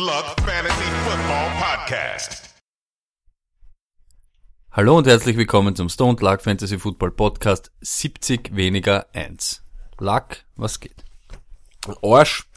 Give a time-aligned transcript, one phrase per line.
[0.00, 2.54] Luck Fantasy Football Podcast.
[4.70, 9.64] Hallo und herzlich willkommen zum Stone Luck Fantasy Football Podcast 70 weniger 1.
[9.98, 11.04] Luck, was geht?
[12.00, 12.48] Arsch.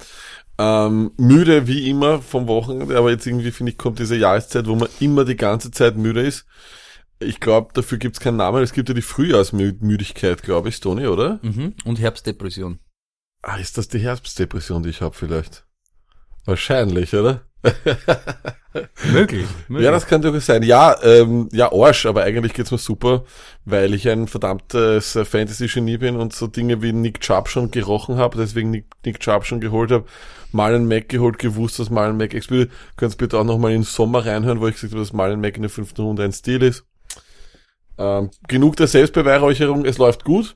[0.60, 4.76] Ähm, müde wie immer vom Wochenende, aber jetzt irgendwie finde ich, kommt diese Jahreszeit, wo
[4.76, 6.46] man immer die ganze Zeit müde ist.
[7.18, 8.62] Ich glaube, dafür gibt es keinen Namen.
[8.62, 11.40] Es gibt ja die Frühjahrsmüdigkeit, glaube ich, Toni, oder?
[11.42, 11.74] Mhm.
[11.86, 12.78] Und Herbstdepression.
[13.42, 15.66] Ah, ist das die Herbstdepression, die ich habe vielleicht?
[16.46, 17.42] Wahrscheinlich, oder?
[19.12, 19.46] Möglich.
[19.68, 19.86] möglich.
[19.86, 20.64] Ja, das kann durchaus sein.
[20.64, 23.26] Ja, ähm, ja, Arsch, aber eigentlich geht's mir super,
[23.66, 28.38] weil ich ein verdammtes Fantasy-Genie bin und so Dinge wie Nick Chubb schon gerochen habe,
[28.38, 30.06] deswegen Nick, Nick Chubb schon geholt habe,
[30.52, 32.72] Marlon Mack geholt, gewusst, dass Marlon Mack explodiert.
[32.96, 35.58] Könnt bitte auch nochmal in den Sommer reinhören, wo ich gesagt habe, dass Marlon Mack
[35.58, 36.86] in der fünften Runde ein Stil ist.
[37.98, 40.56] Ähm, genug der Selbstbeweihräucherung, es läuft gut.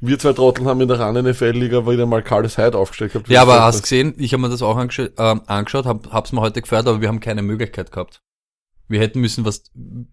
[0.00, 3.28] Wir zwei Trotteln haben in der Run NFL-Liga wieder mal Carlos Hyde aufgestellt gehabt.
[3.28, 6.40] ja, aber hast gesehen, ich habe mir das auch angeschaut, ähm, angeschaut hab, hab's mir
[6.40, 8.22] heute gefeiert, aber wir haben keine Möglichkeit gehabt.
[8.88, 9.64] Wir hätten müssen was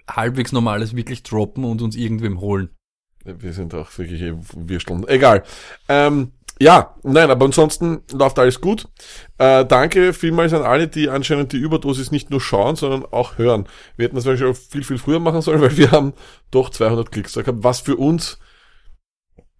[0.09, 2.70] halbwegs Normales wirklich droppen und uns irgendwem holen.
[3.26, 5.08] Wir sind auch wirklich eh Würsteln.
[5.08, 5.44] Egal.
[5.88, 8.88] Ähm, ja, nein, aber ansonsten läuft alles gut.
[9.38, 13.67] Äh, danke vielmals an alle, die anscheinend die Überdosis nicht nur schauen, sondern auch hören.
[13.95, 16.14] Wir hätten das wahrscheinlich auch viel, viel früher machen sollen, weil wir haben
[16.52, 18.39] doch 200 Klicks gehabt, was für uns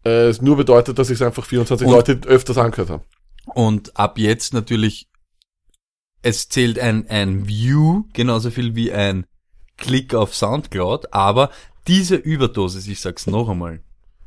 [0.06, 3.04] äh, es nur bedeutet, dass sich einfach 24 Und- Leute öfters angehört haben.
[3.46, 5.08] Und ab jetzt natürlich,
[6.22, 9.26] es zählt ein, ein View genauso viel wie ein
[9.78, 11.50] Klick auf Soundcloud, aber
[11.88, 13.82] diese Überdosis, ich sag's noch einmal,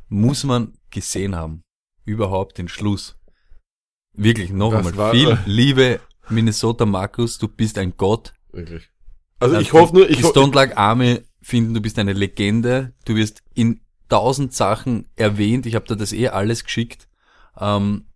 [0.08, 1.62] muss man gesehen haben.
[2.04, 3.16] Überhaupt den Schluss.
[4.12, 5.12] Wirklich, noch Das einmal.
[5.12, 8.34] Viel Liebe, Minnesota Markus, du bist ein Gott.
[8.52, 8.88] Wirklich.
[9.38, 12.94] Also ich hoffe nur, ich die ho Stone Army finden, du bist eine Legende.
[13.04, 15.66] Du wirst in tausend Sachen erwähnt.
[15.66, 17.08] Ich habe dir das eh alles geschickt.
[17.58, 18.06] Ähm,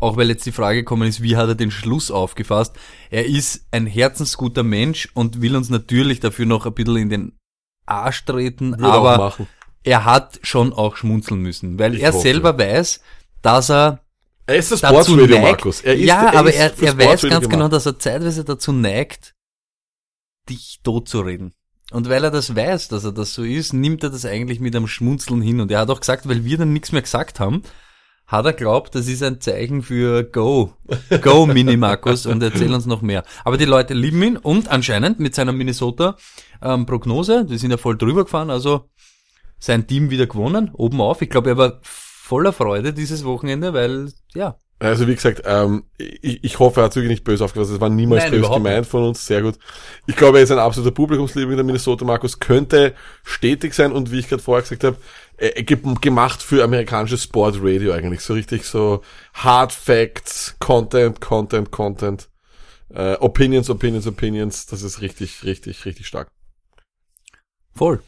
[0.00, 2.76] auch weil jetzt die Frage gekommen ist, wie hat er den Schluss aufgefasst?
[3.10, 7.38] Er ist ein herzensguter Mensch und will uns natürlich dafür noch ein bisschen in den
[7.86, 9.36] Arsch treten, würde aber
[9.84, 12.22] er hat schon auch schmunzeln müssen, weil Ich er hoffe.
[12.22, 13.00] selber weiß,
[13.42, 14.00] dass er
[14.46, 15.42] Er ist das neigt.
[15.42, 15.80] Markus.
[15.80, 18.72] Er ist, ja, er aber ist er, er weiß ganz genau, dass er zeitweise dazu
[18.72, 19.34] neigt,
[20.48, 21.54] dich totzureden.
[21.92, 24.74] Und weil er das weiß, dass er das so ist, nimmt er das eigentlich mit
[24.74, 25.60] einem Schmunzeln hin.
[25.60, 27.62] Und er hat auch gesagt, weil wir dann nichts mehr gesagt haben,
[28.26, 30.72] hat er glaubt, das ist ein Zeichen für Go.
[31.20, 33.24] Go, Mini Markus, und erzähl uns noch mehr.
[33.44, 38.24] Aber die Leute lieben ihn und anscheinend mit seiner Minnesota-Prognose, die sind ja voll drüber
[38.24, 38.88] gefahren, also
[39.58, 41.20] sein Team wieder gewonnen, oben auf.
[41.20, 46.42] Ich glaube, er war voller Freude dieses Wochenende, weil, ja, Also wie gesagt, ähm, ich,
[46.42, 47.70] ich hoffe, er hat wirklich nicht böse aufgefasst.
[47.70, 49.24] Es war niemals Nein, böse gemeint von uns.
[49.24, 49.56] Sehr gut.
[50.08, 52.40] Ich glaube, er ist ein absoluter Publikumsliebling der Minnesota Markus.
[52.40, 54.96] Könnte stetig sein und wie ich gerade vorher gesagt habe,
[55.36, 58.22] äh, ge- gemacht für amerikanisches Sportradio eigentlich.
[58.22, 59.02] So richtig so
[59.34, 62.28] Hard Facts, Content, Content, Content.
[62.92, 64.66] Äh, Opinions, Opinions, Opinions.
[64.66, 66.28] Das ist richtig, richtig, richtig stark.
[67.74, 68.02] Voll.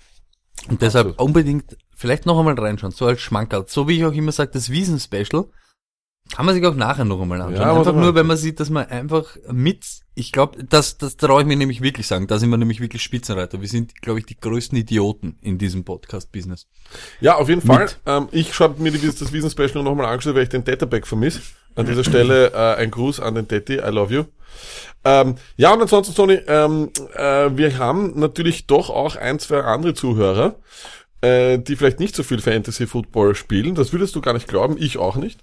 [0.69, 1.29] Und deshalb Absolut.
[1.29, 3.65] unbedingt vielleicht noch einmal reinschauen, so als Schmankerl.
[3.69, 5.45] So wie ich auch immer sage, das Wiesen-Special
[6.33, 7.61] kann man sich auch nachher noch einmal anschauen.
[7.61, 11.43] Ja, einfach nur, wenn man sieht, dass man einfach mit, ich glaube, das, das traue
[11.43, 13.61] ich mir nämlich wirklich sagen, da sind wir nämlich wirklich Spitzenreiter.
[13.61, 16.67] Wir sind, glaube ich, die größten Idioten in diesem Podcast-Business.
[17.21, 17.89] Ja, auf jeden Fall.
[18.07, 21.41] Ähm, ich habe mir die, das Wiesen-Special nochmal angeschaut, weil ich den Databack vermisse.
[21.77, 24.25] An dieser Stelle äh, ein Gruß an den Daddy, I love you.
[25.05, 29.95] Ähm, ja, und ansonsten, Tony, ähm, äh, wir haben natürlich doch auch ein, zwei andere
[29.95, 30.57] Zuhörer,
[31.25, 33.75] äh, die vielleicht nicht so viel Fantasy-Football spielen.
[33.75, 35.41] Das würdest du gar nicht glauben, ich auch nicht.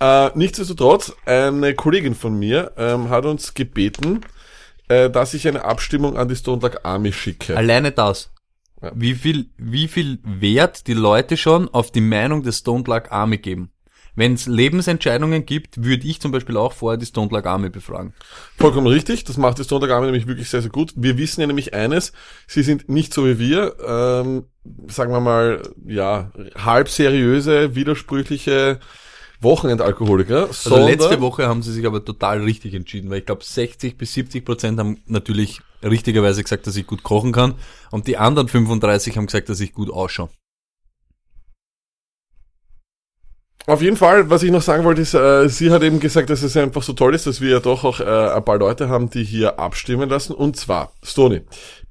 [0.00, 4.20] Äh, nichtsdestotrotz, eine Kollegin von mir ähm, hat uns gebeten,
[4.88, 7.56] äh, dass ich eine Abstimmung an die Stone Luck Army schicke.
[7.56, 8.30] Alleine das.
[8.80, 8.92] Ja.
[8.94, 13.38] Wie viel, wie viel Wert die Leute schon auf die Meinung des Stone Luck Army
[13.38, 13.72] geben.
[14.18, 18.14] Wenn es Lebensentscheidungen gibt, würde ich zum Beispiel auch vorher die Stone Luck Army befragen.
[18.56, 20.92] Vollkommen richtig, das macht die Stone Luck Army nämlich wirklich sehr, sehr gut.
[20.96, 22.12] Wir wissen ja nämlich eines,
[22.48, 24.46] sie sind nicht so wie wir, ähm,
[24.88, 28.80] sagen wir mal, ja, halb seriöse, widersprüchliche
[29.40, 33.96] Wochenendalkoholiker, Also letzte Woche haben sie sich aber total richtig entschieden, weil ich glaube 60
[33.96, 37.54] bis 70 Prozent haben natürlich richtigerweise gesagt, dass ich gut kochen kann
[37.92, 40.30] und die anderen 35 haben gesagt, dass ich gut ausschaue.
[43.68, 46.42] Auf jeden Fall, was ich noch sagen wollte, ist, äh, sie hat eben gesagt, dass
[46.42, 49.10] es einfach so toll ist, dass wir ja doch auch äh, ein paar Leute haben,
[49.10, 50.32] die hier abstimmen lassen.
[50.32, 51.42] Und zwar, Stony,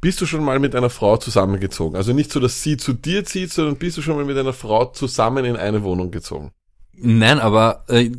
[0.01, 1.95] bist du schon mal mit einer Frau zusammengezogen?
[1.95, 4.53] Also nicht so, dass sie zu dir zieht, sondern bist du schon mal mit einer
[4.53, 6.51] Frau zusammen in eine Wohnung gezogen?
[6.99, 8.09] Nein, aber äh,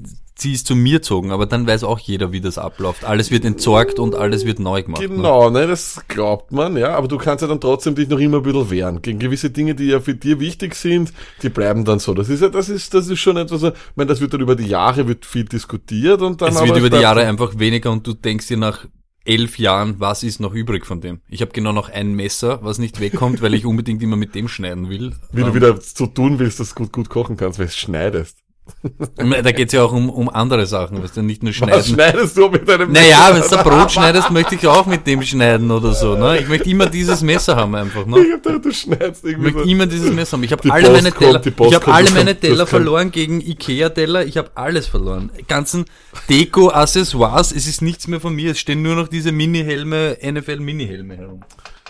[0.41, 3.05] sie ist zu mir gezogen, aber dann weiß auch jeder, wie das abläuft.
[3.05, 5.03] Alles wird entsorgt und alles wird neu gemacht.
[5.03, 5.09] Ne?
[5.09, 8.39] Genau, ne, das glaubt man, ja, aber du kannst ja dann trotzdem dich noch immer
[8.39, 9.03] ein bisschen wehren.
[9.03, 12.15] Gegen gewisse Dinge, die ja für dir wichtig sind, die bleiben dann so.
[12.15, 14.55] Das ist ja, das ist, das ist schon etwas, ich meine, das wird dann über
[14.55, 18.07] die Jahre, wird viel diskutiert und dann Es wird über die Jahre einfach weniger und
[18.07, 18.87] du denkst dir nach
[19.25, 21.21] elf Jahren, was ist noch übrig von dem?
[21.29, 24.49] Ich habe genau noch ein Messer, was nicht wegkommt, weil ich unbedingt immer mit dem
[24.49, 25.15] schneiden will.
[25.33, 27.77] Wie du Ähm, wieder so tun willst, dass du gut, gut kochen kannst, weil es
[27.77, 28.39] schneidest.
[29.17, 31.85] Da geht's ja auch um, um andere Sachen, was du nicht nur Was schneiden.
[31.85, 35.23] schneidest du mit deinem Naja, wenn du ein Brot schneidest, möchte ich auch mit dem
[35.23, 36.17] schneiden oder so.
[36.17, 36.39] Ne?
[36.41, 38.07] Ich möchte immer dieses Messer haben einfach.
[38.07, 38.21] Ne?
[38.21, 39.71] Ich hab gedacht, du schneidest Ich irgendwie möchte so.
[39.71, 40.45] immer dieses Messer haben.
[40.45, 42.71] Ich habe alle meine kommt, Teller, Post ich habe kommt, alle das meine Teller das
[42.71, 44.25] verloren gegen Ikea-Teller.
[44.27, 45.31] Ich habe alles verloren.
[45.49, 45.85] Ganzen
[46.29, 47.53] Deko-Accessoires.
[47.53, 48.53] Es ist nichts mehr von mir.
[48.53, 51.43] Es stehen nur noch diese Mini-Helme, NFL-Mini-Helme herum.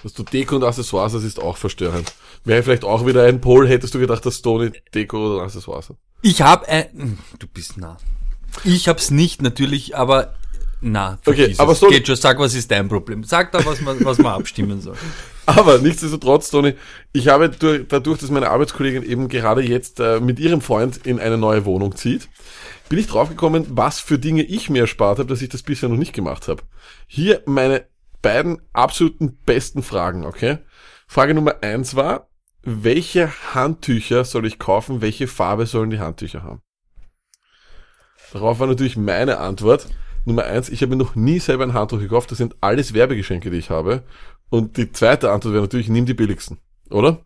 [0.03, 2.13] Dass du Deko und Accessoires hast, ist auch verstörend.
[2.45, 5.97] Wäre vielleicht auch wieder ein Pol, hättest du gedacht, dass Tony Deko oder Accessoires hat.
[6.23, 7.97] Ich habe ein, du bist nah.
[8.65, 10.35] Ich hab's nicht natürlich, aber
[10.81, 12.17] na, Okay, aber so- geht schon.
[12.17, 13.25] Sag, was ist dein Problem?
[13.25, 14.97] Sag da, was man, was man abstimmen soll.
[15.47, 16.75] Aber nichtsdestotrotz, Toni,
[17.15, 21.19] ich habe durch, dadurch, dass meine Arbeitskollegin eben gerade jetzt äh, mit ihrem Freund in
[21.19, 22.29] eine neue Wohnung zieht,
[22.91, 25.97] bin ich draufgekommen, was für Dinge ich mir erspart habe, dass ich das bisher noch
[25.97, 26.63] nicht gemacht habe.
[27.07, 27.87] Hier meine
[28.21, 30.59] beiden absoluten besten Fragen, okay?
[31.07, 32.28] Frage Nummer eins war,
[32.69, 35.01] welche Handtücher soll ich kaufen?
[35.01, 36.63] Welche Farbe sollen die Handtücher haben?
[38.33, 39.89] Darauf war natürlich meine Antwort.
[40.25, 42.31] Nummer eins, ich habe mir noch nie selber ein Handtuch gekauft.
[42.31, 44.03] Das sind alles Werbegeschenke, die ich habe.
[44.51, 46.59] Und die zweite Antwort wäre natürlich, nimm die billigsten.
[46.91, 47.25] Oder?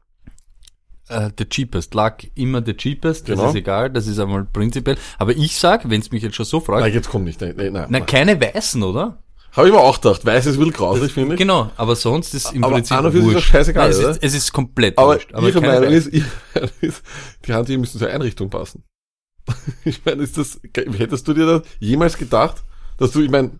[1.09, 1.95] Äh, the cheapest.
[1.95, 3.27] Lag immer the cheapest.
[3.27, 3.43] Genau.
[3.43, 3.91] Das ist egal.
[3.91, 4.97] Das ist einmal prinzipiell.
[5.19, 7.41] Aber ich sag, wenn es mich jetzt schon so fragt, Nein, jetzt kommt nicht.
[7.41, 7.87] Nein, nein, nein.
[7.89, 9.19] na, keine weißen, oder?
[9.53, 10.25] Habe ich mir auch gedacht.
[10.25, 11.39] Weiß ist will grausig, finde ich.
[11.39, 13.37] Genau, aber sonst ist im Aber Prinzip an und ist wurscht.
[13.37, 15.31] das scheißegal, Nein, es, ist, es ist komplett Aber, wurscht.
[15.31, 16.13] ihre keine Meinung weißen.
[16.13, 17.03] ist, ihre Meinung ist,
[17.47, 18.83] die Handtücher müssen zur Einrichtung passen.
[19.85, 22.63] Ich meine, ist das, hättest du dir das jemals gedacht,
[22.99, 23.51] dass du, ich meine,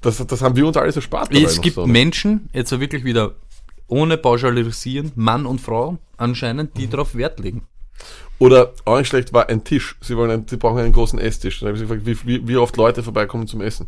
[0.00, 1.34] das, das haben wir uns alles erspart.
[1.34, 1.86] Es gibt so?
[1.86, 3.34] Menschen, jetzt so wirklich wieder
[3.88, 6.78] ohne pauschalisieren, Mann und Frau anscheinend, Mhm.
[6.78, 7.62] die darauf Wert legen.
[8.38, 9.96] Oder auch nicht schlecht war ein Tisch.
[10.00, 11.60] Sie wollen einen, sie brauchen einen großen Esstisch.
[11.60, 13.86] Dann habe ich gefragt, wie, wie, wie oft Leute vorbeikommen zum Essen.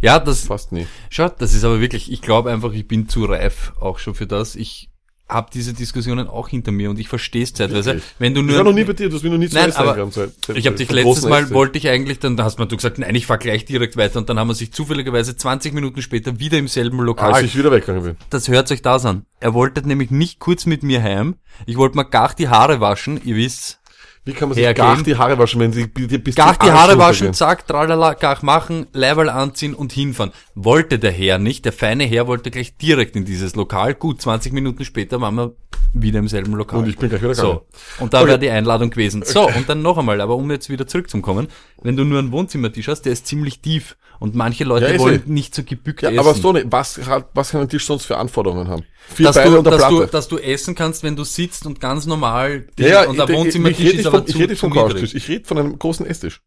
[0.00, 0.86] Ja, das, Fast nie.
[1.10, 4.26] schaut, das ist aber wirklich, ich glaube einfach, ich bin zu reif auch schon für
[4.26, 4.56] das.
[4.56, 4.88] Ich
[5.28, 7.90] habe diese Diskussionen auch hinter mir und ich verstehe es zeitweise.
[7.90, 8.04] Wirklich?
[8.18, 9.54] Wenn du Ich nur war noch nie bei dir, du hast mich noch nie zu
[9.54, 11.54] Nein, aber eingeladen, seit- seit- Ich habe dich letztes Mal, Esstisch.
[11.54, 14.40] wollte ich eigentlich, dann hast du gesagt, nein, ich fahr gleich direkt weiter und dann
[14.40, 17.32] haben wir sich zufälligerweise 20 Minuten später wieder im selben Lokal.
[17.32, 18.16] Als ich wieder weggegangen bin.
[18.30, 19.24] das hört euch das an.
[19.38, 21.36] Er wollte nämlich nicht kurz mit mir heim.
[21.64, 23.78] Ich wollte mir gar die Haare waschen, ihr wisst's.
[24.24, 24.84] Wie kann man sich Hergehen.
[24.84, 27.34] gar die Haare waschen, wenn sie dir bis Gar die Haare waschen, runtergehen?
[27.34, 30.32] zack, tralala, gar machen, Leiberl anziehen und hinfahren.
[30.54, 33.94] Wollte der Herr nicht, der feine Herr wollte gleich direkt in dieses Lokal.
[33.94, 35.54] Gut, 20 Minuten später waren wir
[35.94, 36.80] wieder im selben Lokal.
[36.80, 37.60] Und ich bin gleich wieder gegangen.
[37.98, 38.02] So.
[38.02, 38.28] Und da Okay.
[38.28, 39.22] wäre die Einladung gewesen.
[39.24, 41.48] So, und dann noch einmal, aber um jetzt wieder zurückzukommen,
[41.82, 43.96] wenn du nur einen Wohnzimmertisch hast, der ist ziemlich tief.
[44.18, 45.30] Und manche Leute Ja, wollen eh.
[45.32, 46.18] nicht so gebückt Ja, essen.
[46.18, 47.00] aber Stone, was,
[47.32, 48.82] was kann ein Tisch sonst für Anforderungen haben?
[49.08, 52.06] Vier dass, Beine du, dass, du, dass du essen kannst, wenn du sitzt und ganz
[52.06, 54.72] normal ja, ja, und der Wohnzimmertisch rede ist aber vom, zu, ich rede niedrig.
[54.72, 56.42] Couchtisch, ich rede von einem großen Esstisch.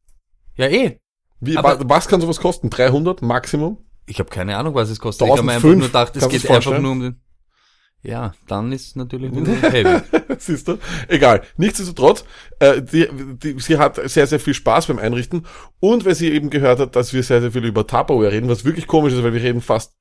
[0.56, 1.00] Ja, eh.
[1.42, 2.70] Wie, Aber- wa, was kann sowas kosten?
[2.70, 3.80] 300 Maximum?
[4.06, 5.28] Ich habe keine Ahnung, was es kostet.
[5.28, 7.22] Ich habe mir einfach 1005, nur gedacht, es geht einfach nur um den.
[8.02, 10.02] Ja, dann ist es natürlich heavy.
[10.38, 10.78] Siehst du?
[11.08, 11.42] Egal.
[11.56, 12.26] Nichtsdestotrotz,
[12.60, 15.46] äh, die, die, sie hat sehr, sehr viel Spaß beim Einrichten.
[15.80, 18.66] Und weil sie eben gehört hat, dass wir sehr, sehr viel über Tupperware reden, was
[18.66, 19.94] wirklich komisch ist, weil wir reden fast,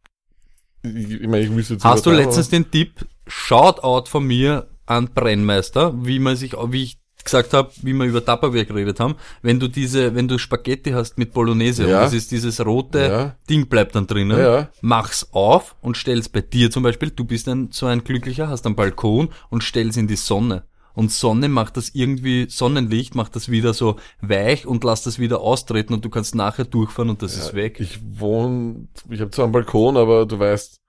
[0.82, 5.94] ich, meine, ich müsste jetzt Hast du letztens den Tipp, Shoutout von mir an Brennmeister,
[6.04, 9.68] wie man sich, wie ich gesagt habe, wie wir über Tupperware geredet haben, wenn du
[9.68, 11.98] diese, wenn du Spaghetti hast mit Bolognese Ja.
[11.98, 13.36] und das ist dieses rote Ja.
[13.48, 14.68] Ding bleibt dann drinnen, ja.
[14.80, 18.66] mach's auf und stell's bei dir zum Beispiel, du bist ein, so ein Glücklicher, hast
[18.66, 20.64] einen Balkon und stell's in die Sonne.
[20.94, 25.40] Und Sonne macht das irgendwie, Sonnenlicht macht das wieder so weich und lässt das wieder
[25.40, 27.80] austreten und du kannst nachher durchfahren und das ist weg.
[27.80, 30.80] Ich wohne, ich habe zwar einen Balkon, aber du weißt,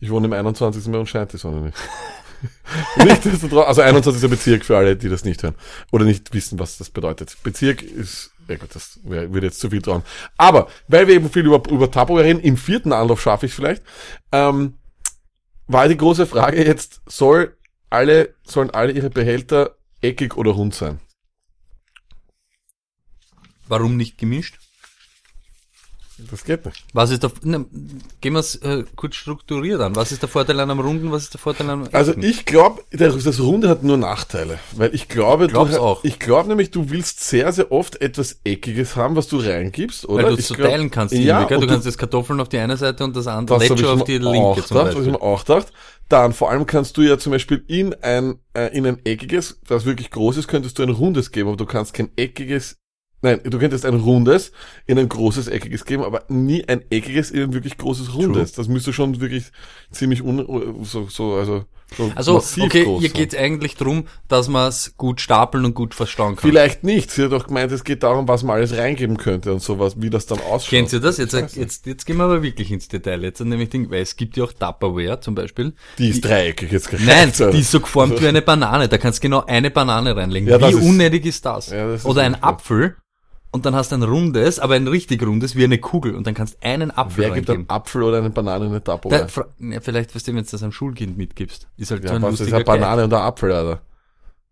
[0.00, 0.86] ich wohne im 21.
[0.86, 1.76] Mehr und scheint die Sonne nicht.
[3.04, 4.30] Nichtsdestotrotz, also 21.
[4.30, 5.56] Bezirk für alle, die das nicht hören
[5.90, 7.36] oder nicht wissen, was das bedeutet.
[7.42, 10.02] Bezirk ist, ja gut, das würde jetzt zu viel trauen.
[10.36, 13.82] Aber, weil wir eben viel über, über Tupperware reden, im vierten Anlauf schaffe ich vielleicht,
[14.30, 14.74] ähm,
[15.66, 17.57] war die große Frage jetzt, soll
[17.90, 21.00] alle, sollen alle ihre Behälter eckig oder rund sein?
[23.66, 24.58] Warum nicht gemischt?
[26.30, 26.84] Das geht nicht.
[26.92, 27.64] Was ist der, ne,
[28.20, 29.94] gehen wir es äh, kurz strukturiert an.
[29.94, 32.22] Was ist der Vorteil an einem Runden, was ist der Vorteil an einem Also Ecken?
[32.24, 36.02] ich glaube, das Runde hat nur Nachteile, weil ich glaube, du, auch.
[36.02, 40.24] ich glaube nämlich, du willst sehr, sehr oft etwas Eckiges haben, was du reingibst, oder?
[40.24, 41.14] Weil du es so glaub- teilen kannst.
[41.14, 43.70] Ja, irgendwie, und du kannst das Kartoffeln auf die eine Seite und das andere das
[43.70, 45.02] auf die mir linke auch zum gedacht, das Beispiel.
[45.06, 45.72] ich mir auch gedacht.
[46.08, 49.84] Dann vor allem kannst du ja zum Beispiel in ein, äh, in ein eckiges, das
[49.84, 52.76] wirklich groß ist, könntest du ein rundes geben, aber du kannst kein eckiges
[53.20, 54.52] Nein, du könntest ein rundes
[54.86, 58.52] in ein großes eckiges geben, aber nie ein eckiges in ein wirklich großes rundes.
[58.52, 59.46] Das müsste schon wirklich
[59.90, 61.64] ziemlich un, so, so, also,
[61.96, 63.16] so Also, okay, groß hier sein.
[63.16, 66.48] geht's eigentlich drum, dass man es gut stapeln und gut verstauen kann.
[66.48, 67.10] Vielleicht nicht.
[67.10, 70.10] Sie hat doch gemeint, es geht darum, was man alles reingeben könnte und sowas, wie
[70.10, 70.70] das dann ausschaut.
[70.70, 71.16] Kennt ihr das?
[71.18, 71.58] Jetzt, Scheiße.
[71.58, 73.24] jetzt, jetzt gehen wir aber wirklich ins Detail.
[73.24, 75.72] Jetzt nämlich Ding, weil es gibt ja auch Tupperware zum Beispiel.
[75.98, 77.08] Die ist dreieckig jetzt gereicht.
[77.08, 77.50] Nein, Alter.
[77.50, 78.86] die ist so geformt wie eine Banane.
[78.88, 80.48] Da kannst du genau eine Banane reinlegen.
[80.48, 81.70] Ja, wie ist- unnötig ist das?
[81.70, 82.52] Ja, das ist Oder ein wirklich wahr.
[82.52, 82.96] Apfel
[83.50, 86.34] und dann hast du ein rundes, aber ein richtig rundes wie eine Kugel und dann
[86.34, 89.28] kannst du einen Apfel Wer gibt einen Apfel oder eine Banane in eine Da, Tupperware?
[89.28, 91.68] fra- ja, vielleicht, was du, wenn du das einem Schulkind mitgibst.
[91.76, 93.80] Ist halt so Ja, ein was ist eine Banane und ein Apfel, Alter?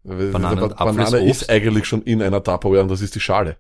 [0.05, 3.21] Banane und Apfel Banane ist ist, eigentlich schon in einer Tupperware und das ist die
[3.21, 3.59] Schale.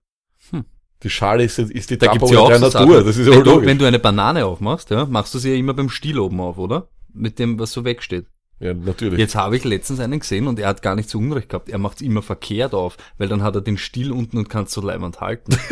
[0.50, 0.64] Hm.
[1.02, 3.06] Die Schale ist, ist die Da gibt's ja auch der so Natur, Sachen.
[3.06, 5.56] das ist ja wenn, du, wenn du eine Banane aufmachst, ja, machst du sie ja
[5.56, 6.88] immer beim Stiel oben auf, oder?
[7.12, 8.26] Mit dem, was so wegsteht.
[8.58, 9.18] Ja, natürlich.
[9.18, 11.68] Jetzt habe ich letztens einen gesehen und er hat gar nicht so Unrecht gehabt.
[11.68, 14.66] Er macht es immer verkehrt auf, weil dann hat er den Stiel unten und kann
[14.66, 15.58] so leibend halten.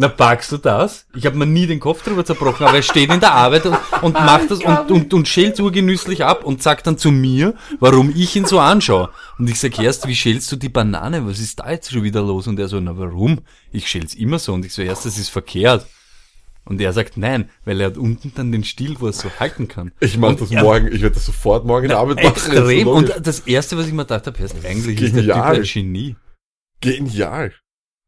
[0.00, 1.06] Na, packst du das?
[1.16, 3.76] Ich habe mir nie den Kopf drüber zerbrochen, aber er steht in der Arbeit und,
[4.02, 8.12] und macht das und, und, und schält urgenüsslich ab und sagt dann zu mir, warum
[8.14, 9.10] ich ihn so anschaue.
[9.40, 11.26] Und ich sag erst, wie schälst du die Banane?
[11.26, 12.46] Was ist da jetzt schon wieder los?
[12.46, 13.40] Und er so, na warum?
[13.72, 14.52] Ich schäl's immer so.
[14.52, 15.84] Und ich so, erst, das ist verkehrt.
[16.68, 19.30] Und er sagt, nein, weil er hat unten dann den Stiel, wo er es so
[19.40, 19.90] halten kann.
[20.00, 22.36] ich mache das morgen, ich werde das sofort morgen in der Arbeit machen.
[22.36, 22.84] ist so Extrem.
[22.84, 23.16] logisch.
[23.16, 26.16] Und das erste, was ich mir gedacht habe, heißt, eigentlich ist der Typ ein Genie.
[26.82, 27.54] Genial.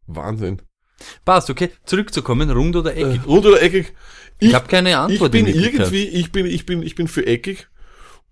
[0.07, 0.61] Wahnsinn.
[1.25, 1.71] Passt, okay.
[1.87, 3.27] Zurückzukommen, rund oder eckig.
[3.27, 3.95] Rund oder eckig?
[4.41, 7.70] Ich hab keine Antwort Ich bin irgendwie, ich bin, ich bin, ich bin für eckig.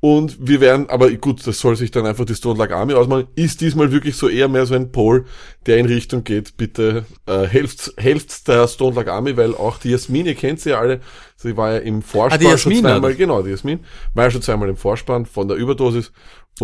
[0.00, 3.26] Und wir werden, aber gut, das soll sich dann einfach die Stone Lag Army ausmalen,
[3.34, 5.24] ist diesmal wirklich so eher mehr so ein Poll,
[5.66, 9.90] der in Richtung geht, bitte äh, helft, helft der Stone Lag Army, weil auch die
[9.90, 11.00] Jasmin, ihr kennt sie ja alle,
[11.36, 13.14] sie war ja im Vorspann Ah, schon zweimal, oder?
[13.14, 13.80] genau, die Jasmin,
[14.14, 16.12] war ja schon zweimal im Vorspann von der Überdosis.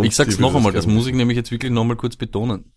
[0.00, 2.72] Ich sag's noch einmal, das muss ich nämlich jetzt wirklich noch mal kurz betonen.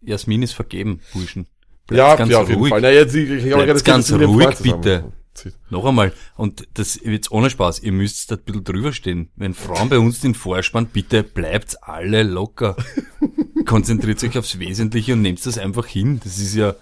[0.00, 1.46] Jasmin ist vergeben, Burschen.
[1.90, 2.70] Ja, Bleibt's ganz ja, auf jeden ruhig.
[2.70, 2.80] Fall.
[2.80, 5.12] Na, jetzt, ich, ich ganz dem ruhig, Freund zusammen.
[5.34, 5.54] Bitte.
[5.70, 6.12] Noch einmal.
[6.36, 7.80] Und das jetzt ohne Spaß.
[7.80, 9.30] Ihr müsst da ein bisschen drüber stehen.
[9.36, 12.76] Wenn Frauen bei uns den Vorspann, bitte bleibt alle locker.
[13.66, 16.20] Konzentriert euch aufs Wesentliche und nehmt das einfach hin.
[16.24, 16.74] Das ist ja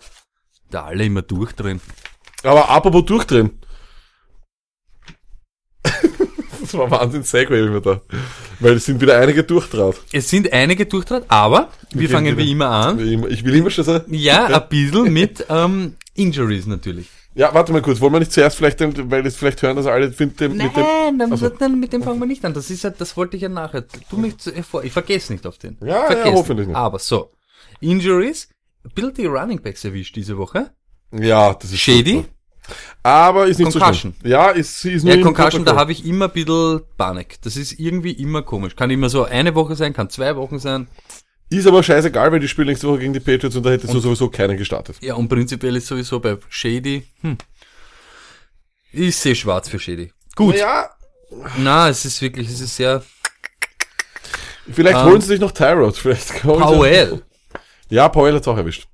[0.71, 1.81] da alle immer durchdrehen.
[2.43, 3.59] Aber apropos durchdrehen.
[6.61, 8.01] das war Wahnsinn Segway immer da.
[8.61, 9.97] Weil es sind wieder einige durchdraht.
[10.13, 12.47] Es sind einige durchtrat, aber wir, gehen fangen wieder.
[12.47, 12.99] wie immer an.
[12.99, 14.13] Wie immer- Ich will immer schon sagen.
[14.15, 17.09] Ja, ein bisschen mit ähm, Injuries natürlich.
[17.39, 18.01] Ja, warte mal kurz.
[18.01, 20.41] Wollen wir nicht zuerst vielleicht, den- weil das vielleicht hören das alle mit dem, mit
[20.41, 22.53] dem, Nein, dann, Also- dann, mit dem fangen wir nicht an.
[22.53, 23.87] Das ist ja, das wollte ich ja nachher.
[23.87, 24.83] Tu mich zu, vor.
[24.83, 25.79] Ich vergesse nicht auf den.
[25.81, 26.77] Ja, ja, hoffentlich nicht.
[26.77, 27.31] Aber so.
[27.81, 28.49] Injuries.
[28.85, 30.71] ein bisschen die Running Backs erwischt diese Woche.
[31.13, 32.15] ja, das ist Shady?
[32.17, 32.29] super.
[33.03, 34.13] Aber ist nicht Concussion.
[34.13, 34.31] so schlimm.
[34.33, 37.41] Ja, ist, ist nur Ja, Concussion, da habe ich immer ein bisschen Panik.
[37.43, 38.77] Das ist irgendwie immer komisch.
[38.77, 40.89] Kann immer so eine Woche sein, kann zwei Wochen sein.
[41.51, 44.01] Ist aber scheißegal, weil die spielen nächste Woche gegen die Patriots und da hättest du
[44.01, 44.97] sowieso keinen gestartet.
[45.01, 47.39] Ja, und prinzipiell ist sowieso bei Shady, hm.
[48.93, 50.13] Ich sehe schwarz für Shady.
[50.35, 50.57] Gut.
[50.57, 50.91] Ja,
[51.59, 53.03] Na, es ist wirklich, es ist sehr
[54.71, 55.97] vielleicht Ähm, holen sie sich noch Tyrod.
[55.97, 57.23] Vielleicht Powell.
[57.91, 58.89] Ja, Powell hat's auch erwischt.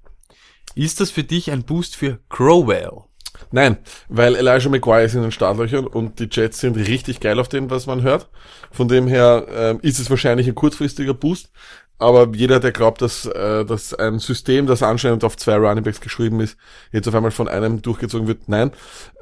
[0.75, 3.03] Ist das für dich ein Boost für Crowell?
[3.51, 7.49] Nein, weil Elijah McGuire ist in den Startlöchern und die Jets sind richtig geil auf
[7.49, 8.29] den, was man hört.
[8.73, 11.51] Von dem her ähm, ist es wahrscheinlich ein kurzfristiger Boost.
[11.99, 16.41] Aber jeder, der glaubt, dass, äh, dass ein System, das anscheinend auf zwei Runningbacks geschrieben
[16.41, 16.57] ist,
[16.93, 18.73] jetzt auf einmal von einem durchgezogen wird, nein.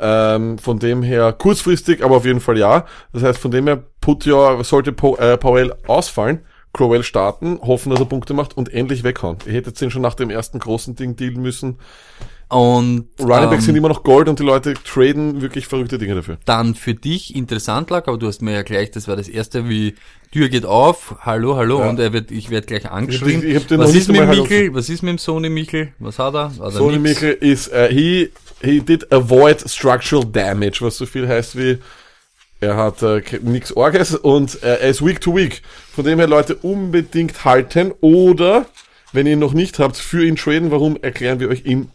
[0.00, 2.86] Ähm, von dem her kurzfristig, aber auf jeden Fall ja.
[3.12, 6.40] Das heißt, von dem her, Putja sollte po, äh, Powell ausfallen,
[6.72, 9.36] Crowell starten, hoffen, dass er Punkte macht und endlich weghauen.
[9.46, 11.78] Ihr hättet den schon nach dem ersten großen Ding dealen müssen.
[12.48, 16.36] Und Runningbacks ähm, sind immer noch Gold und die Leute traden wirklich verrückte Dinge dafür.
[16.44, 19.70] dann für dich interessant lag, aber du hast mir ja gleich, das war das erste,
[19.70, 19.94] wie
[20.32, 21.88] Tür geht auf, hallo, hallo, Ja.
[21.88, 23.42] und er wird, ich werde gleich angeschrien.
[23.46, 24.74] Ich- ich was ist mit Michel?
[24.74, 25.92] Was ist mit dem Sony Michel?
[25.98, 26.52] Was hat er?
[26.58, 26.98] Hat Sony?
[26.98, 28.30] Michel ist, äh, he,
[28.62, 31.78] he did avoid structural damage, was so viel heißt wie,
[32.62, 35.62] er hat äh, nix Orges und äh, er ist week to week.
[35.92, 38.66] Von dem her Leute unbedingt halten oder,
[39.12, 40.70] wenn ihr ihn noch nicht habt, für ihn traden.
[40.70, 41.90] Warum erklären wir euch im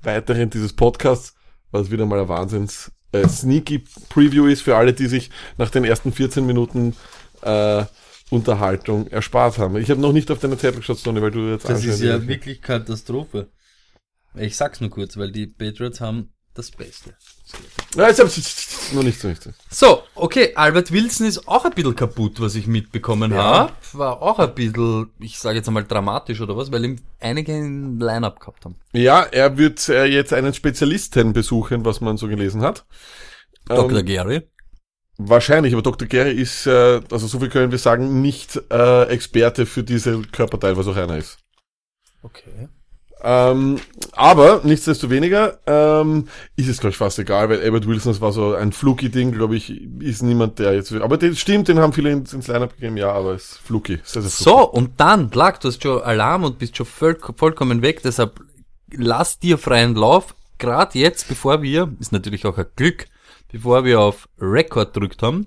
[0.00, 1.34] Weiteren dieses Podcasts,
[1.72, 5.84] was wieder mal ein Wahnsinns äh, sneaky Preview ist für alle, die sich nach den
[5.84, 6.94] ersten 14 Minuten
[7.42, 7.84] äh,
[8.30, 9.76] Unterhaltung erspart haben.
[9.76, 12.24] Ich habe noch nicht auf deine Tablet geschaut, Sony, weil du jetzt Das ist ja
[12.28, 13.50] wirklich Katastrophe.
[14.36, 17.14] Ich sag's nur kurz, weil die Patriots haben das Beste.
[17.94, 19.28] Ja, jetzt hab's noch nicht so
[20.14, 23.42] okay, Albert Wilson ist auch ein bisschen kaputt, was ich mitbekommen Ja.
[23.42, 23.72] habe.
[23.92, 27.98] War auch ein bisschen, ich sage jetzt einmal dramatisch oder was, weil ihm einige ein
[28.00, 28.76] Line-Up gehabt haben.
[28.92, 32.86] Ja, er wird äh, jetzt einen Spezialisten besuchen, was man so gelesen hat.
[33.66, 33.98] Dr.
[33.98, 34.42] Ähm, Gary.
[35.18, 36.08] wahrscheinlich, aber Dr.
[36.08, 40.76] Gary ist, äh, also so viel können wir sagen, nicht äh, Experte für diese Körperteil,
[40.78, 41.38] was auch einer ist.
[42.22, 42.68] Okay.
[43.24, 43.78] Ähm,
[44.12, 48.54] aber nichtsdestoweniger ähm, ist es, glaube ich, fast egal, weil Albert Wilson, das war so
[48.54, 50.92] ein fluky-Ding, glaube ich, ist niemand, der jetzt...
[50.92, 54.00] Aber das stimmt, den haben viele ins, ins Line-Up gegeben, ja, aber es ist fluky.
[54.02, 54.44] Sehr, sehr fluky.
[54.44, 58.40] So, und dann, Black, du hast schon Alarm und bist schon voll, vollkommen weg, deshalb
[58.92, 60.34] lass dir freien Lauf.
[60.58, 63.06] Gerade jetzt, bevor wir, ist natürlich auch ein Glück,
[63.50, 65.46] bevor wir auf Record drückt haben,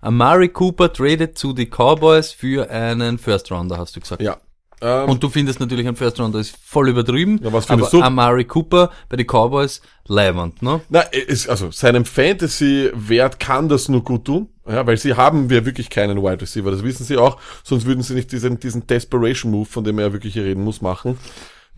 [0.00, 4.22] Amari Cooper tradet zu die Cowboys für einen First Rounder, hast du gesagt.
[4.22, 4.36] Ja.
[4.82, 7.40] Ähm, Und du findest natürlich ein First Rounder ist voll übertrieben.
[7.42, 8.02] Ja, was aber findest du?
[8.02, 10.80] Amari Cooper bei den Cowboys leibend, ne?
[10.90, 15.64] Na, es, also seinem Fantasy-Wert kann das nur gut tun, ja, weil sie haben wir
[15.64, 19.50] wirklich keinen Wide Receiver, das wissen sie auch, sonst würden sie nicht diesen, diesen Desperation
[19.50, 21.18] Move, von dem er wirklich hier reden muss, machen.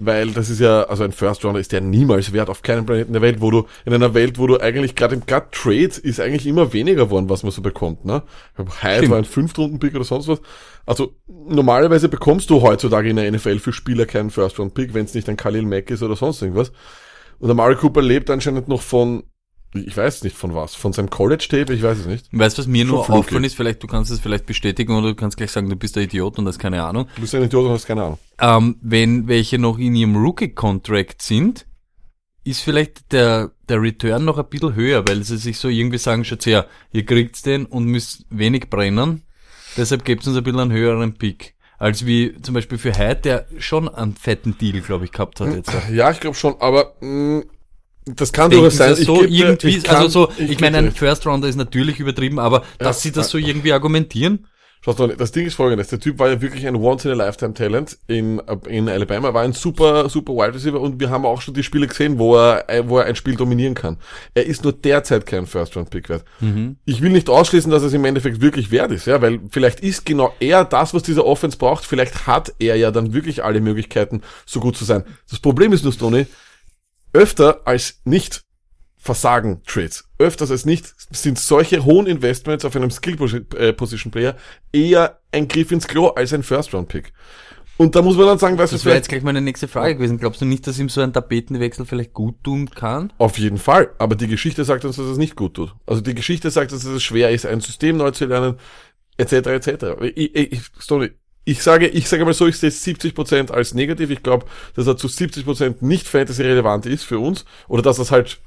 [0.01, 3.13] Weil das ist ja, also ein First Rounder ist ja niemals wert auf keinem Planeten
[3.13, 6.21] der Welt, wo du, in einer Welt, wo du eigentlich gerade im Gut Trade ist
[6.21, 8.23] eigentlich immer weniger geworden, was man so bekommt, ne?
[8.57, 10.41] Hyde war ein Fünftrunden-Pick oder sonst was.
[10.87, 15.29] Also, normalerweise bekommst du heutzutage in der NFL für Spieler keinen First-Round-Pick, wenn es nicht
[15.29, 16.71] ein Khalil Mack ist oder sonst irgendwas.
[17.41, 19.25] Und der Mari Cooper lebt anscheinend noch von,
[19.75, 22.27] ich weiß nicht von was, von seinem College-Tape, ich weiß es nicht.
[22.33, 23.19] Weißt du, was mir Schon nur fluky.
[23.21, 25.97] auffallen ist, vielleicht, du kannst es vielleicht bestätigen oder du kannst gleich sagen, du bist
[25.97, 27.07] der Idiot und das keine Ahnung.
[27.17, 28.19] Du bist ein Idiot und hast keine Ahnung.
[28.41, 31.67] Ähm, wenn welche noch in ihrem Rookie-Contract sind,
[32.45, 36.25] ist vielleicht der, der Return noch ein bisschen höher, weil sie sich so irgendwie sagen,
[36.25, 39.23] schaut her, ihr kriegt's den und müsst wenig brennen,
[39.77, 41.55] deshalb gebt uns ein bisschen einen höheren Pick.
[41.81, 45.55] Als wie zum Beispiel für Hyde, der schon einen fetten Deal, glaube ich, gehabt hat
[45.55, 45.71] jetzt.
[45.93, 47.45] Ja, ich glaube schon, aber mh,
[48.17, 48.91] das kann durchaus sein.
[48.91, 51.57] das so dir- irgendwie, ich kann- also so, ich, geb meine, ein First Rounder ist
[51.57, 54.47] natürlich übertrieben, aber dass sie das so irgendwie argumentieren,
[54.81, 55.89] Schau mal, das Ding ist folgendes.
[55.89, 60.55] Der Typ war ja wirklich ein Once-in-a-Lifetime-Talent in, in Alabama, war ein super, super Wide
[60.55, 63.17] Receiver und wir haben auch schon die Spiele gesehen, wo er, äh, wo er ein
[63.17, 63.97] Spiel dominieren kann.
[64.35, 66.25] Er ist nur derzeit kein First-Round-Pick wert.
[66.85, 70.07] Ich will nicht ausschließen, dass es im Endeffekt wirklich wert ist, ja, weil vielleicht ist
[70.07, 71.85] genau er das, was dieser Offense braucht.
[71.85, 75.03] Vielleicht hat er ja dann wirklich alle Möglichkeiten, so gut zu sein.
[75.29, 76.27] Das Problem ist nur, Stoney,
[77.13, 78.45] öfter als nicht
[78.97, 80.05] versagen Trades.
[80.19, 84.37] Öfters als nicht sind solche hohen Investments auf einem Skill äh, Position Player
[84.73, 87.13] eher ein Griff ins Klo als ein First Round Pick.
[87.79, 89.95] Und da muss man dann sagen, weißt du, das wäre jetzt gleich meine nächste Frage
[89.95, 90.19] gewesen.
[90.19, 93.13] Glaubst du nicht, dass ihm so ein Tapetenwechsel vielleicht gut tun kann?
[93.19, 93.95] auf jeden Fall.
[93.99, 95.75] Aber die Geschichte sagt uns, dass es nicht gut tut.
[95.87, 98.57] Also die Geschichte sagt, dass es schwer ist, ein System neu zu lernen,
[99.17, 99.33] etc.
[99.33, 99.85] etc.
[100.17, 101.13] Ich, ich, Stoney,
[101.49, 104.11] ich sage, ich sage mal so, ich sehe 70% als negativ.
[104.11, 107.47] Ich glaube, dass er zu 70% nicht fantasy relevant ist für uns.
[107.69, 108.39] Oder dass das halt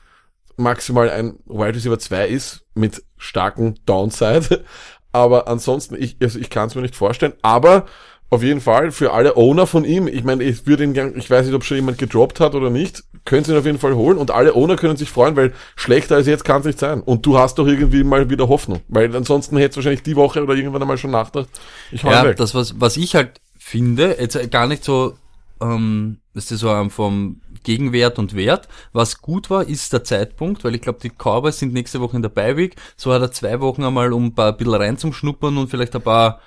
[0.55, 4.63] maximal ein Wide Receiver 2 ist mit starken Downside.
[5.11, 7.33] Aber ansonsten, ich, also ich kann es mir nicht vorstellen.
[7.41, 7.87] Aber
[8.31, 11.29] auf jeden Fall für alle Owner von ihm, ich meine, ich würde ihn gern, ich
[11.29, 13.93] weiß nicht, ob schon jemand gedroppt hat oder nicht, können sie ihn auf jeden Fall
[13.93, 17.01] holen und alle Owner können sich freuen, weil schlechter als jetzt kann es nicht sein.
[17.01, 20.41] Und du hast doch irgendwie mal wieder Hoffnung, weil ansonsten hättest du wahrscheinlich die Woche
[20.41, 21.49] oder irgendwann einmal schon nachgedacht,
[21.91, 22.37] ich hau Ja, weg.
[22.37, 25.13] das was, was ich halt finde, jetzt gar nicht so,
[25.61, 28.67] ähm, das ist so ähm, vom Gegenwert und Wert.
[28.93, 32.21] Was gut war, ist der Zeitpunkt, weil ich glaube, die Cowboys sind nächste Woche in
[32.21, 32.75] der Beiweek.
[32.95, 36.01] So hat er zwei Wochen einmal, um ein paar ein bisschen reinzuschnuppern und vielleicht ein
[36.01, 36.39] paar,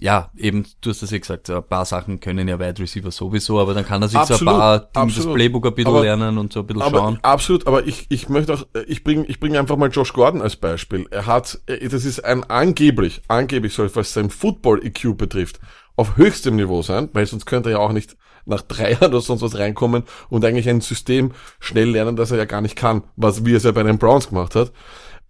[0.00, 3.58] ja, eben, du hast das ja gesagt, ein paar Sachen können ja Wide Receiver sowieso,
[3.60, 5.32] aber dann kann er sich so Absolut, ein paar, Dinge, das.
[5.34, 7.18] Playbook ein bisschen Aber- lernen und so ein bisschen aber schauen.
[7.22, 10.56] absolut, aber ich, ich möchte auch, ich bringe ich bring einfach mal Josh Gordon als
[10.56, 11.06] Beispiel.
[11.10, 15.58] Er hat, das ist ein angeblich, angeblich soll, was sein Football-EQ betrifft,
[15.96, 19.20] auf höchstem Niveau sein, weil sonst könnte er ja auch nicht nach drei Jahren oder
[19.20, 23.02] sonst was reinkommen und eigentlich ein System schnell lernen, das er ja gar nicht kann,
[23.16, 24.72] was wie er es ja bei den Browns gemacht hat.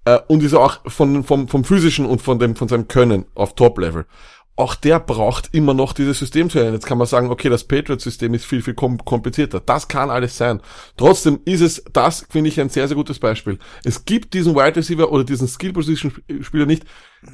[0.04, 3.54] Äh, und ist auch von, vom, vom physischen und von dem, von seinem Können auf
[3.56, 4.06] Top-Level.
[4.58, 6.74] Auch der braucht immer noch dieses System zu lernen.
[6.74, 9.60] Jetzt kann man sagen, okay, das Patriot-System ist viel, viel kom komplizierter.
[9.60, 10.60] Das kann alles sein.
[10.96, 13.60] Trotzdem ist es, das finde ich ein sehr, sehr gutes Beispiel.
[13.84, 16.84] Es gibt diesen Wide Receiver oder diesen Skill-Position-Spieler nicht,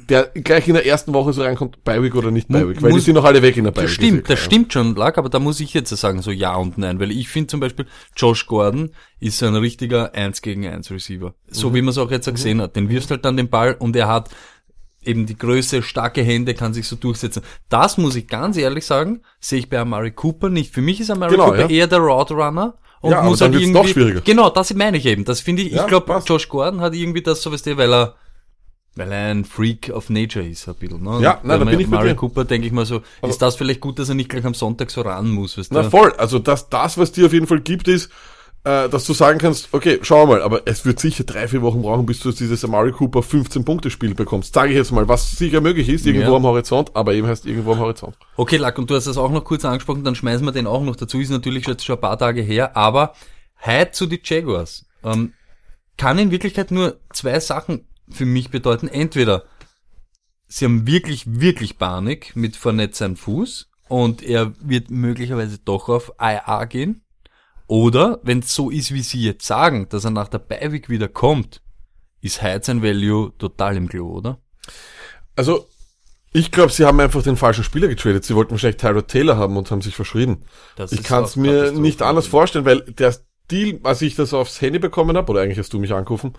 [0.09, 3.05] der gleich in der ersten Woche so reinkommt, Bi-Week oder nicht Bi-Week, weil die muss-
[3.05, 3.85] sind noch alle weg in der Bi-Week.
[3.85, 6.77] Das stimmt, das stimmt schon, Lack, aber da muss ich jetzt sagen, so ja und
[6.77, 7.85] nein, weil ich finde zum Beispiel,
[8.15, 11.33] Josh Gordon ist so ein richtiger 1 gegen 1 Receiver.
[11.47, 12.75] So wie man es auch jetzt auch gesehen hat.
[12.75, 14.29] Den wirfst halt dann den Ball und er hat
[15.05, 17.41] eben die Größe, starke Hände, kann sich so durchsetzen.
[17.69, 20.73] Das muss ich ganz ehrlich sagen, sehe ich bei Amari Cooper nicht.
[20.73, 21.69] Für mich ist Amari Genau, Cooper ja.
[21.69, 22.75] eher der Route Runner.
[23.01, 24.21] Und Ja, muss dann halt irgendwie, noch schwieriger.
[24.21, 25.25] Genau, das meine ich eben.
[25.25, 26.21] Das finde ich, Ja, ich glaube.
[26.25, 28.15] Josh Gordon hat irgendwie das so, weißt du, weil er,
[28.95, 31.19] weil er ein Freak of Nature ist, ein bisschen, ne?
[31.21, 32.15] Ja, nein, da bei bin ich mit Amari dir.
[32.15, 34.89] Cooper denke ich mal so, ist das vielleicht gut, dass er nicht gleich am Sonntag
[34.89, 35.75] so ran muss, weißt du?
[35.75, 38.09] Na voll, also das, das, was dir auf jeden Fall gibt, ist,
[38.65, 41.81] äh, dass du sagen kannst, okay, schau mal, aber es wird sicher drei, vier Wochen
[41.81, 44.53] brauchen, bis du dieses Amari Cooper 15-Punkte-Spiel bekommst.
[44.53, 46.35] Sage ich jetzt mal, was sicher möglich ist, irgendwo Ja.
[46.37, 48.17] am Horizont, aber eben heißt irgendwo am Horizont.
[48.35, 50.83] Okay, Lack, und du hast das auch noch kurz angesprochen, dann schmeißen wir den auch
[50.83, 53.13] noch dazu, ist natürlich jetzt schon ein paar Tage her, aber
[53.57, 55.33] Hyde zu die Jaguars ähm,
[55.97, 58.87] kann in Wirklichkeit nur zwei Sachen für mich bedeuten.
[58.87, 59.43] Entweder
[60.47, 66.11] sie haben wirklich, wirklich Panik mit Fournette seinem Fuß und er wird möglicherweise doch auf
[66.19, 67.01] IA gehen.
[67.67, 71.07] Oder, wenn es so ist, wie sie jetzt sagen, dass er nach der Beiweg wieder
[71.07, 71.61] kommt,
[72.21, 74.39] ist heute sein Value total im Klo, oder?
[75.35, 75.67] Also,
[76.31, 78.25] ich glaube, sie haben einfach den falschen Spieler getradet.
[78.25, 80.43] Sie wollten wahrscheinlich Tyrod Taylor haben und haben sich verschrieben.
[80.75, 83.15] Das ich kann es mir nicht anders vorstellen, weil der
[83.51, 86.33] Deal, als ich das aufs Handy bekommen habe, oder eigentlich hast du mich angerufen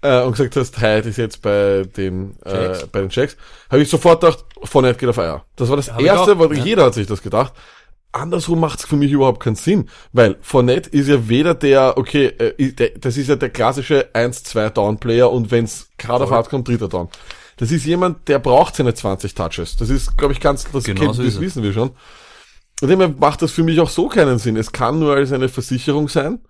[0.00, 3.36] äh, und gesagt hast, Hyde ist jetzt bei den äh, bei den Checks,
[3.70, 5.44] habe ich sofort gedacht, Fournette geht auf Eier.
[5.56, 6.64] Das war das Hab Erste, was ja.
[6.64, 7.52] jeder hat sich das gedacht.
[8.12, 12.26] Andersrum macht es für mich überhaupt keinen Sinn, weil Fournette ist ja weder der, okay,
[12.26, 16.68] äh, der, das ist ja der klassische 1-2 Down-Player und wenn's gerade auf hart kommt,
[16.68, 17.08] dritter Down.
[17.58, 19.76] Das ist jemand, der braucht seine 20 Touches.
[19.76, 21.90] Das ist, glaube ich, ganz, das, Genau kennt, so das wissen wir schon.
[22.82, 24.56] Und demnach macht das für mich auch so keinen Sinn.
[24.56, 26.40] Es kann nur als eine Versicherung sein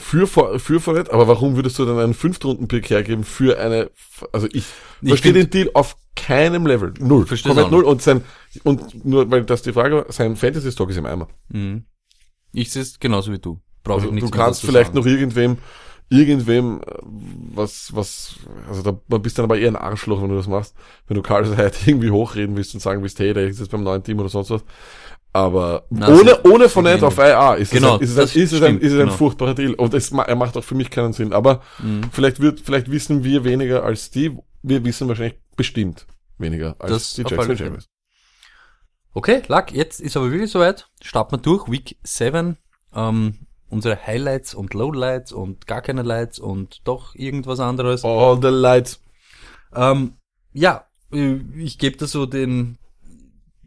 [0.00, 0.26] für,
[0.58, 3.90] für Fournette, aber warum würdest du dann einen Fünftrunden-Pick hergeben für eine,
[4.32, 4.64] also ich,
[5.02, 6.92] Ich verstehe den Deal auf keinem Level.
[6.98, 7.26] Null.
[7.26, 7.84] Versteh's Komplett null.
[7.84, 8.24] Und sein,
[8.64, 11.28] und nur, weil das die Frage war, sein Fantasy-Stock ist im Eimer.
[11.48, 11.84] Mhm.
[12.52, 13.60] Ich sehe es genauso wie du.
[13.84, 15.58] Brauche Also ich nichts du kannst vielleicht noch irgendwem,
[16.08, 16.94] irgendwem, äh,
[17.54, 18.34] was, was,
[18.68, 20.74] also da man bist dann aber eher ein Arschloch, wenn du das machst.
[21.06, 23.82] Wenn du Carlos Hyde irgendwie hochreden willst und sagen willst, hey, der ist jetzt beim
[23.82, 24.64] neuen Team oder sonst was.
[25.32, 28.42] Aber Na, ohne, sie- ohne gehen auf IA ist Genau, es, ein, ist es, ein,
[28.42, 29.12] ist es, ein, ist es ein genau.
[29.12, 29.74] furchtbarer Deal.
[29.74, 31.32] Und es, er macht auch für mich keinen Sinn.
[31.32, 32.10] Aber Mhm.
[32.12, 34.36] vielleicht wird, vielleicht wissen wir weniger als die.
[34.62, 36.06] Wir wissen wahrscheinlich bestimmt
[36.38, 37.54] weniger als Das die Fälle.
[37.54, 37.86] Jaguars.
[39.12, 40.88] Okay, Lack, jetzt ist aber wirklich soweit.
[41.02, 41.68] Starten wir durch.
[41.70, 42.56] Week 7.
[42.94, 48.04] Ähm, unsere Highlights und Lowlights und gar keine Lights und doch irgendwas anderes.
[48.04, 49.00] All the lights.
[49.74, 50.14] Ähm,
[50.52, 52.78] ja, äh, ich gebe da so den,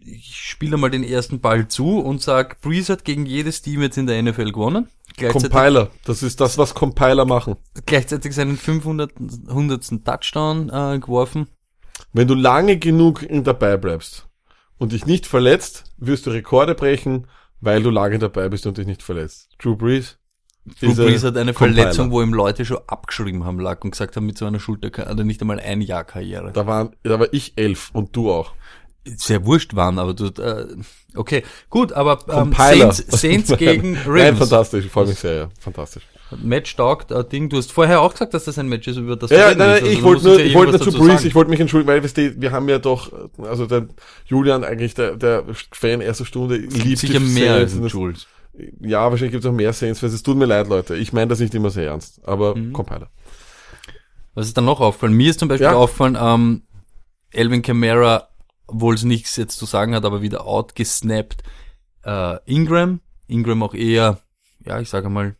[0.06, 3.98] ich spiele mal den ersten Ball zu und sag, Breeze hat gegen jedes Team jetzt
[3.98, 4.88] in der NFL gewonnen.
[5.18, 5.90] Compiler.
[6.06, 7.56] Das ist das, was Compiler machen.
[7.86, 9.14] gleichzeitig seinen 500.
[9.48, 10.04] 100.
[10.04, 11.48] Touchdown äh, geworfen.
[12.14, 14.28] Wenn du lange genug dabei bleibst
[14.78, 17.28] und dich nicht verletzt, wirst du Rekorde brechen,
[17.62, 19.50] weil du lange dabei bist und dich nicht verletzt.
[19.60, 20.18] Drew Brees.
[20.80, 21.76] Drew Brees hat eine Compiler.
[21.76, 24.90] Verletzung, wo ihm Leute schon abgeschrieben haben, lag und gesagt haben, mit so einer Schulter
[25.04, 26.52] er nicht einmal ein Jahr Karriere.
[26.54, 28.54] Da waren, da war ich elf und du auch.
[29.06, 30.66] Sehr wurscht waren, aber du, äh,
[31.16, 32.54] okay, gut, aber ähm.
[32.58, 34.40] Saints, Saints gegen Nein, Ravens.
[34.40, 34.86] fantastisch.
[34.86, 35.50] Ich freue mich sehr, ja.
[35.60, 36.04] Fantastisch.
[36.42, 37.50] Match taugt, äh, Ding.
[37.50, 39.58] Du hast vorher auch gesagt, dass das ein Match ist, über das Ja, du nein,
[39.58, 41.28] nein, Also ich wollte nur, ja ich wollte nur irgendwas zu dazu Brees, sagen.
[41.28, 43.88] ich wollte mich entschuldigen, weil du, wir haben ja doch, also der
[44.26, 47.94] Julian eigentlich, der, der Fan erster Stunde, liebt Sicher mehr als Saints.
[47.94, 48.28] Jules.
[48.80, 50.14] Ja, wahrscheinlich gibt es auch mehr Saints-Fans.
[50.14, 50.96] Es tut mir leid, Leute.
[50.96, 52.22] Ich meine das nicht immer sehr ernst.
[52.24, 52.72] Aber Mhm.
[52.72, 53.10] Compiler.
[54.36, 55.14] Was ist dann noch aufgefallen?
[55.14, 55.74] Mir ist zum Beispiel Ja.
[55.74, 56.64] aufgefallen, ähm,
[57.32, 58.30] Elvin Kamara,
[58.68, 61.44] obwohl es nichts jetzt zu sagen hat, aber wieder outgesnappt.
[62.06, 64.20] Äh, Ingram, Ingram auch eher,
[64.66, 65.36] ja, ich sage mal,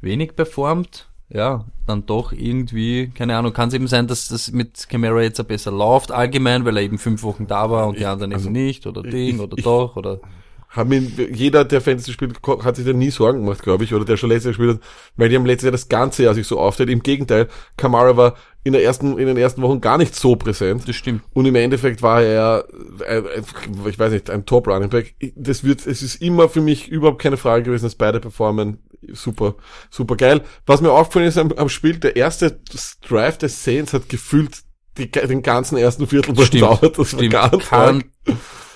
[0.00, 1.08] wenig performt.
[1.30, 5.46] Ja, dann doch irgendwie, keine Ahnung, kann es eben sein, dass das mit Camara jetzt
[5.48, 8.46] besser läuft, allgemein, weil er eben fünf Wochen da war und die Ich- anderen also,
[8.46, 10.20] eben nicht, oder Ding, ich- oder ich- doch, oder
[10.68, 14.04] Haben ihn, jeder, der Fantasy spielt, hat sich da nie Sorgen gemacht, glaube ich, oder
[14.04, 16.46] der schon letztes Jahr gespielt hat, weil die haben letztes Jahr das ganze Jahr sich
[16.48, 16.90] so auftritt.
[16.90, 20.88] Im Gegenteil, Kamara war in der ersten, in den ersten Wochen gar nicht so präsent.
[20.88, 21.22] das stimmt.
[21.34, 22.64] Und im Endeffekt war er,
[23.06, 23.44] ein, ein,
[23.88, 25.14] ich weiß nicht, ein Top Running Back.
[25.36, 28.78] Das wird, es ist immer für mich überhaupt keine Frage gewesen, dass beide performen.
[29.12, 29.54] Super,
[29.90, 30.40] super geil.
[30.64, 32.58] Was mir aufgefallen ist am, am Spiel, der erste
[33.06, 34.62] Drive des Saints hat gefühlt
[34.96, 36.98] die, den ganzen ersten Viertel gedauert.
[36.98, 37.34] Das stimmt.
[37.34, 38.04] war ganz.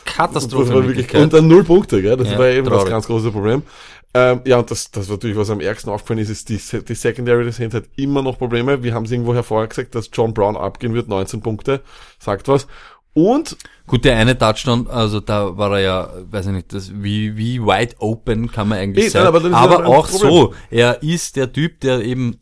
[0.05, 0.65] Katastrophe.
[0.65, 2.17] Das war wirklich, und dann null Punkte, gell?
[2.17, 2.91] Das Ja, war eben das traurig.
[2.91, 3.63] ganz große Problem.
[4.15, 7.45] Ähm, ja, und das, das natürlich, was am ärgsten aufgefallen ist, ist die, die Secondary
[7.45, 8.83] des Saints hat immer noch Probleme.
[8.83, 11.83] Wir haben es irgendwo hervorher gesagt, dass John Brown abgehen wird, 19 Punkte,
[12.19, 12.67] sagt was.
[13.15, 17.37] Und Gut, der eine Touchdown, also da war er ja, weiß ich nicht, das, wie,
[17.37, 19.27] wie wide open kann man eigentlich Nee, sein.
[19.27, 22.41] aber aber auch so, er ist der Typ, der eben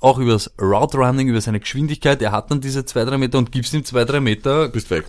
[0.00, 3.52] auch übers Route Running, über seine Geschwindigkeit, er hat dann diese zwei, drei Meter und
[3.52, 5.04] gibst ihm zwei, drei Meter, bist weg.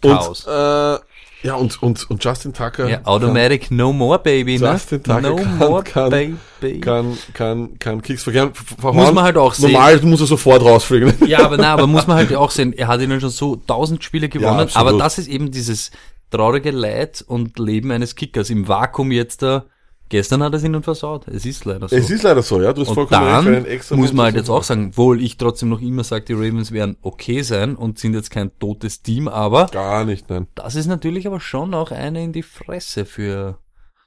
[0.00, 0.46] Chaos.
[0.46, 0.98] Und, äh,
[1.42, 2.88] ja, und, und, und Justin Tucker.
[2.88, 4.72] ja, automatic no more, baby, ne?
[4.72, 6.10] Justin Tucker No kann- more, kann-
[6.60, 6.80] baby.
[6.80, 8.52] Kann, kann, kann Kicks verkehren.
[8.54, 8.96] verhauen.
[8.96, 9.72] Muss man halt auch sehen.
[9.72, 11.12] Normal muss er sofort rausfliegen.
[11.26, 14.04] Ja, aber na, aber muss man halt auch sehen, er hat ihnen schon so tausend
[14.04, 14.88] Spiele gewonnen, absolut.
[14.88, 15.90] aber das ist eben dieses
[16.30, 19.66] traurige Leid und Leben eines Kickers im Vakuum jetzt da.
[20.12, 21.26] Gestern hat er es ihnen versaut.
[21.26, 21.96] Es ist leider so.
[21.96, 22.74] Es ist leider so, ja.
[22.74, 23.44] Du hast und vollkommen recht.
[23.44, 26.04] für dann einen extra muss man halt jetzt auch sagen, wohl ich trotzdem noch immer
[26.04, 30.28] sage, die Ravens werden okay sein und sind jetzt kein totes Team, aber Gar nicht,
[30.28, 30.48] nein.
[30.54, 33.56] das ist natürlich aber schon auch eine in die Fresse für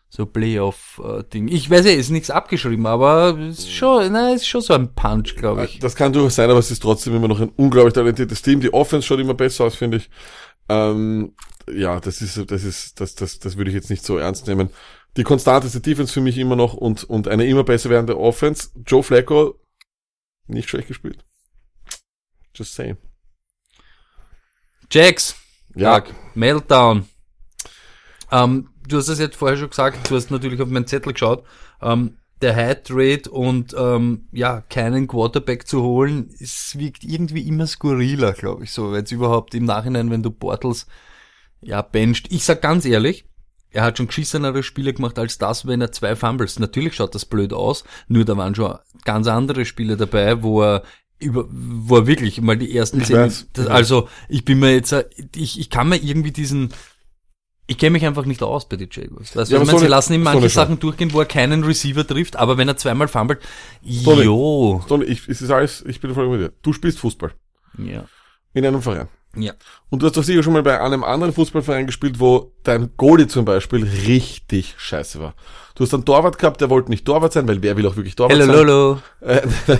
[0.07, 1.47] so Playoff-Ding.
[1.47, 4.93] Ich weiß ja, ist nichts abgeschrieben, aber es ist schon, na, ist schon so ein
[4.93, 5.79] Punch, glaube ich.
[5.79, 8.61] Das kann durchaus sein, aber es ist trotzdem immer noch ein unglaublich talentiertes Team.
[8.61, 10.09] Die Offense schaut immer besser aus, finde ich.
[10.69, 11.33] Ähm,
[11.73, 14.69] ja, das ist, das ist, das, das, das würde ich jetzt nicht so ernst nehmen.
[15.17, 18.69] Die konstanteste Defense für mich immer noch und, und eine immer besser werdende Offense.
[18.85, 19.59] Joe Flacco,
[20.47, 21.23] nicht schlecht gespielt.
[22.53, 22.97] Just saying.
[24.91, 25.35] Jax,
[25.75, 27.07] Ja, Tag, Meltdown.
[28.31, 31.43] Ähm, du hast es jetzt vorher schon gesagt, du hast natürlich auf meinen Zettel geschaut.
[31.81, 37.65] Ähm, der High Trade und ähm, ja, keinen Quarterback zu holen, es wirkt irgendwie immer
[37.65, 40.85] skurriler, glaube ich, so, weil überhaupt im Nachhinein, wenn du Portals
[41.61, 42.31] ja bencht.
[42.31, 43.25] Ich sag ganz ehrlich,
[43.75, 46.59] er hat schon geschissenere Spiele gemacht als das, wenn er zwei Fumbles.
[46.59, 50.83] Natürlich schaut das blöd aus, nur da waren schon ganz andere Spiele dabei, wo er
[51.19, 54.93] über, wo er wirklich mal die ersten Ich zehn, das, also ich bin mir jetzt,
[55.35, 56.73] ich, ich kann mir irgendwie diesen,
[57.67, 59.35] ich kenne mich einfach nicht aus bei den Jaguars.
[59.35, 59.71] Weißt du, Ja, meine?
[59.71, 60.55] so sie lassen ihm so manche Show.
[60.55, 63.39] Sachen durchgehen, wo er keinen Receiver trifft, aber wenn er zweimal fummelt,
[63.81, 64.83] jo.
[64.87, 66.53] Sondern ich, es ist alles, ich bin voll mit dir.
[66.61, 67.33] Du spielst Fußball.
[67.77, 68.05] Ja.
[68.53, 69.07] In einem Verein.
[69.35, 69.53] Ja.
[69.89, 73.27] Und du hast doch sicher schon mal bei einem anderen Fußballverein gespielt, wo dein Goalie
[73.27, 75.33] zum Beispiel richtig scheiße war.
[75.75, 78.15] Du hast einen Torwart gehabt, der wollte nicht Torwart sein, weil wer will auch wirklich
[78.15, 78.65] Torwart Hello, sein?
[78.65, 78.99] lolo.
[79.21, 79.41] Äh,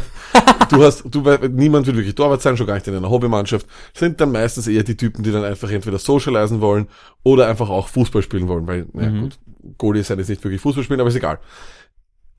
[0.70, 3.66] du hast, du, niemand will wirklich Torwart sein, schon gar nicht in einer Hobbymannschaft.
[3.94, 6.88] Sind dann meistens eher die Typen, die dann einfach entweder socialisen wollen
[7.24, 9.22] oder einfach auch Fußball spielen wollen, weil, na Mhm.
[9.22, 9.40] gut,
[9.78, 11.40] Goalie ist ja jetzt nicht wirklich Fußball spielen, aber ist egal.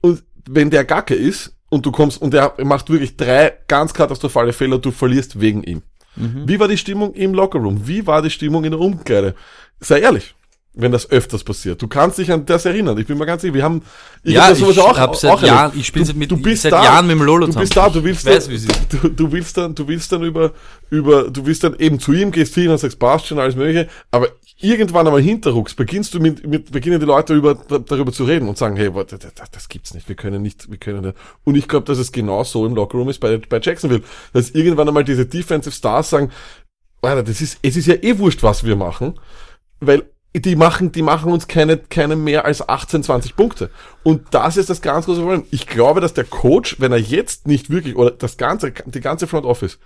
[0.02, 4.52] Und wenn der Gacke ist und du kommst und der macht wirklich drei ganz katastrophale
[4.52, 5.82] Fehler, du verlierst wegen ihm.
[6.16, 6.42] Mhm.
[6.48, 7.86] Wie war die Stimmung im Lockerroom?
[7.86, 9.34] Wie war die Stimmung in der Umkleide?
[9.80, 10.34] Sei ehrlich.
[10.78, 11.80] Wenn das öfters passiert.
[11.80, 12.98] Du kannst dich an das erinnern.
[12.98, 13.80] Ich bin mir ganz sicher, wir haben,
[14.22, 15.42] ich Ja, hab das ich auch, hab seit auch.
[15.42, 17.74] Jahren- ich spiel Du- mit- du bist seit da, Jahren mit dem Lolo Du bist
[17.74, 18.60] da, du willst weiß, dann,
[19.02, 20.52] du, du willst dann, du willst dann über,
[20.90, 23.88] über, du willst dann eben zu ihm, gehst hin und sagst, passt schon, alles mögliche,
[24.10, 28.48] aber irgendwann einmal hinterrucks beginnst du mit, mit, beginnen die Leute über, darüber zu reden
[28.48, 31.16] und sagen, hey, warte, das, das gibt's nicht, wir können nicht, wir können nicht.
[31.44, 34.88] Und ich glaube, dass es genau so im Lockerroom ist bei, bei Jacksonville, dass irgendwann
[34.88, 36.30] einmal diese Defensive Stars sagen,
[37.02, 39.20] Alter, das ist, es ist ja eh wurscht, was wir machen,
[39.80, 43.70] weil die machen, die machen uns keine, keine mehr als 18, 20 Punkte.
[44.02, 45.44] Und das ist das ganz große Problem.
[45.50, 49.26] Ich glaube, dass der Coach, wenn er jetzt nicht wirklich, oder das ganze, die ganze
[49.26, 49.78] Front Office,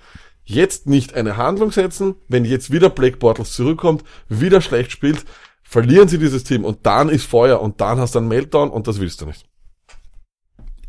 [0.50, 5.24] jetzt nicht eine Handlung setzen, wenn jetzt wieder Blake Bortles zurückkommt, wieder schlecht spielt,
[5.62, 8.86] verlieren sie dieses Team und dann ist Feuer und dann hast du einen Meltdown und
[8.86, 9.46] das willst du nicht.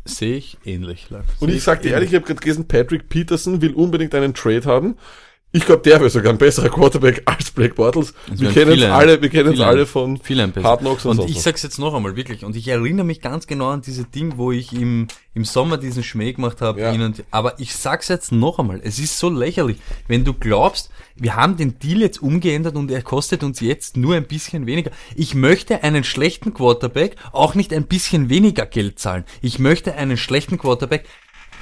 [0.04, 1.08] Sehe ich ähnlich.
[1.38, 1.92] Und ich sag dir ähnlich.
[1.92, 4.96] ehrlich, ich habe gerade gelesen, Patrick Peterson will unbedingt einen Trade haben.
[5.54, 8.14] Ich glaube, der wäre sogar ein besserer Quarterback als Blake Bortles.
[8.32, 10.18] Es Wir kennen viele- alle, wir kennen viele- alle von
[10.62, 12.42] Hard Knocks und, Und ich sag's jetzt noch einmal, wirklich.
[12.46, 16.02] Und ich erinnere mich ganz genau an diese Ding, wo ich im, im Sommer diesen
[16.02, 16.80] Schmäh gemacht habe.
[16.80, 17.10] Ja.
[17.30, 18.80] Aber ich sag's jetzt noch einmal.
[18.82, 19.76] Es ist so lächerlich.
[20.08, 24.14] Wenn du glaubst, wir haben den Deal jetzt umgeändert und er kostet uns jetzt nur
[24.14, 24.90] ein bisschen weniger.
[25.16, 29.24] Ich möchte einen schlechten Quarterback auch nicht ein bisschen weniger Geld zahlen.
[29.42, 31.04] Ich möchte einen schlechten Quarterback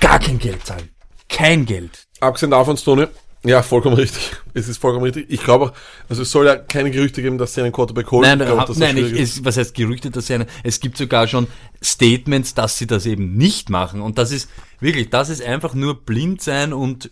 [0.00, 0.90] gar kein Geld zahlen.
[1.28, 2.06] Kein Geld.
[2.20, 3.08] Abgesehen davon, Stone,
[3.44, 4.32] ja, vollkommen richtig.
[4.52, 5.26] Es ist vollkommen richtig.
[5.28, 5.72] Ich glaube auch,
[6.08, 8.22] also es soll ja keine Gerüchte geben, dass sie einen Quarterback holen.
[8.22, 10.46] Nein, ich glaube, ha- dass das nein ich, es, was heißt Gerüchte, dass sie eine,
[10.62, 11.46] es gibt sogar schon
[11.82, 14.00] Statements, dass sie das eben nicht machen.
[14.02, 14.50] Und das ist
[14.80, 17.10] wirklich, das ist einfach nur blind sein und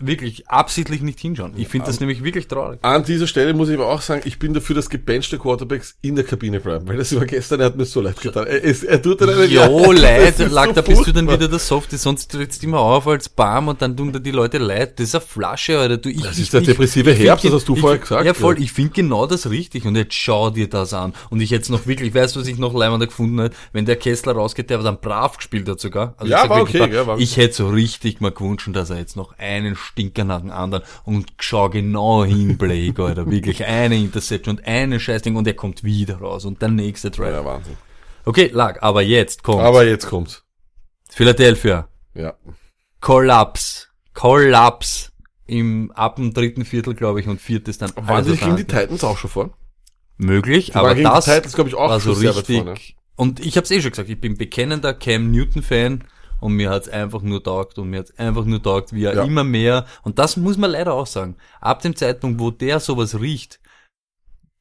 [0.00, 1.52] wirklich absichtlich nicht hinschauen.
[1.56, 2.78] Ich finde das nämlich wirklich traurig.
[2.82, 6.16] An dieser Stelle muss ich aber auch sagen, ich bin dafür, dass gebenchte Quarterbacks in
[6.16, 8.46] der Kabine bleiben, weil das war gestern, er hat mir so leid getan.
[8.46, 11.48] Er, es, er tut dann einen, Jo, leid, lag, so da bist du dann wieder
[11.48, 14.58] der Softie, sonst trittst du immer auf als Bam und dann tun da die Leute
[14.58, 14.98] leid.
[14.98, 15.96] Das ist eine Flasche, Alter.
[15.98, 18.34] Du, ich, Das ist der ich- depressive ich Herbst, das hast du vorher gesagt, Ja,
[18.34, 18.62] voll, ja.
[18.64, 21.12] ich finde genau das richtig und jetzt schau dir das an.
[21.30, 23.56] Und ich jetzt noch wirklich, weißt du, was ich noch leibender gefunden hätte?
[23.72, 26.14] Wenn der Kessler rausgeht, der aber dann brav gespielt hat sogar.
[26.16, 29.16] Also Ja, war okay, ja, war- Ich hätte so richtig mal gewünscht, dass er jetzt
[29.16, 33.30] noch einen Stinker nach dem anderen und schau genau hin, Blake, Alter.
[33.30, 37.32] Wirklich eine Interception und eine Scheißding und er kommt wieder raus und der nächste Drive.
[37.32, 37.76] Ja, Wahnsinn.
[38.24, 40.44] Okay, lag, aber jetzt kommt Aber jetzt kommt's.
[41.08, 41.88] Philadelphia.
[42.14, 42.34] Ja.
[43.00, 43.88] Kollaps.
[44.14, 45.12] Kollaps.
[45.46, 47.90] Im, ab dem dritten Viertel, glaube ich, und viertes dann.
[47.96, 48.64] Waren die gegen die.
[48.64, 49.50] Titans auch schon vor?
[50.16, 52.56] Möglich, waren aber gegen die das Titans, ich, auch war so richtig.
[52.58, 52.74] vorne.
[53.16, 56.04] Und ich habe es eh schon gesagt, ich bin bekennender Cam Newton-Fan
[56.40, 59.24] und mir hat's einfach nur taugt und mir hat's einfach nur taugt, wie er Ja.
[59.24, 63.20] immer mehr, und das muss man leider auch sagen, ab dem Zeitpunkt, wo der sowas
[63.20, 63.60] riecht,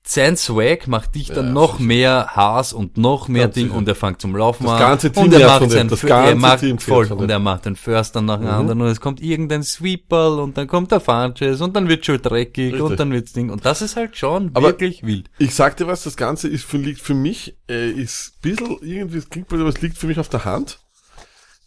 [0.02, 1.84] sein Swag macht dich dann Ja, noch sicher.
[1.84, 3.78] mehr Haas und noch mehr Ganz Ding sicher.
[3.78, 4.80] und er fängt zum Laufen Das an.
[4.80, 7.65] ganze Team und er macht sein, Das er ganze macht Team voll, und er macht
[7.65, 8.54] den First dann nach dem Mhm.
[8.54, 12.20] anderen und es kommt irgendein Sweeperl und dann kommt der Funches und dann wird schon
[12.20, 12.82] dreckig Richtig.
[12.82, 15.30] und dann wird's Ding und das ist halt schon Aber- wirklich wild.
[15.38, 18.78] Ich sag dir was, das Ganze ist für, liegt für mich, äh, ist ein bisschen,
[18.82, 20.80] irgendwie, es klingt blöd, aber es liegt für mich auf der Hand.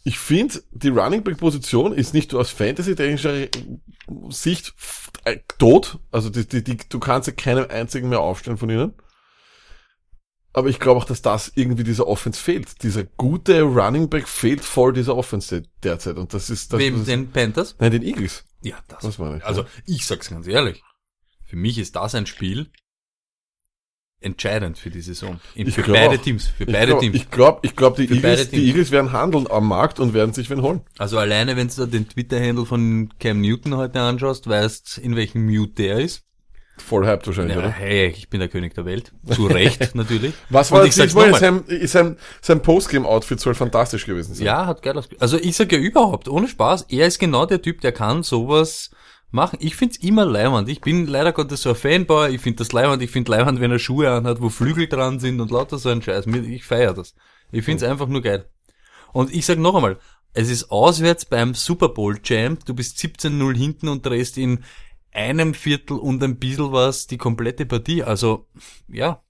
[0.03, 3.47] Ich finde, die Running Back Position ist nicht nur aus Fantasy-technischer
[4.29, 4.73] Sicht
[5.57, 5.99] tot.
[6.11, 8.93] Also die, die, die, du kannst ja keinen einzigen mehr aufstellen von ihnen.
[10.51, 12.83] Aber ich glaube auch, dass das irgendwie dieser Offense fehlt.
[12.83, 16.17] Dieser gute Running Back fehlt voll dieser Offense derzeit.
[16.17, 17.75] Und das ist, das, Wem das, den Panthers?
[17.79, 18.43] nein, den Eagles.
[18.61, 19.03] Ja, das.
[19.03, 19.45] Was meine ich?
[19.45, 20.83] Also ich sag's ganz ehrlich.
[21.45, 22.69] Für mich ist das ein Spiel
[24.23, 25.39] entscheidend für die Saison.
[25.55, 26.17] Ich für glaub beide.
[26.19, 26.47] Teams.
[26.47, 27.15] Für ich beide glaub, Teams.
[27.15, 28.65] Ich glaube, ich glaub, die, Für Eagles, die.
[28.67, 30.81] Eagles werden handeln am Markt und werden sich wen holen.
[30.97, 35.45] Also alleine, wenn du da den Twitter-Handle von Cam Newton heute anschaust, weißt, in welchem
[35.45, 36.23] Mute der ist.
[36.77, 37.69] voll hyped wahrscheinlich, Ja, oder?
[37.71, 39.11] hey, ich bin der König der Welt.
[39.29, 40.33] Zu Recht, natürlich.
[40.49, 41.13] Was war ich sag's.
[41.13, 44.45] Sein, sein, sein Postgame-Outfit soll fantastisch gewesen sein.
[44.45, 45.21] Ja, hat geil ausgesehen.
[45.21, 48.89] Also ich sage ja überhaupt, ohne Spaß, er ist genau der Typ, der kann sowas
[49.33, 49.57] machen.
[49.61, 50.69] Ich find's immer leibend.
[50.69, 53.71] Ich bin leider Gottes so ein Fanboy, ich find das leibend, ich find leibend, wenn
[53.71, 56.27] er Schuhe anhat, wo Flügel dran sind und lauter so ein Scheiß.
[56.27, 57.15] Ich feier das.
[57.51, 58.47] Ich find's einfach nur geil.
[59.11, 59.99] Und ich sag noch einmal,
[60.33, 64.63] es ist auswärts beim Super Bowl Champ, du bist 17-0 hinten und drehst in
[65.11, 68.03] einem Viertel und ein bisschen was die komplette Partie.
[68.03, 68.47] Also,
[68.87, 69.21] ja.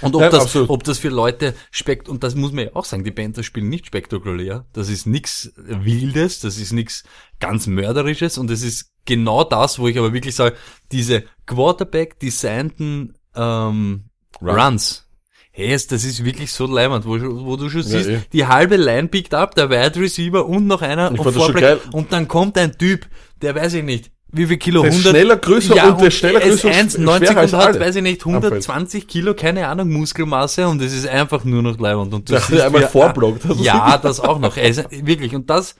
[0.00, 0.70] Und ob, Nein, das, absolut.
[0.70, 3.68] ob das für Leute spekt, und das muss man ja auch sagen, die Panthers spielen
[3.68, 4.66] nicht spektakulär.
[4.72, 7.04] Das ist nix Wildes, das ist nix
[7.40, 10.56] ganz Mörderisches und das ist genau das, wo ich aber wirklich sage,
[10.92, 14.04] diese Quarterback-designten ähm,
[14.42, 14.60] Run.
[14.60, 15.06] Runs.
[15.52, 18.20] Hey, das ist wirklich so leimend, wo, wo du schon siehst, eh.
[18.30, 21.80] die halbe Line pickt ab, der Wide Receiver und noch einer Ich und, geil.
[21.92, 23.06] und dann kommt ein Typ,
[23.40, 26.08] der weiß ich nicht, wie viel Kilo, Der ist 100, schneller, größer ja, und der
[26.08, 28.32] ist schneller, er ist größer und 1,90 schwerer als und hat, weiß ich nicht, am
[28.32, 28.44] Feld.
[28.44, 32.12] 120 Kilo, keine Ahnung, Muskelmasse und es ist einfach nur noch leibend.
[32.12, 33.46] Und du hat siehst, einmal vorblockt.
[33.46, 34.58] Also Ja, das auch noch.
[34.58, 35.76] Ist, wirklich, und das,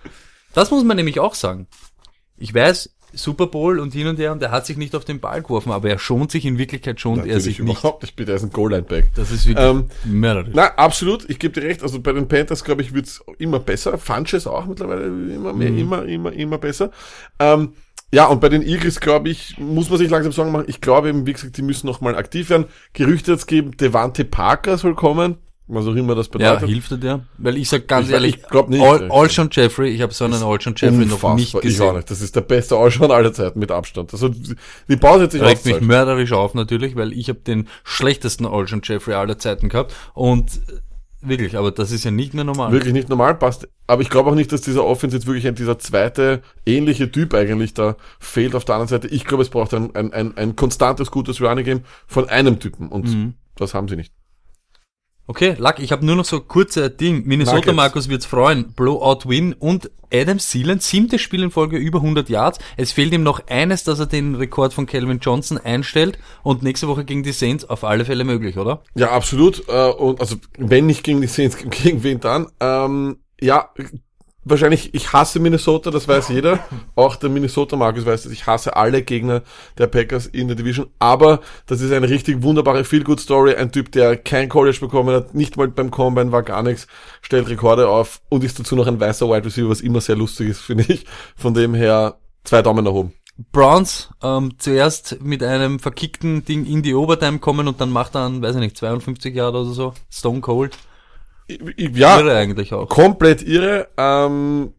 [0.55, 1.67] das muss man nämlich auch sagen.
[2.39, 5.21] Ich weiß, Super Bowl und hin und her, und er hat sich nicht auf den
[5.21, 7.69] Ball geworfen, aber er schont sich in Wirklichkeit schont er sich nicht.
[7.71, 9.11] überhaupt nicht, bitte, er ist ein Goal-Line-Back.
[9.15, 10.53] Das ist wirklich Ähm, mörderisch.
[10.55, 11.83] Na, absolut, ich gebe dir recht.
[11.83, 13.99] Also bei den Panthers, glaube ich, wird's immer besser.
[13.99, 15.79] Funches auch mittlerweile immer mehr, Mhm.
[15.79, 16.91] immer, immer, immer besser.
[17.39, 17.73] Ähm,
[18.13, 20.67] ja, und bei den Eagles, glaube ich, muss man sich langsam Sorgen machen.
[20.69, 22.67] Ich glaube eben, wie gesagt, die müssen nochmal aktiv werden.
[22.93, 25.39] Gerüchte jetzt geben, Devante Parker soll kommen.
[25.69, 26.69] Was auch immer das Ja, bedeutet.
[26.69, 27.25] hilft er dir?
[27.39, 28.81] Weil ich sag ganz Ich- ehrlich, ich glaub nicht.
[28.81, 31.35] Al Alshon Jeffrey, ich habe so einen Alshon Jeffrey noch Unfassbar.
[31.35, 31.97] nicht Ich auch gesehen.
[31.97, 32.11] nicht.
[32.11, 34.13] Das ist der beste Ausschau aller Zeiten mit Abstand.
[34.13, 38.47] Also die Pause hat sich Regt mich mörderisch auf natürlich, weil ich habe den schlechtesten
[38.47, 42.71] Alshon Jeffrey aller Zeiten gehabt und äh, wirklich, aber das ist ja nicht mehr normal.
[42.71, 43.67] Wirklich nicht normal passt.
[43.89, 47.35] Aber ich glaube auch nicht, dass dieser Offense jetzt wirklich ein, dieser zweite ähnliche Typ
[47.35, 49.09] eigentlich da fehlt auf der anderen Seite.
[49.09, 52.87] Ich glaube, es braucht ein, ein, ein, ein konstantes, gutes Running Game von einem Typen
[52.89, 53.35] und Mhm.
[53.57, 54.13] das haben sie nicht.
[55.29, 57.25] Okay, Luck, ich habe nur noch so kurze Ding.
[57.27, 57.77] Minnesota Nuggets.
[57.77, 58.73] Markus wird's freuen.
[58.73, 62.59] Blowout Win und Adam Sealand, siebtes Spiel in Folge über 100 Yards.
[62.77, 66.87] Es fehlt ihm noch eines, dass er den Rekord von Calvin Johnson einstellt und nächste
[66.87, 68.83] Woche gegen die Saints auf alle Fälle möglich, oder?
[68.95, 69.69] Ja, absolut.
[69.69, 72.47] Äh, und also wenn nicht gegen die Saints, gegen wen dann?
[72.61, 73.71] Ähm, ja,
[74.47, 76.61] wahrscheinlich, ich hasse Minnesota, das weiß jeder.
[76.95, 78.33] Auch der Minnesota Markus weiß das.
[78.33, 79.43] Ich hasse alle Gegner
[79.77, 80.89] der Packers in der Division.
[80.99, 83.57] Aber das ist eine richtig wunderbare Feel-Good-Story.
[83.57, 86.87] Ein Typ, der kein College bekommen hat, nicht mal beim Combine war gar nichts,
[87.21, 90.49] stellt Rekorde auf und ist dazu noch ein weißer Wide Receiver, was immer sehr lustig
[90.49, 91.05] ist, finde ich.
[91.37, 93.13] Von dem her zwei Daumen nach oben.
[93.53, 98.25] Browns ähm, zuerst mit einem verkickten Ding in die Overtime kommen und dann macht er
[98.25, 99.93] einen, weiß ich nicht, 52 Jahre oder so.
[100.11, 100.79] Stone Cold.
[101.49, 102.89] Ja, Irre eigentlich auch.
[102.89, 103.89] komplett irre.
[103.97, 104.73] Ähm,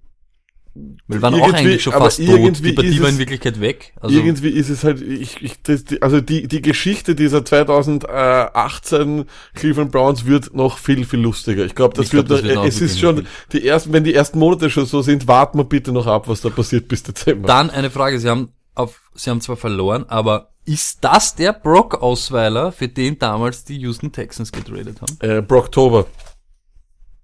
[1.07, 2.27] Wir waren auch eigentlich schon aber fast tot.
[2.27, 3.93] irgendwie Die Partie war in Wirklichkeit weg.
[4.01, 9.25] Also, irgendwie ist es halt, ich, ich, das, die, also die, die Geschichte dieser 2018
[9.55, 11.65] Cleveland Browns wird noch viel, viel lustiger.
[11.65, 14.13] Ich glaube, das, Ich glaub, wird, das wird es ist schon, die ersten, wenn die
[14.13, 17.47] ersten Monate schon so sind, warten wir bitte noch ab, was da passiert bis Dezember.
[17.47, 22.73] Dann eine Frage, Sie haben auf, Sie haben zwar verloren, aber ist das der Brock-Ausweiler,
[22.73, 25.17] für den damals die Houston Texans getradet haben?
[25.21, 26.05] äh, Brocktober.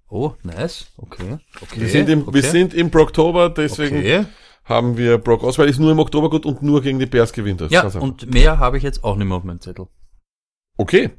[0.08, 0.86] Oh, nice.
[0.96, 1.38] Okay.
[1.60, 1.80] okay.
[1.80, 2.34] Wir sind im, okay.
[2.34, 4.26] wir sind im Brocktober, deswegen Okay.
[4.64, 7.60] haben wir Brock Osweiler ist nur im Oktober gut und nur gegen die Bears gewinnt
[7.60, 7.72] das.
[7.72, 9.86] Ja, und mehr habe ich jetzt auch nicht mehr auf meinem Zettel.
[10.76, 11.10] okay.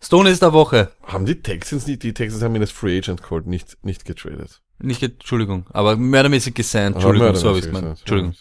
[0.00, 0.90] Stone ist der Woche.
[1.02, 4.60] Haben die Texans nicht, die Texans haben ihn als Free Agent geholt, nicht, nicht getradet.
[4.78, 6.96] Nicht, Entschuldigung, aber mördermäßig gesigned.
[6.96, 8.34] Entschuldigung, Aber so habe ich gesagt, Entschuldigung.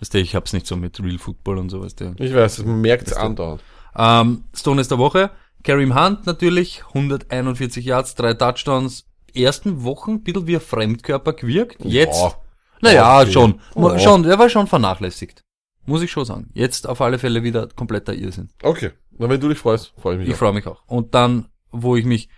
[0.00, 1.94] Weißt du, ich hab's nicht so mit Real Football und sowas.
[1.94, 2.14] Der.
[2.18, 3.62] Ich weiß, man merkt es andauernd.
[3.96, 5.30] Ähm, Stone ist der Woche.
[5.62, 9.06] Kareem Hunt natürlich, 141 Yards, drei Touchdowns.
[9.34, 11.82] Ersten Wochen ein bisschen wie ein Fremdkörper gewirkt.
[11.84, 12.32] Jetzt, Ja.
[12.82, 13.32] naja, Okay.
[13.32, 13.60] schon.
[13.74, 13.98] Oh.
[13.98, 15.40] Schon, er war schon vernachlässigt.
[15.86, 16.50] Muss ich schon sagen.
[16.52, 18.50] Jetzt auf alle Fälle wieder kompletter Irrsinn.
[18.62, 18.90] Okay.
[19.18, 20.38] Na, wenn du dich freust, freue ich mich Ich auch.
[20.38, 20.82] freue mich auch.
[20.86, 22.28] Und dann, wo ich mich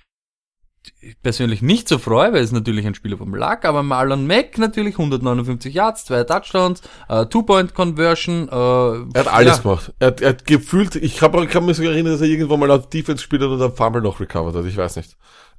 [1.23, 4.95] persönlich nicht so freue, weil es natürlich ein Spieler vom Luck, aber Marlon Mack natürlich
[4.99, 8.49] 159 Yards, zwei Touchdowns, äh, Two-Point-Conversion.
[8.49, 9.93] Äh, Er hat alles gemacht.
[9.99, 12.71] Er, hat- er hat gefühlt, ich, ich kann mich sogar erinnern, dass er irgendwo mal
[12.71, 14.65] auf Defense gespielt hat und am Fumble noch recovered hat.
[14.67, 15.17] Ich weiß nicht.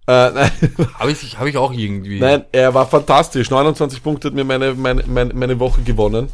[0.07, 0.51] Äh, nein,
[0.99, 2.19] Habe ich, hab ich auch irgendwie.
[2.19, 3.49] nein, er war fantastisch.
[3.49, 6.29] 29 Punkte hat mir meine, meine, meine, meine Woche gewonnen.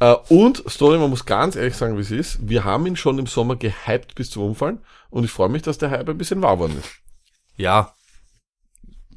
[0.00, 2.38] Äh, und, Story, man muss ganz ehrlich sagen, wie es ist.
[2.46, 4.80] Wir haben ihn schon im Sommer gehypt bis zum Umfallen.
[5.08, 6.90] Und ich freue mich, dass der Hype ein bisschen wahr worden ist.
[7.56, 7.94] Ja.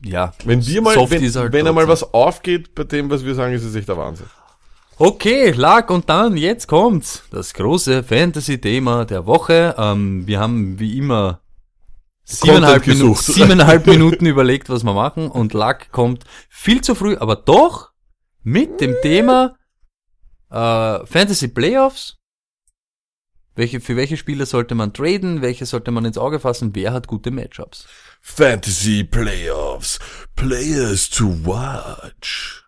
[0.03, 0.33] Ja.
[0.45, 2.07] Wenn wir mal, wenn, halt wenn er mal trotzdem.
[2.07, 4.27] was aufgeht bei dem, was wir sagen, ist es echt der Wahnsinn.
[4.97, 7.23] Okay, Lag und dann, jetzt kommt's.
[7.31, 9.75] Das große Fantasy-Thema der Woche.
[9.77, 11.39] Ähm, wir haben wie immer
[12.25, 17.37] siebeneinhalb, Minuten, siebeneinhalb Minuten überlegt, was wir machen und Lag kommt viel zu früh, aber
[17.37, 17.91] doch
[18.43, 19.55] mit dem Thema
[20.49, 22.17] äh, Fantasy Playoffs.
[23.55, 25.41] Welche, für welche Spieler sollte man traden?
[25.41, 26.71] Welche sollte man ins Auge fassen?
[26.73, 27.87] Wer hat gute Matchups?
[28.21, 29.99] Fantasy Playoffs.
[30.35, 32.63] Players to watch.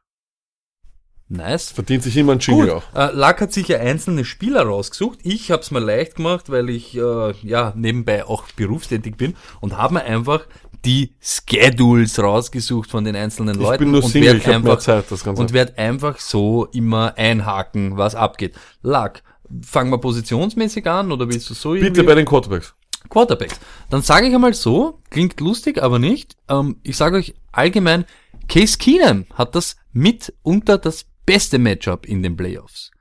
[1.30, 1.72] Nice.
[1.72, 2.96] Verdient sich immer ein Jingle Gut, auch.
[3.10, 5.20] äh, Lack hat sich ja einzelne Spieler rausgesucht.
[5.24, 9.78] Ich habe es mir leicht gemacht, weil ich äh, ja nebenbei auch berufstätig bin und
[9.78, 10.42] habe mir einfach
[10.84, 14.72] die Schedules rausgesucht von den einzelnen Ich Leuten bin nur und Single, ich habe mehr
[14.74, 15.42] einfach Zeit, das Ganze.
[15.42, 18.56] und werde einfach so immer einhaken, was abgeht.
[18.82, 19.24] Lack,
[19.66, 22.04] fangen wir positionsmäßig an oder willst du so Bitte irgendwie?
[22.04, 22.74] bei den Quarterbacks.
[23.10, 23.60] Quarterbacks.
[23.90, 26.36] Dann sage ich einmal so, klingt lustig, aber nicht.
[26.50, 28.06] Ähm, ich sage euch allgemein,
[28.48, 32.92] Case Keenum hat das mitunter das beste Matchup in den Playoffs.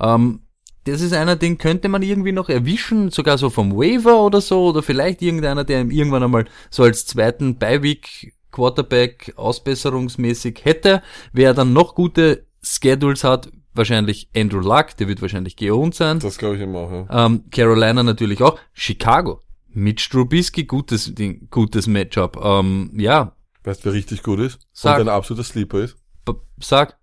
[0.00, 0.40] Ähm,
[0.84, 4.68] das ist einer, den könnte man irgendwie noch erwischen, sogar so vom Waiver oder so,
[4.68, 11.02] oder vielleicht irgendeiner, der ihm irgendwann einmal so als zweiten Beiweek Quarterback ausbesserungsmäßig hätte,
[11.32, 16.20] wer dann noch gute Schedules hat, wahrscheinlich Andrew Luck, der wird wahrscheinlich geohnt sein.
[16.20, 17.26] Das glaube ich immer auch, ja.
[17.26, 18.58] Ähm, Carolina natürlich auch.
[18.72, 19.42] Chicago.
[19.78, 22.38] Mit Strubisky, gutes Ding, gutes Matchup.
[22.42, 24.58] Ähm, ja, Weißt du, wer richtig gut ist?
[24.72, 24.98] Sag.
[25.00, 25.96] Und ein absoluter Sleeper ist?
[26.24, 26.98] b- sag,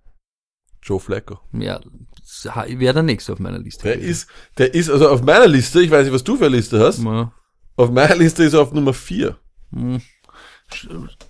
[0.82, 1.39] Joe Flacco.
[1.53, 1.80] ja,
[2.67, 3.84] wäre der nächste auf meiner Liste.
[3.84, 6.55] Der ist, der ist, also auf meiner Liste, ich weiß nicht, was du für eine
[6.55, 7.32] Liste hast, Ja.
[7.76, 9.38] auf meiner Liste ist er auf Nummer 4.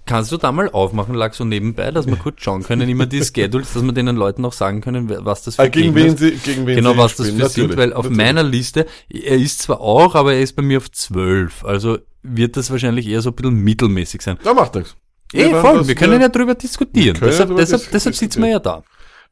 [0.05, 3.21] Kannst du da mal aufmachen, lag so nebenbei, dass wir kurz schauen können, immer die
[3.23, 6.17] Schedules, dass wir den Leuten auch sagen können, was das für Ah, gegen Gegner wen
[6.17, 7.41] sie, gegen wen Genau, was das spielen.
[7.41, 8.17] für sind, weil auf natürlich.
[8.17, 11.63] meiner Liste, er ist zwar auch, aber er ist bei mir auf 12.
[11.65, 14.37] Also wird das wahrscheinlich eher so ein bisschen mittelmäßig sein.
[14.43, 14.95] Da macht nichts.
[15.33, 17.17] Eh, werden voll, wir können ja drüber diskutieren.
[17.19, 18.83] Deshalb, drüber deshalb, dis- deshalb sitzen wir ja da.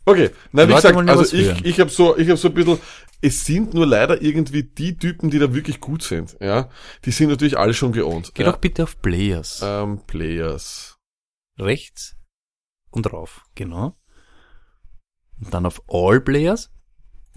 [0.03, 2.79] Okay, nein, wie gesagt, ja also ich, ich habe so, ich habe so ein bisschen,
[3.21, 6.69] es sind nur leider irgendwie die Typen, die da wirklich gut sind, ja.
[7.05, 8.33] Die sind natürlich alle schon geohnt.
[8.33, 8.51] Geh ja.
[8.51, 9.61] doch bitte auf Players.
[9.63, 10.97] Ähm, Players.
[11.59, 12.17] Rechts
[12.89, 13.45] und rauf.
[13.55, 13.95] Genau.
[15.39, 16.71] Und dann auf All Players.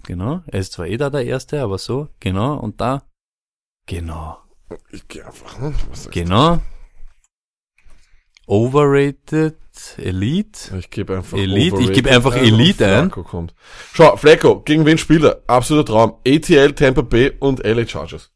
[0.03, 0.43] Genau.
[0.47, 2.09] Er ist zwar eh da der Erste, aber so.
[2.19, 2.57] Genau.
[2.59, 3.03] Und da.
[3.87, 4.37] Genau.
[4.91, 6.09] Ich geh einfach, hm, was?
[6.09, 6.61] Genau.
[8.47, 9.55] Overrated
[9.97, 10.77] Elite.
[10.79, 13.11] Ich gebe einfach Elite, ich gebe einfach ein Elite ein.
[13.11, 13.53] Kommt.
[13.93, 15.41] Schau, Flacco, gegen wen spielt er?
[15.47, 16.13] Absoluter Traum.
[16.27, 18.31] ATL, Tampa Bay und LA Chargers.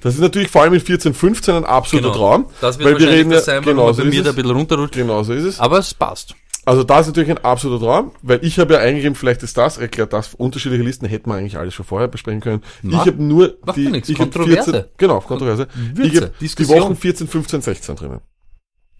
[0.00, 2.18] Das ist natürlich vor allem in 14, 15 ein absoluter Genau.
[2.18, 2.46] Traum.
[2.60, 4.94] Das wird weil wir reden das sein, genau so bei mir da ein bisschen runterrutscht.
[4.96, 5.60] Genau so ist es.
[5.60, 6.34] Aber es passt.
[6.64, 9.78] Also da ist natürlich ein absoluter Traum, weil ich habe ja eingegeben, vielleicht ist das,
[9.78, 12.62] erklärt das, unterschiedliche Listen hätten wir eigentlich alles schon vorher besprechen können.
[12.82, 14.70] Mach- ich habe nur die, ich hab Kontroverse.
[14.70, 15.66] 14, genau, Kontroverse.
[15.94, 16.68] Würze, ich habe die.
[16.68, 18.20] Wochen 14, 15, 16 drinnen.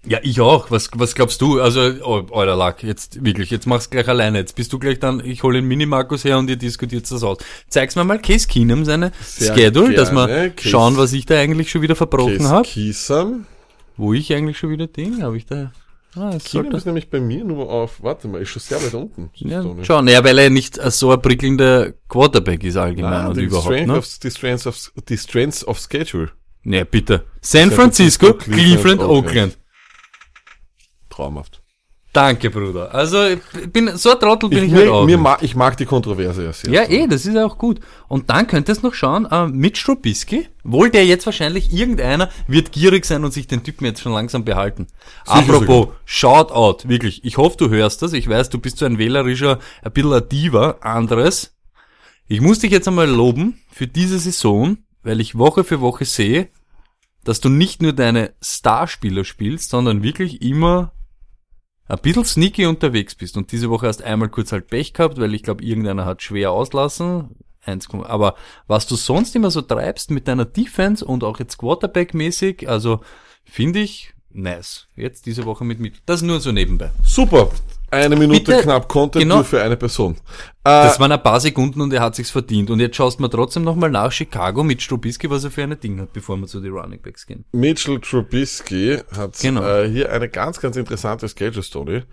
[0.05, 0.71] Ja, ich auch.
[0.71, 1.61] Was, was glaubst du?
[1.61, 4.39] Also, oh, euer Lack, jetzt wirklich, jetzt mach's gleich alleine.
[4.39, 7.39] Jetzt bist du gleich dann, ich hole den Mini-Markus her und ihr diskutiert das aus.
[7.69, 10.51] Zeig's mir mal Case Keenum seine Sehr Schedule, dass wir gerne.
[10.51, 13.41] Case- schauen, was ich da eigentlich schon wieder verbrochen Case habe.
[13.97, 15.71] Wo ich eigentlich schon wieder Ding, habe ich da...
[16.17, 19.31] Ah, Keenum ist nämlich bei mir nur auf, warte mal, ist schon sehr weit unten.
[19.35, 23.45] ja, schon, ja, weil er nicht so ein prickelnder Quarterback ist allgemein Ah, und die,
[23.45, 23.99] überhaupt, strength ne?
[23.99, 26.31] of, die, strengths of, die Strengths of Schedule.
[26.65, 27.25] Ne, bitte.
[27.41, 29.27] San, Francisco, Francisco, Cleveland, Cleveland, Oakland.
[29.27, 29.59] Oakland.
[31.23, 31.63] Traumhaft.
[32.13, 32.95] Danke, Bruder.
[32.95, 33.41] Also, ich
[33.73, 35.07] bin, so ein Trottel bin Ich, ich, halt mir, auch.
[35.07, 36.71] mir ma, ich mag die Kontroverse ja sehr.
[36.71, 37.81] Ja, eh, das ist ja auch gut.
[38.07, 42.71] Und dann könntest du noch schauen, äh, mit Strubisky, wohl der jetzt wahrscheinlich irgendeiner wird
[42.71, 44.89] gierig sein und sich den Typen jetzt schon langsam behalten.
[45.25, 48.13] Apropos, Shoutout, wirklich, ich hoffe, du hörst das.
[48.13, 51.57] Ich weiß, du bist so ein wählerischer, ein bisschen ein Diva, anderes.
[52.29, 56.49] Ich muss dich jetzt einmal loben für diese Saison, weil ich Woche für Woche sehe,
[57.25, 60.93] dass du nicht nur deine Starspieler spielst, sondern wirklich immer
[61.89, 65.35] ein bisschen sneaky unterwegs bist und diese Woche hast einmal kurz halt Pech gehabt, weil
[65.35, 67.37] ich glaube, irgendeiner hat schwer auslassen.
[67.65, 68.35] 1, aber
[68.67, 73.01] was du sonst immer so treibst mit deiner Defense und auch jetzt Quarterback-mäßig, also
[73.45, 74.87] finde ich nice.
[74.97, 75.95] Jetzt diese Woche mit mit.
[76.07, 76.91] Das nur so nebenbei.
[77.05, 77.51] Super.
[77.91, 79.35] Eine Minute Bitte, knapp Content genau.
[79.37, 80.15] nur für eine Person.
[80.15, 80.19] Äh,
[80.65, 82.71] Das waren ein paar Sekunden und er hat sich's verdient.
[82.71, 85.77] Und jetzt schaust du mal trotzdem nochmal nach Chicago mit Strubisky, was er für eine
[85.77, 87.45] Ding hat, bevor wir zu den Running Backs gehen.
[87.53, 89.63] Mitchell Trubisky hat Genau.
[89.63, 92.05] äh, hier eine ganz, ganz interessante Schedule-Story.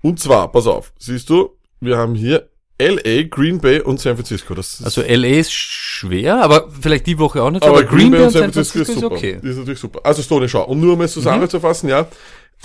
[0.00, 1.50] Und zwar, pass auf, siehst du,
[1.80, 2.48] wir haben hier
[2.80, 4.54] LA, Green Bay und San Francisco.
[4.54, 7.64] Also LA ist schwer, aber vielleicht die Woche auch nicht.
[7.64, 9.14] aber Green Bay und San Francisco ist super.
[9.14, 9.36] okay.
[9.36, 9.40] Mhm.
[9.42, 10.00] Die ist natürlich super.
[10.02, 12.06] Also Stone, schau, um nur mal es zusammenzufassen, ja.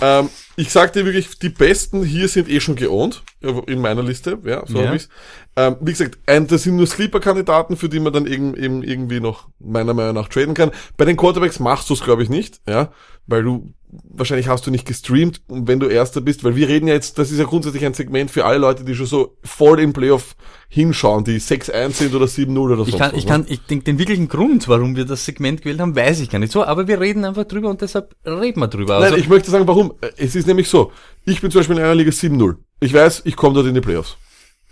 [0.00, 3.22] Ähm, ich sag dir wirklich, die besten hier sind eh schon geohnt,
[3.66, 4.88] in meiner Liste, ja, so Ja.
[4.88, 5.08] hab ich's.
[5.56, 9.20] Ähm, wie gesagt, ein, das sind nur Sleeper-Kandidaten, für die man dann eben, eben irgendwie
[9.20, 10.70] noch meiner Meinung nach traden kann.
[10.96, 12.92] Bei den Quarterbacks machst du es, glaube ich, nicht, ja,
[13.26, 16.94] weil du wahrscheinlich hast du nicht gestreamt, wenn du Erster bist, weil wir reden ja
[16.94, 19.92] jetzt, das ist ja grundsätzlich ein Segment für alle Leute, die schon so voll im
[19.92, 20.36] Playoff
[20.68, 22.86] hinschauen, die 6-1 sind oder 7-0 oder so.
[22.86, 25.94] Ich kann, ich kann, ich denke, den wirklichen Grund, warum wir das Segment gewählt haben,
[25.94, 28.96] weiß ich gar nicht so, aber wir reden einfach drüber und deshalb reden wir drüber.
[28.96, 29.94] Also, Nein, ich möchte sagen, warum.
[30.16, 30.92] Es ist nämlich so,
[31.24, 32.56] ich bin zum Beispiel in einer Liga 7-0.
[32.80, 34.16] Ich weiß, ich komme dort in die Playoffs.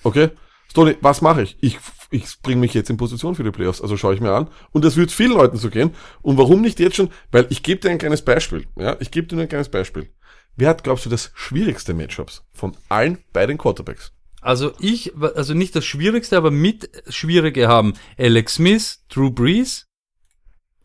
[0.03, 0.31] Okay?
[0.71, 1.57] Stoney, was mache ich?
[1.61, 1.79] Ich,
[2.11, 4.49] ich bringe mich jetzt in Position für die Playoffs, also schaue ich mir an.
[4.73, 5.93] Und das wird vielen Leuten so gehen.
[6.21, 7.11] Und warum nicht jetzt schon?
[7.31, 8.67] Weil ich gebe dir ein kleines Beispiel.
[8.77, 10.09] Ja, ich gebe dir nur ein kleines Beispiel.
[10.57, 14.13] Wer hat, glaubst du, das schwierigste Matchups von allen bei den Quarterbacks?
[14.45, 19.87] Also ich, also nicht das Schwierigste, aber mit Schwierige haben Alex Smith, Drew Brees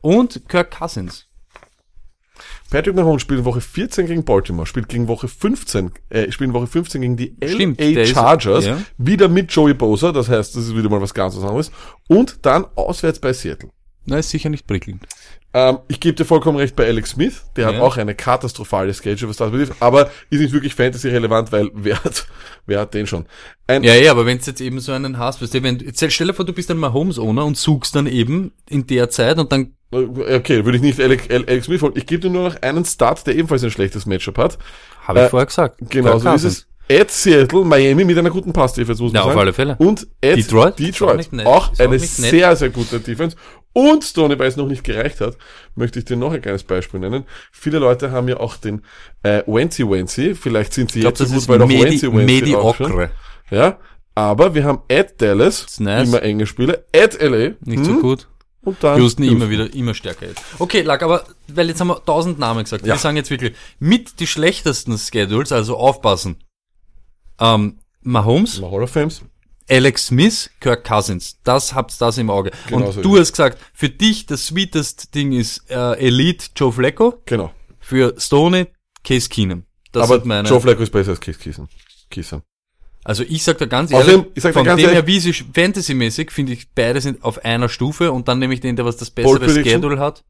[0.02, 1.26] und Kirk Cousins.
[2.70, 6.54] Patrick Mahomes spielt in Woche 14 gegen Baltimore, spielt gegen Woche 15, äh, spielt in
[6.54, 8.82] Woche 15 gegen die Stimmt, LA der ist- Chargers, ja.
[8.98, 11.72] wieder mit Joey Bosa, das heißt, das ist wieder mal was ganz anderes,
[12.08, 13.72] und dann auswärts bei Seattle.
[14.10, 15.04] Na, ist sicher nicht prickelnd.
[15.54, 17.82] Ähm, ich gebe dir vollkommen recht bei Alex Smith, der hat Ja.
[17.82, 22.28] auch eine katastrophale Schedule, was das betrifft, aber ist nicht wirklich Fantasy-relevant, weil wer hat,
[22.68, 23.26] wer hat den schon?
[23.66, 26.04] Ein, Ja, ja, aber wenn du jetzt eben so einen hast, weißt du, wenn, jetzt
[26.12, 29.52] stell dir vor, du bist ein Mahomes-Owner und suchst dann eben in der Zeit und
[29.52, 31.94] dann, okay, würde ich nicht Alex, Alex Smith holen.
[31.96, 34.60] Ich gebe dir nur noch einen Start, der ebenfalls ein schlechtes Matchup hat.
[35.08, 35.78] habe ich Äh, vorher gesagt.
[35.90, 36.66] Genau, so ist es.
[36.92, 39.40] At Seattle, Miami mit einer guten Pass-Defense, muss man Ja, auf sagen.
[39.42, 39.76] alle Fälle.
[39.78, 40.80] Und at Detroit?
[40.80, 41.30] Detroit.
[41.46, 41.46] Auch.
[41.46, 43.36] Auch auch eine sehr, sehr gute Defense.
[43.74, 45.38] Und Stoney, weil es noch nicht gereicht hat,
[45.76, 47.26] möchte ich dir noch ein kleines Beispiel nennen.
[47.52, 48.82] Viele Leute haben ja auch den
[49.24, 50.34] äh, Wency Wency.
[50.34, 52.88] Vielleicht sind sie Ich glaube, jetzt so gut, weil auch Medi Wency Wency auch schon.
[52.88, 53.12] Mediocre.
[53.52, 53.78] Ja,
[54.16, 56.08] aber wir haben at Dallas, nice.
[56.08, 58.28] immer enge Spiele, at LA Nicht so hm, gut.
[58.62, 60.44] und dann Houston immer wieder, immer stärker jetzt.
[60.60, 62.86] Okay, lag, aber, weil jetzt haben wir tausend Namen gesagt.
[62.86, 62.96] Ja.
[62.96, 66.38] Wir sagen jetzt wirklich, mit die schlechtesten Schedules, also aufpassen.
[67.40, 69.22] Ähm, Mahomes, Hall of Fames.
[69.70, 71.40] Alex Smith, Kirk Cousins.
[71.44, 72.52] Das habt das im Auge.
[72.68, 76.48] Genau und so du ist hast gesagt, für dich das sweetest Ding ist äh, Elite
[76.56, 77.52] Joe Flacco, Genau.
[77.80, 78.68] für Stoney
[79.04, 79.64] Case Keenum.
[79.92, 80.48] Das aber meine.
[80.50, 81.68] Joe Flacco ist besser als Kiesen.
[82.10, 82.42] Kiesen.
[83.04, 85.34] Also ich sag da ganz Außerdem, ehrlich, ich sag von ganz dem her, wie sie
[85.34, 88.98] Fantasy-mäßig, finde ich, beide sind auf einer Stufe und dann nehme ich den, der was
[88.98, 89.50] das bessere?
[89.50, 90.24] Schedule hat.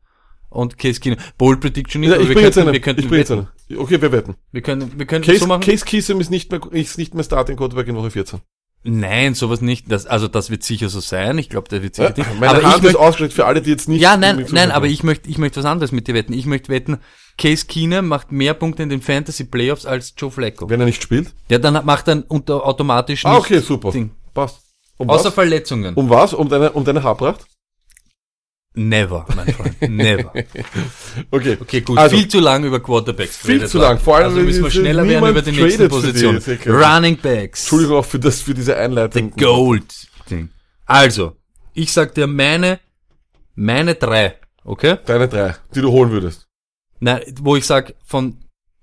[0.50, 1.20] Und Case Keenum.
[1.38, 2.74] Bold Prediction nicht, Ja, aber ich wir könnten, eine.
[2.74, 3.48] wir könnten Ich bringe jetzt wetten.
[3.70, 3.80] eine.
[3.80, 4.36] Okay, wir wetten.
[4.52, 5.62] Wir können, wir können Case, so machen.
[5.62, 8.40] Case Kiesem ist nicht mehr, ist nicht mehr Starting Quarterback in Woche 14.
[8.84, 9.92] Nein, sowas nicht.
[9.92, 11.38] Das, also das wird sicher so sein.
[11.38, 12.40] Ich glaube, der wird sicher Ja, nicht.
[12.40, 14.00] meine aber Hand ich ist möchte, ausgestellt für alle, die jetzt nicht.
[14.02, 16.32] ja, nein, nein, aber ich möchte, ich möchte was anderes mit dir wetten.
[16.34, 16.98] Ich möchte wetten,
[17.38, 20.70] Case Keenum macht mehr Punkte in den Fantasy Playoffs als Joe Flacco.
[20.70, 21.34] Wenn er nicht spielt.
[21.50, 23.92] Ja, dann macht er unter automatisch Ah, okay, super.
[23.92, 24.12] Ding.
[24.34, 24.62] Passt.
[24.98, 25.34] Um Außer was?
[25.34, 25.94] Verletzungen.
[25.96, 26.34] Um was?
[26.34, 27.46] Um deine, um deine Haarpracht?
[28.76, 29.82] Never, mein Freund.
[29.90, 30.32] Never.
[31.32, 31.58] Okay.
[31.60, 31.98] Okay, gut.
[31.98, 33.38] Also, viel zu lang über Quarterbacks.
[33.38, 34.00] Viel zu lang.
[34.00, 36.70] Vor allem, also müssen wir schneller werden über die nächsten tradet für die.
[36.70, 37.62] Running Backs.
[37.62, 39.32] Entschuldigung auch für das, für diese Einleitung.
[39.32, 40.08] Gold.
[40.30, 40.50] Ding.
[40.86, 41.36] Also,
[41.74, 42.80] ich sag dir meine,
[43.56, 44.98] meine drei, okay?
[45.06, 46.48] Deine drei, die du holen würdest.
[47.00, 48.38] Nein, wo ich sag, von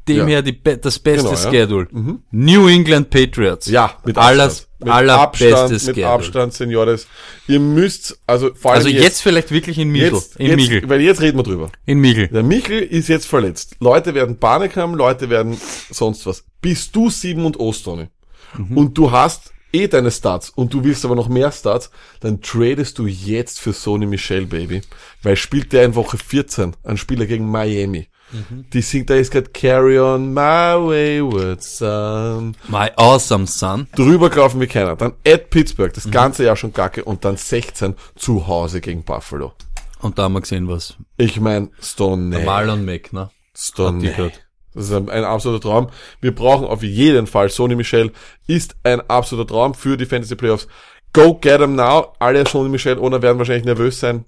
[0.08, 0.26] dem Ja.
[0.26, 1.50] her die, das beste Genau, ja.
[1.50, 1.88] Schedule.
[1.90, 2.22] Mhm.
[2.30, 3.66] New England Patriots.
[3.66, 4.66] Ja, mit Abstand.
[4.78, 6.06] Mit allerbestes Abstand, mit Schedule.
[6.08, 7.06] Abstand, Seniores.
[7.48, 10.12] Ihr müsst, also vor allem Also jetzt, vielleicht wirklich in Michel.
[10.12, 10.88] jetzt, in jetzt, Michel.
[10.88, 11.70] weil jetzt reden wir drüber.
[11.86, 12.28] In Michel.
[12.28, 13.76] Der Michel ist jetzt verletzt.
[13.80, 15.56] Leute werden Panik haben, Leute werden
[15.90, 16.44] sonst was.
[16.60, 18.08] Bist du 7 und O, Tony,
[18.56, 18.76] Mhm.
[18.76, 21.90] und du hast eh deine Starts und du willst aber noch mehr Starts,
[22.20, 24.82] dann tradest du jetzt für Sony Michel, Baby.
[25.22, 28.08] Weil spielt der in Woche 14 ein Spieler gegen Miami.
[28.32, 28.66] Mhm.
[28.72, 32.56] Die singt, da ist gerade Carry on my wayward son.
[32.68, 33.86] My awesome son.
[33.94, 34.96] Drüber kaufen wir keiner.
[34.96, 35.94] Dann at Pittsburgh, Mhm.
[35.94, 39.52] das ganze Jahr schon kacke und dann 16 zu Hause gegen Buffalo.
[40.00, 42.38] Und da haben wir gesehen, was Ich mein, Stone.
[42.44, 43.30] Marlon Mack, ne?
[43.56, 44.32] Stone.
[44.74, 45.88] Das ist ein, ein absoluter Traum.
[46.20, 48.12] Wir brauchen auf jeden Fall Sony Michel
[48.46, 50.68] ist ein absoluter Traum für die Fantasy Playoffs.
[51.14, 52.12] Go get him now.
[52.18, 54.26] Alle Sony Michel Owner werden wahrscheinlich nervös sein.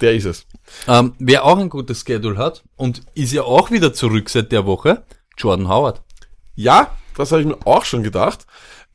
[0.00, 0.46] Der ist es.
[0.88, 4.66] Ähm, wer auch ein gutes Schedule hat und ist ja auch wieder zurück seit der
[4.66, 5.04] Woche,
[5.36, 6.02] Jordan Howard.
[6.54, 8.46] Ja, das habe ich mir auch schon gedacht.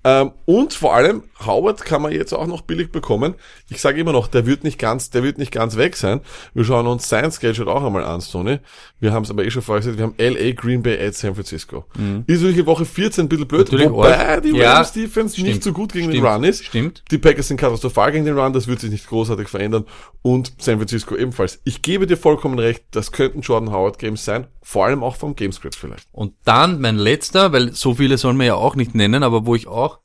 [0.05, 3.35] Ähm, und vor allem, Howard kann man jetzt auch noch billig bekommen.
[3.69, 6.21] Ich sage immer noch, der wird nicht ganz, der wird nicht ganz weg sein.
[6.53, 8.59] Wir schauen uns sein Schedule auch einmal an, Stoney.
[9.01, 11.35] Wir haben es aber eh schon vorher gesagt, wir haben LA, Green Bay at San
[11.35, 11.85] Francisco.
[12.27, 13.77] Ist wirklich Woche 14 ein bisschen blöd, Mhm.
[13.77, 14.43] Natürlich wobei arg.
[14.43, 16.63] die Ja, Rams Defense nicht stimmt, so gut gegen stimmt, den Run ist.
[16.65, 17.03] Stimmt.
[17.11, 19.85] Die Packers sind katastrophal gegen den Run, das wird sich nicht großartig verändern.
[20.21, 21.59] Und San Francisco ebenfalls.
[21.65, 25.35] Ich gebe dir vollkommen recht, das könnten Jordan Howard Games sein, vor allem auch vom
[25.35, 26.07] Gamescript vielleicht.
[26.11, 29.55] Und dann mein letzter, weil so viele sollen wir ja auch nicht nennen, aber wo
[29.55, 29.98] ich auch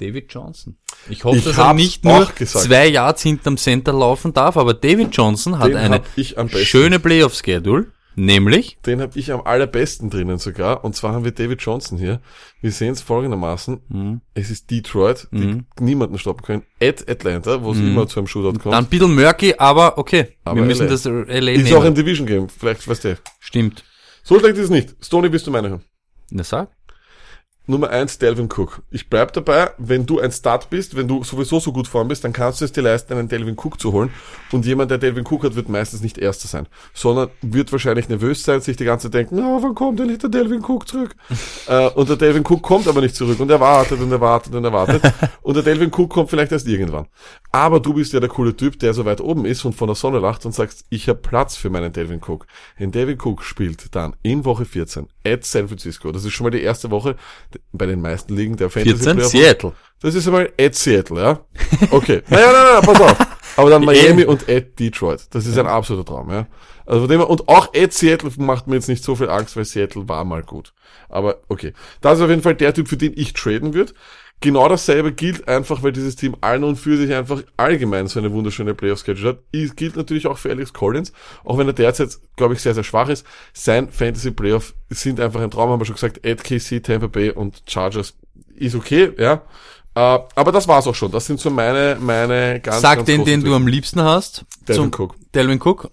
[0.00, 0.76] David Johnson.
[1.08, 2.64] Ich hoffe, Ich dass er nicht nur auch gesagt.
[2.66, 6.00] zwei Yards hinterm Center laufen darf, aber David Johnson hat Den eine
[6.64, 7.86] schöne Playoff-Schedule,
[8.16, 10.84] nämlich Den habe ich am allerbesten drinnen sogar.
[10.84, 12.20] Und zwar haben wir David Johnson hier.
[12.60, 13.80] Wir sehen es folgendermaßen.
[13.88, 14.20] Mhm.
[14.34, 16.62] Es ist Detroit, die niemanden stoppen können.
[16.82, 18.74] At Atlanta, wo es immer zu einem Shootout kommt.
[18.74, 20.36] dann ein bisschen murky, aber okay.
[20.44, 20.90] Aber wir müssen LA.
[20.90, 21.86] das LA ist auch nehmen.
[21.86, 22.48] ein Division Game.
[22.48, 23.18] Vielleicht weißt du.
[23.38, 23.84] Stimmt.
[24.22, 24.94] So schlecht ist es nicht.
[25.02, 25.80] Stoney bist du meine.
[26.30, 26.68] Na sag.
[27.70, 28.82] Nummer eins, Delvin Cook.
[28.90, 32.24] Ich bleib dabei, wenn du ein Start bist, wenn du sowieso so gut vorn bist,
[32.24, 34.10] dann kannst du es dir leisten, einen Delvin Cook zu holen.
[34.52, 38.42] Und jemand, der Delvin Cook hat, wird meistens nicht Erster sein, sondern wird wahrscheinlich nervös
[38.42, 41.14] sein, sich die ganze Zeit denken, oh, wann kommt denn der Delvin Cook zurück?
[41.68, 44.54] äh, und der Delvin Cook kommt aber nicht zurück und er wartet und er wartet
[44.54, 45.02] und er wartet.
[45.42, 47.06] und der Delvin Cook kommt vielleicht erst irgendwann.
[47.52, 49.96] Aber du bist ja der coole Typ, der so weit oben ist und von der
[49.96, 52.46] Sonne lacht und sagst, ich habe Platz für meinen Delvin Cook.
[52.78, 56.12] Denn Delvin Cook spielt dann in Woche 14 at San Francisco.
[56.12, 57.16] Das ist schon mal die erste Woche
[57.72, 59.30] bei den meisten Ligen der Fantasy 14, Playoff.
[59.30, 59.72] Seattle.
[60.02, 61.40] Das ist einmal at Seattle, ja?
[61.90, 62.22] Okay.
[62.28, 63.26] Naja, nein, nein, nein, pass auf.
[63.56, 65.26] Aber dann Miami und at Detroit.
[65.30, 66.46] Das ist ein absoluter Traum, ja?
[66.86, 69.56] Also von dem her, und auch at Seattle macht mir jetzt nicht so viel Angst,
[69.56, 70.72] weil Seattle war mal gut.
[71.08, 71.72] Aber okay.
[72.00, 73.92] Das ist auf jeden Fall der Typ, für den ich traden würde.
[74.42, 78.32] Genau dasselbe gilt einfach, weil dieses Team allen und für sich einfach allgemein so eine
[78.32, 79.38] wunderschöne Playoff-Schedule hat.
[79.52, 81.12] Es gilt natürlich auch für Alex Collins,
[81.44, 83.26] auch wenn er derzeit, glaube ich, sehr, sehr schwach ist.
[83.52, 86.26] Sein Fantasy-Playoff sind einfach ein Traum, haben wir schon gesagt.
[86.26, 88.14] At KC, Tampa Bay und Chargers
[88.54, 89.42] ist okay, ja.
[89.94, 91.10] Äh, aber das war's auch schon.
[91.10, 94.46] Das sind so meine, meine ganz, Sag ganz den, den du am liebsten hast.
[94.66, 95.16] Delvin Cook.
[95.34, 95.90] Delvin Cook.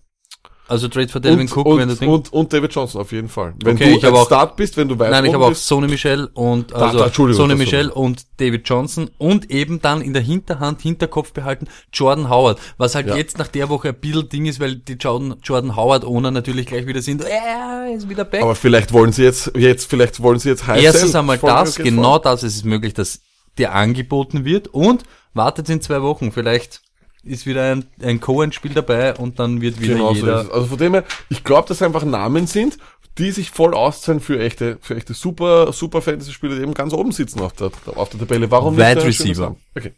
[0.70, 2.14] Also Trade für Delvin und, Cook, und, wenn du denkst.
[2.14, 3.54] und, und David Johnson auf jeden Fall.
[3.64, 5.88] Wenn Okay, du ich auch- Start bist, wenn du weit Nein, ich habe auch Sony
[5.88, 10.12] Michel und Da- also da, Entschuldigung, Sony Michel und David Johnson und eben dann in
[10.14, 12.60] der Hinterhand, Hinterkopf behalten, Jordan Howard.
[12.78, 13.16] Was halt Ja.
[13.16, 16.66] jetzt nach der Woche ein bisschen Ding ist, weil die Jordan, Jordan Howard ohne natürlich
[16.66, 18.42] gleich wieder sind, äh, ist wieder back.
[18.44, 22.12] aber vielleicht wollen sie jetzt, jetzt, vielleicht wollen sie jetzt heiß Erstens einmal das, genau
[22.14, 22.22] vor.
[22.22, 23.22] das, es ist möglich, dass
[23.58, 25.04] dir angeboten wird und
[25.34, 26.82] wartet in zwei Wochen, vielleicht
[27.28, 30.42] ist wieder ein, ein Cohen-Spiel dabei und dann wird wieder Genau so jeder...
[30.42, 30.50] es.
[30.50, 32.78] Also von dem her, ich glaube, dass einfach Namen sind,
[33.18, 37.12] die sich voll auszahlen für echte, für echte super, super Fantasy-Spieler, die eben ganz oben
[37.12, 38.52] sitzen auf der, auf der Tabelle.
[38.52, 39.56] Warum Wide Receiver.
[39.76, 39.94] Okay.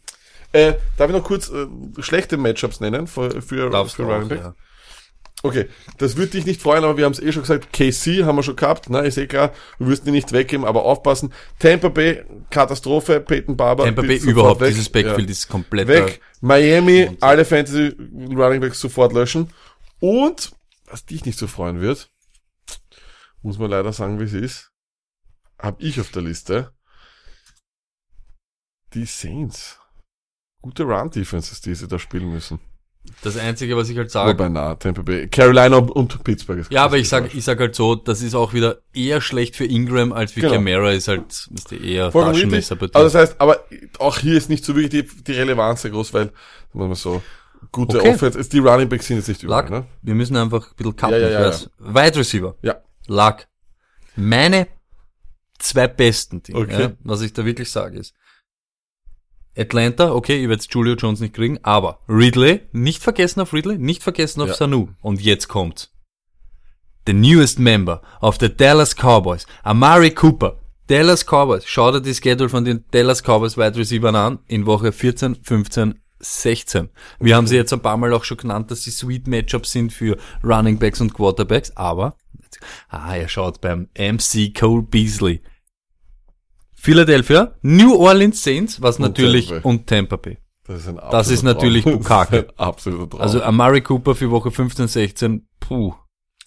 [0.51, 1.67] Äh, darf ich noch kurz äh,
[1.99, 4.39] schlechte Matchups nennen für, für, Darfst für Running Back?
[4.39, 4.55] ja.
[5.41, 7.71] Okay, das wird dich nicht freuen, aber wir haben es eh schon gesagt.
[7.71, 10.83] KC haben wir schon gehabt, na ist eh klar, wir wirst die nicht weggeben, aber
[10.83, 11.33] aufpassen.
[11.59, 13.85] Tampa Bay, Katastrophe, Peyton Barber.
[13.85, 14.69] Tampa Bay überhaupt, weg.
[14.69, 15.31] dieses Backfield Ja.
[15.31, 15.87] ist komplett...
[15.87, 16.21] Weg.
[16.41, 17.95] Miami, alle Fantasy
[18.35, 19.49] Running Backs sofort löschen.
[20.01, 20.51] Und,
[20.85, 22.09] was dich nicht so freuen wird,
[23.41, 24.71] muss man leider sagen, wie es ist,
[25.57, 26.73] habe ich auf der Liste
[28.93, 29.79] die Saints.
[30.61, 32.59] Gute Run-Defenses, die sie da spielen müssen.
[33.21, 35.27] Das Einzige, was ich halt sage, Wobei, na, Tampa Bay.
[35.27, 36.59] Carolina und Pittsburgh.
[36.59, 39.55] ist Ja, aber ich sag, ich sag halt so, das ist auch wieder eher schlecht
[39.55, 40.53] für Ingram als für Genau.
[40.53, 42.33] Camara ist halt, ist die eher Vollkommen.
[42.35, 43.63] Taschenmesser bei Also das heißt, aber
[43.99, 46.33] auch hier ist nicht so wirklich die, die Relevanz sehr groß, weil, sagen
[46.73, 47.21] wir mal so,
[47.71, 48.13] gute Okay.
[48.13, 49.85] Offense, ist die Running Backs sind jetzt nicht überall, Luck, ne?
[50.01, 51.13] wir müssen einfach ein bisschen cutten.
[51.15, 51.69] Ja, ja, ja, ich weiß.
[51.79, 52.75] Wide Receiver, Ja.
[53.07, 53.47] Luck.
[54.15, 54.67] Meine
[55.57, 56.81] zwei besten Dinge, Okay.
[56.81, 58.13] ja, was ich da wirklich sage ist,
[59.57, 63.77] Atlanta, okay, ich werde jetzt Julio Jones nicht kriegen, aber Ridley, nicht vergessen auf Ridley,
[63.77, 64.53] nicht vergessen auf Ja.
[64.55, 64.89] Sanu.
[65.01, 65.89] Und jetzt kommt
[67.05, 70.57] the newest member of the Dallas Cowboys, Amari Cooper.
[70.87, 74.91] Dallas Cowboys, schau dir die Schedule von den Dallas Cowboys Wide Receivers an in Woche
[74.91, 76.89] 14, 15, 16.
[77.19, 79.93] Wir haben sie jetzt ein paar Mal auch schon genannt, dass sie Sweet Matchups sind
[79.93, 82.15] für Running Backs und Quarterbacks, aber
[82.89, 85.41] ah, er schaut beim MC Cole Beasley.
[86.79, 90.37] Philadelphia, New Orleans Saints, was natürlich Tampa und Tampa Bay.
[90.65, 91.99] Das ist, ein Das ist natürlich Traum.
[91.99, 92.47] Bukake.
[92.55, 93.21] Absoluter Traum.
[93.21, 95.93] Also Amari Cooper für Woche 15, 16, puh.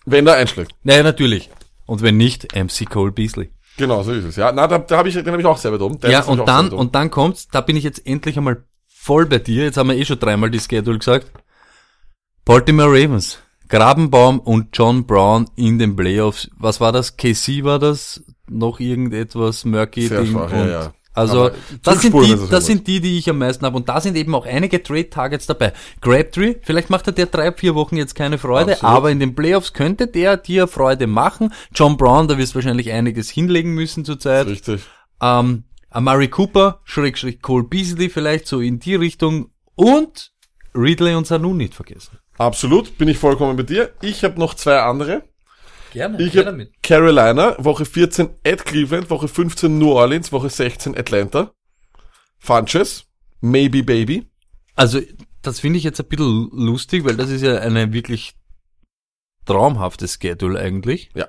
[0.07, 0.73] wenn er einschlägt.
[0.85, 1.51] Naja, natürlich.
[1.85, 3.51] Und wenn nicht, MC Cole Beasley.
[3.77, 4.37] Genau, so ist es.
[4.37, 6.01] Ja, na, da, da habe ich, den habe ich auch oben.
[6.01, 9.27] Den ja, hab und dann, und dann kommt's, da bin ich jetzt endlich einmal voll
[9.27, 9.65] bei dir.
[9.65, 11.31] Jetzt haben wir eh schon dreimal die Schedule gesagt.
[12.47, 13.42] Baltimore Ravens,
[13.73, 16.51] Grabenbaum und John Brown in den Playoffs.
[16.59, 17.17] Was war das?
[17.17, 18.23] KC war das?
[18.47, 20.33] Noch irgendetwas murky Sehr Ding?
[20.33, 20.93] schwach, ja, ja.
[21.15, 22.61] Also, Aber das sind die, das immer.
[22.61, 23.77] sind die, die ich am meisten habe.
[23.77, 25.73] Und da sind eben auch einige Trade Targets dabei.
[26.03, 28.95] Grabtree, vielleicht macht er dir drei, vier Wochen jetzt keine Freude, Absolut.
[28.95, 31.53] aber in den Playoffs könnte der dir Freude machen.
[31.75, 34.49] John Brown, da wirst du wahrscheinlich einiges hinlegen müssen zurzeit.
[34.49, 34.83] Richtig.
[35.23, 40.33] Ähm, Amari Cooper, Schrägstrich Cole Beasley vielleicht so in die Richtung und
[40.75, 42.19] Ridley und Sanu nicht vergessen.
[42.39, 43.93] Absolut, bin ich vollkommen bei dir.
[44.01, 45.23] Ich habe noch zwei andere.
[45.93, 51.53] Gerne, Ich habe Carolina, Woche 14 at Cleveland, Woche 15 New Orleans, Woche 16 Atlanta.
[52.39, 53.05] Funches,
[53.41, 54.27] Maybe Baby.
[54.75, 55.01] Also,
[55.43, 58.33] das finde ich jetzt ein bisschen lustig, weil das ist ja eine wirklich
[59.45, 61.11] traumhafte Schedule eigentlich.
[61.15, 61.29] Ja.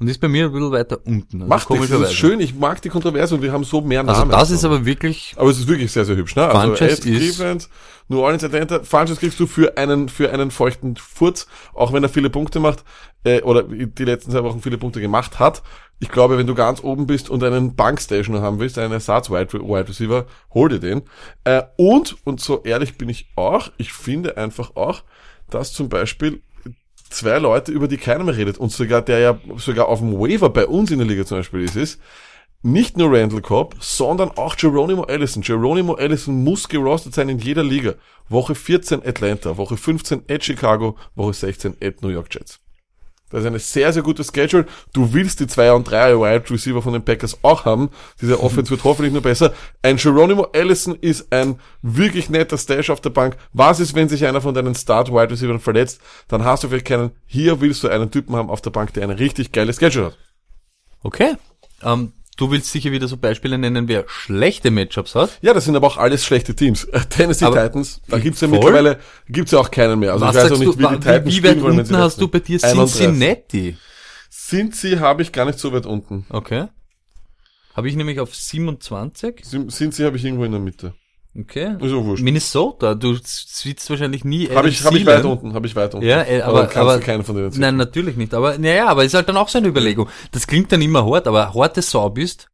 [0.00, 1.42] Und ist bei mir ein bisschen weiter unten.
[1.42, 2.40] Also Macht nichts, das ist schön.
[2.40, 4.30] Ich mag die Kontroverse und wir haben so mehr Namen.
[4.32, 6.46] Also das ist aber wirklich, Aber es ist wirklich sehr, sehr hübsch, ne?
[6.48, 7.68] Also Funches ist- Cleveland,
[8.08, 8.82] New Orleans, Atlanta.
[8.82, 12.82] Funches kriegst du für einen, für einen feuchten Furz, auch wenn er viele Punkte macht,
[13.24, 15.62] äh, oder die letzten zwei Wochen viele Punkte gemacht hat.
[15.98, 19.86] Ich glaube, wenn du ganz oben bist und einen Bankstationer haben willst, einen Ersatz-Wide Wide
[19.88, 20.24] Receiver,
[20.54, 21.02] hol dir den.
[21.44, 25.02] Äh, und, und so ehrlich bin ich auch, ich finde einfach auch,
[25.50, 26.40] dass zum Beispiel
[27.10, 30.48] zwei Leute, über die keiner mehr redet, und sogar der ja sogar auf dem Waiver
[30.48, 32.00] bei uns in der Liga zum Beispiel ist, ist
[32.62, 35.42] nicht nur Randall Cobb, sondern auch Geronimo Allison.
[35.42, 37.94] Geronimo Allison muss gerostet sein in jeder Liga.
[38.28, 42.60] Woche 14 Atlanta, Woche 15 at Chicago, Woche 16 at New York Jets.
[43.30, 44.66] Das ist eine sehr, sehr gute Schedule.
[44.92, 47.90] Du willst die 2 und 3 Wide Receiver von den Packers auch haben.
[48.20, 49.52] Diese Offense wird hoffentlich nur besser.
[49.82, 53.36] Ein Geronimo Allison ist ein wirklich netter Stash auf der Bank.
[53.52, 56.00] Was ist, wenn sich einer von deinen Start Wide Receivers verletzt?
[56.28, 57.12] Dann hast du vielleicht keinen.
[57.26, 60.18] Hier willst du einen Typen haben auf der Bank, der eine richtig geile Schedule hat.
[61.02, 61.36] Okay.
[61.82, 65.38] Ähm, du willst sicher wieder so Beispiele nennen, wer schlechte Matchups hat.
[65.42, 66.84] Ja, das sind aber auch alles schlechte Teams.
[66.84, 68.58] Äh, Tennessee Aber- Titans, da gibt's ja Voll.
[68.58, 70.12] mittlerweile, gibt's ja auch keinen mehr.
[70.14, 71.96] Also Was ich weiß auch nicht, du, wie die Titans wie, wie weit wollen, unten
[71.96, 72.96] hast du bei dir 31.
[73.06, 73.76] Cincinnati?
[74.30, 76.26] Cincy habe ich gar nicht so weit unten.
[76.30, 76.66] Okay.
[77.74, 79.42] Habe ich nämlich auf 27.
[79.44, 80.94] Sim- Cincy habe ich irgendwo in der Mitte.
[81.38, 81.76] Okay.
[81.80, 82.24] Ist auch wurscht.
[82.24, 84.48] Minnesota, du sitzt wahrscheinlich nie.
[84.50, 86.04] Habe ich, hab ich weit unten, habe ich weit unten.
[86.06, 87.60] Ja, äh, aber, kannst aber, du keinen von denen ziehen.
[87.60, 88.34] nein, natürlich nicht.
[88.34, 90.08] Aber, naja, aber ist halt dann auch so eine Überlegung.
[90.32, 92.48] Das klingt dann immer hart, aber harte Sau bist,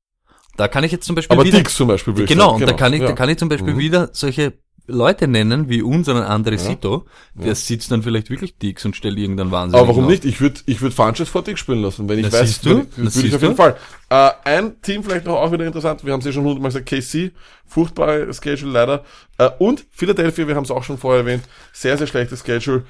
[0.58, 2.62] da kann ich jetzt zum Beispiel Aber wieder, Dix zum Beispiel, genau, sagen.
[2.64, 3.06] und da kann ich, ja.
[3.08, 3.78] da kann ich zum Beispiel Mhm.
[3.78, 4.52] wieder solche
[4.86, 9.50] Leute nennen, wie unseren André Sito, der sitzt dann vielleicht wirklich Dix und stellt irgendeinen
[9.50, 9.78] Wahnsinn.
[9.78, 10.24] Aber warum nicht?
[10.24, 12.70] Ich würde ich würd Funches vor Dix spielen lassen, wenn ich Das weiß, siehst du,
[12.70, 13.62] würde das würd ich auf jeden du.
[13.62, 13.76] Fall.
[14.08, 16.86] Äh, ein Team vielleicht noch auch wieder interessant, wir haben es ja schon hundertmal gesagt,
[16.86, 17.32] KC,
[17.66, 19.04] furchtbare Schedule leider.
[19.38, 22.84] Äh, und Philadelphia, wir haben es auch schon vorher erwähnt, sehr, sehr schlechtes Schedule.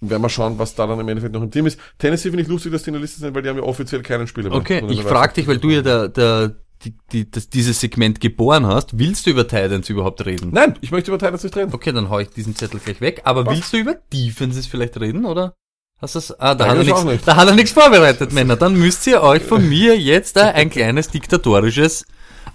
[0.00, 1.80] Werden wir schauen, was da dann im Endeffekt noch im Team ist.
[1.98, 4.02] Tennessee finde ich lustig, dass die in der Liste sind, weil die haben ja offiziell
[4.02, 4.58] keinen Spieler mehr.
[4.58, 8.66] Okay, ich frage dich, weil du ja der, der, die, die, das, dieses Segment geboren
[8.66, 10.50] hast, willst du über Titans überhaupt reden?
[10.52, 11.72] Nein, ich möchte über Titans nicht reden.
[11.72, 13.22] Okay, dann hau ich diesen Zettel gleich weg.
[13.24, 15.54] Aber willst du über Defenses vielleicht reden, oder?
[15.98, 16.30] Hast du's?
[16.38, 17.26] Ah, da hat, er nichts, nicht.
[17.26, 18.56] da hat er nichts vorbereitet, Männer.
[18.56, 22.04] Dann müsst ihr euch von mir jetzt äh, ein kleines diktatorisches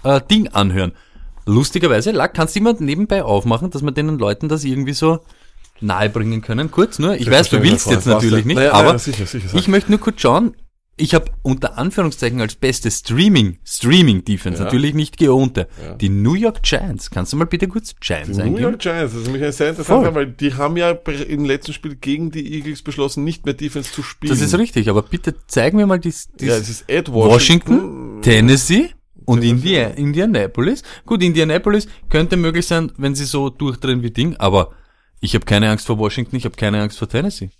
[0.04, 0.92] äh, Ding anhören.
[1.44, 5.20] Lustigerweise, Lack, kannst du jemand nebenbei aufmachen, dass wir den Leuten das irgendwie so
[5.80, 6.70] nahebringen können?
[6.70, 7.16] Kurz nur.
[7.16, 9.48] Ich weiß, du willst jetzt natürlich nicht, naja, aber naja, sicher, sicher.
[9.52, 10.54] ich möchte nur kurz schauen.
[10.98, 14.64] Ich habe unter Anführungszeichen als beste Streaming, Streaming Defense, Ja.
[14.66, 15.94] natürlich nicht geohnte, Ja.
[15.94, 17.10] die New York Giants.
[17.10, 18.58] Kannst du mal bitte kurz Giants Die New?
[18.58, 20.14] York Giants, das ist nämlich eine sehr interessante, Voll.
[20.14, 24.02] weil die haben ja im letzten Spiel gegen die Eagles beschlossen, nicht mehr Defense zu
[24.02, 24.30] spielen.
[24.30, 28.22] Das ist richtig, aber bitte zeig mir mal dies, dies Ja, Washington, Washington.
[28.22, 28.90] Tennessee
[29.24, 29.82] und Tennessee.
[29.84, 30.82] Indi Indianapolis.
[31.06, 34.72] Gut, Indianapolis könnte möglich sein, wenn sie so durchdrehen wie Ding, aber
[35.20, 37.50] ich habe keine Angst vor Washington, ich habe keine Angst vor Tennessee.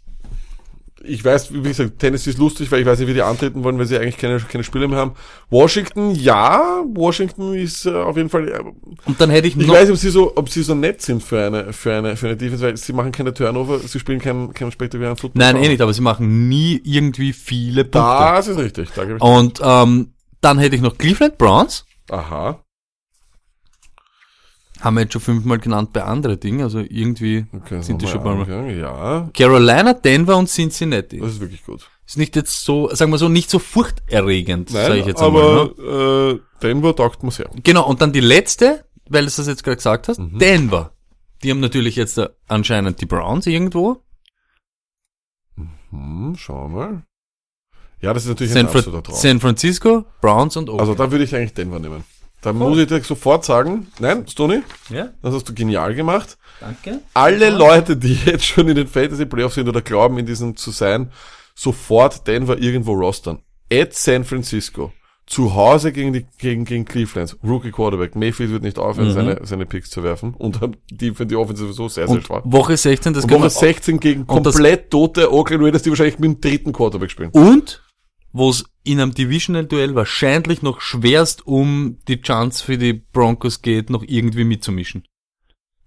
[1.05, 3.79] Ich weiß, wie gesagt, Tennessee ist lustig, weil ich weiß nicht, wie die antreten wollen,
[3.79, 5.13] weil sie eigentlich keine, keine Spieler mehr haben.
[5.51, 8.61] Washington, ja, Washington ist äh, auf jeden Fall, äh,
[9.07, 11.23] Und dann hätte ich ich weiß nicht, ob sie so, ob sie so nett sind
[11.23, 14.55] für eine, für eine, für eine Defense, weil sie machen keine Turnover, sie spielen keinen,
[14.55, 15.41] keinen spektakulären Football.
[15.41, 17.99] nein, eh nicht, aber sie machen nie irgendwie viele Punkte.
[17.99, 19.23] Das ist richtig, da gebe ich.
[19.23, 22.62] Und ähm, dann hätte ich noch Cleveland Browns, Aha.
[24.83, 28.23] Haben wir jetzt schon fünfmal genannt bei anderen Dingen, also irgendwie Okay, sind die schon
[28.25, 31.19] mal angegangen, Ja, Carolina, Denver und Cincinnati.
[31.21, 31.89] das ist wirklich gut.
[32.07, 36.35] Ist nicht jetzt so, sagen wir so, nicht so furchterregend, sage ich jetzt aber einmal.
[36.35, 36.41] Ne?
[36.41, 37.49] äh, Denver taugt mir sehr.
[37.63, 40.39] Genau, und dann die letzte, weil du das jetzt gerade gesagt hast, Mhm.
[40.39, 40.93] Denver.
[41.43, 44.03] Die haben natürlich jetzt äh, anscheinend die Browns irgendwo.
[45.91, 47.03] Hm, schauen wir mal.
[48.01, 49.15] Ja, das ist natürlich San, ein absoluter Traum.
[49.17, 50.81] San Francisco, Browns und Oakland.
[50.91, 52.05] Also da würde ich eigentlich Denver nehmen.
[52.43, 56.37] Da muss ich dir sofort sagen, nein, Stoney, ja, das hast du genial gemacht.
[56.61, 57.01] danke.
[57.15, 60.71] Alle Leute, die jetzt schon in den Fantasy Playoffs sind oder glauben, in diesen zu
[60.73, 61.11] sein,
[61.55, 63.41] sofort Denver irgendwo rostern.
[63.73, 64.93] At San Francisco.
[65.25, 67.37] Zu Hause gegen die, gegen, gegen Cleveland.
[67.45, 68.17] Rookie Quarterback.
[68.17, 69.13] Mayfield wird nicht aufhören, Mhm.
[69.13, 70.35] seine, seine Picks zu werfen.
[70.35, 70.59] Und
[70.91, 72.43] die, für die Offense sowieso sehr, sehr schwach.
[72.45, 76.29] Woche 16, das Und Woche wir 16 gegen komplett tote Oakland Raiders, die wahrscheinlich mit
[76.29, 77.31] dem dritten Quarterback spielen.
[77.31, 77.82] Und
[78.33, 83.91] wo es in einem Divisional-Duell wahrscheinlich noch schwerst um die Chance für die Broncos geht,
[83.91, 85.05] noch irgendwie mitzumischen.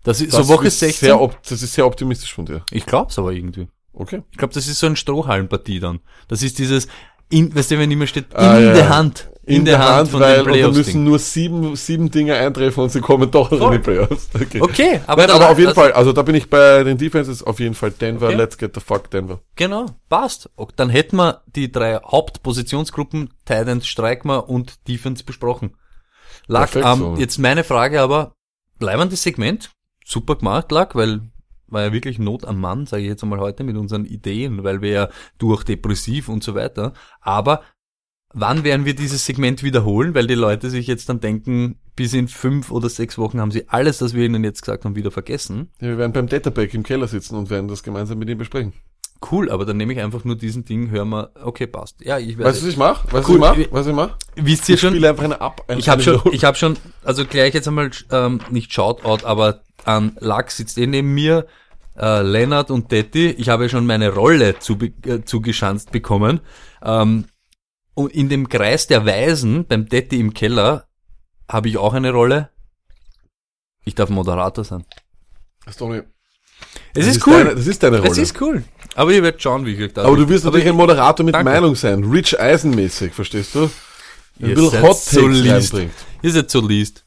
[0.04, 1.08] Das ist Das so Woche ist 16.
[1.08, 2.64] Sehr das ist sehr optimistisch von dir.
[2.72, 3.68] ich glaub's aber irgendwie.
[3.94, 4.22] Okay.
[4.32, 6.00] Ich glaube, das ist so ein Strohhallenpartie dann.
[6.28, 6.88] Das ist dieses,
[7.30, 8.90] in, weißt du, wenn immer steht, in Ah, ja, der.
[8.90, 9.30] Hand.
[9.48, 10.78] In, der, Hand, von weil den und da Playoffs.
[10.78, 13.78] müssen nur sieben, sieben Dinge eintreffen und sie kommen doch noch in Voll.
[13.78, 14.30] die Playoffs.
[14.34, 14.60] Okay.
[14.62, 17.44] Okay, aber, Nein, aber auf jeden also- Fall, also da bin ich bei den Defenses
[17.44, 18.36] auf jeden Fall Denver, Okay.
[18.36, 19.40] let's get the fuck Denver.
[19.56, 20.50] Genau, passt.
[20.78, 25.76] Dann hätten wir die drei Hauptpositionsgruppen, Titans, Streikmer und Defense besprochen.
[26.48, 27.16] Lack, ähm, so.
[27.18, 28.34] jetzt meine Frage aber,
[28.80, 29.72] bleibendes Segment,
[30.06, 31.22] super gemacht, Lack, weil
[31.68, 34.82] war ja wirklich Not am Mann, sage ich jetzt einmal heute, mit unseren Ideen, weil
[34.82, 36.94] wir ja durch depressiv und so weiter.
[37.22, 37.62] Aber
[38.36, 40.14] wann werden wir dieses Segment wiederholen?
[40.14, 43.68] Weil die Leute sich jetzt dann denken, bis in fünf oder sechs Wochen haben sie
[43.70, 45.70] alles, was wir ihnen jetzt gesagt haben, wieder vergessen.
[45.80, 48.74] Ja, wir werden beim Datapack im Keller sitzen und werden das gemeinsam mit ihm besprechen.
[49.32, 52.04] Cool, aber dann nehme ich einfach nur diesen Ding, hören wir, okay, passt.
[52.04, 52.50] Ja, ich werde.
[52.50, 53.12] Weißt du, was ich mache?
[53.12, 53.40] Weißt du, Cool.
[53.42, 53.60] was ich mache?
[53.60, 54.16] Weißt du, was ich mache?
[54.36, 54.90] Wisst ihr Ich schon?
[54.92, 55.64] spiele einfach eine Ab.
[55.68, 59.62] Eine Ich habe schon, ich habe schon, also gleich jetzt einmal ähm, nicht Shoutout, aber
[59.86, 61.48] an Lachs sitzt eh neben mir,
[61.98, 63.28] äh, Lennart und Detti.
[63.30, 66.42] Ich habe schon meine Rolle zu, äh, zugeschanzt bekommen.
[66.84, 67.26] Ähm,
[67.96, 70.88] Und in dem Kreis der Weisen beim Detti im Keller
[71.50, 72.50] habe ich auch eine Rolle.
[73.86, 74.86] Ich darf Moderator sein.
[75.68, 76.02] Stoney,
[76.94, 77.44] Es das ist cool.
[77.44, 78.12] Deine, das ist deine Rolle.
[78.12, 78.64] es ist cool.
[78.96, 81.52] Aber ihr werdet schauen, wie ich da aber du wirst natürlich ein Moderator mit Danke.
[81.52, 82.04] Meinung sein.
[82.04, 83.70] Rich Eisen-mäßig, verstehst du?
[84.40, 85.94] Ein Ihr bisschen Hot so reinbringt.
[86.22, 87.06] Ihr seid so liest.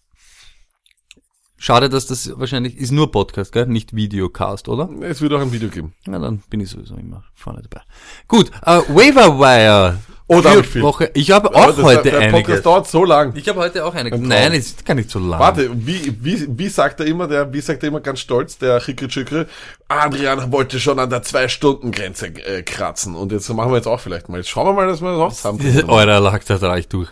[1.61, 3.67] Schade, dass das wahrscheinlich ist nur Podcast, gell?
[3.67, 4.89] Nicht Videocast, oder?
[5.03, 5.93] Es wird auch ein Video geben.
[6.07, 7.83] Na, dann bin ich sowieso immer vorne dabei.
[8.29, 9.99] Gut, äh, Waiver Wire.
[10.31, 10.83] Oh, da hab Für ich viel.
[10.83, 11.11] Woche.
[11.15, 12.33] Ich habe auch das- heute Der einiges.
[12.43, 13.35] Podcast dauert so lang.
[13.35, 14.11] Ich habe heute auch eine.
[14.11, 15.41] Nein, ist gar nicht so lang.
[15.41, 18.79] Warte, wie, wie, wie sagt er immer, der, wie sagt er immer ganz stolz, der
[18.81, 19.47] Chikri Chikri,
[19.89, 23.15] Adrian wollte schon an der Zwei-Stunden-Grenze äh, kratzen.
[23.17, 24.37] Und jetzt machen wir jetzt auch vielleicht mal.
[24.37, 27.09] Jetzt schauen wir mal, dass wir das auch zusammen Eurer lag, da dreh ich durch.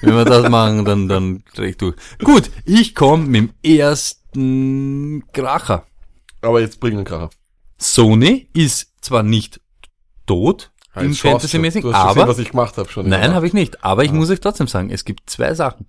[0.00, 1.96] Wenn wir das machen, dann, dann ich durch.
[2.24, 5.84] Gut, ich komme mit dem ersten Kracher.
[6.40, 7.28] Aber jetzt bringen wir Kracher.
[7.76, 9.60] Sony ist zwar nicht
[10.26, 10.70] tot
[11.00, 11.92] im Fantasy-mäßig, du.
[11.92, 13.08] Hast aber gesehen, was ich gemacht habe schon.
[13.08, 13.84] Nein, habe ich nicht.
[13.84, 15.86] Aber ich muss euch trotzdem sagen, es gibt zwei Sachen.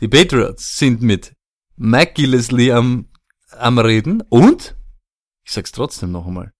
[0.00, 1.34] Die Patriots sind mit
[1.76, 3.08] Mike Gillesley am,
[3.50, 4.76] am Reden und,
[5.44, 6.52] ich sag's trotzdem noch einmal,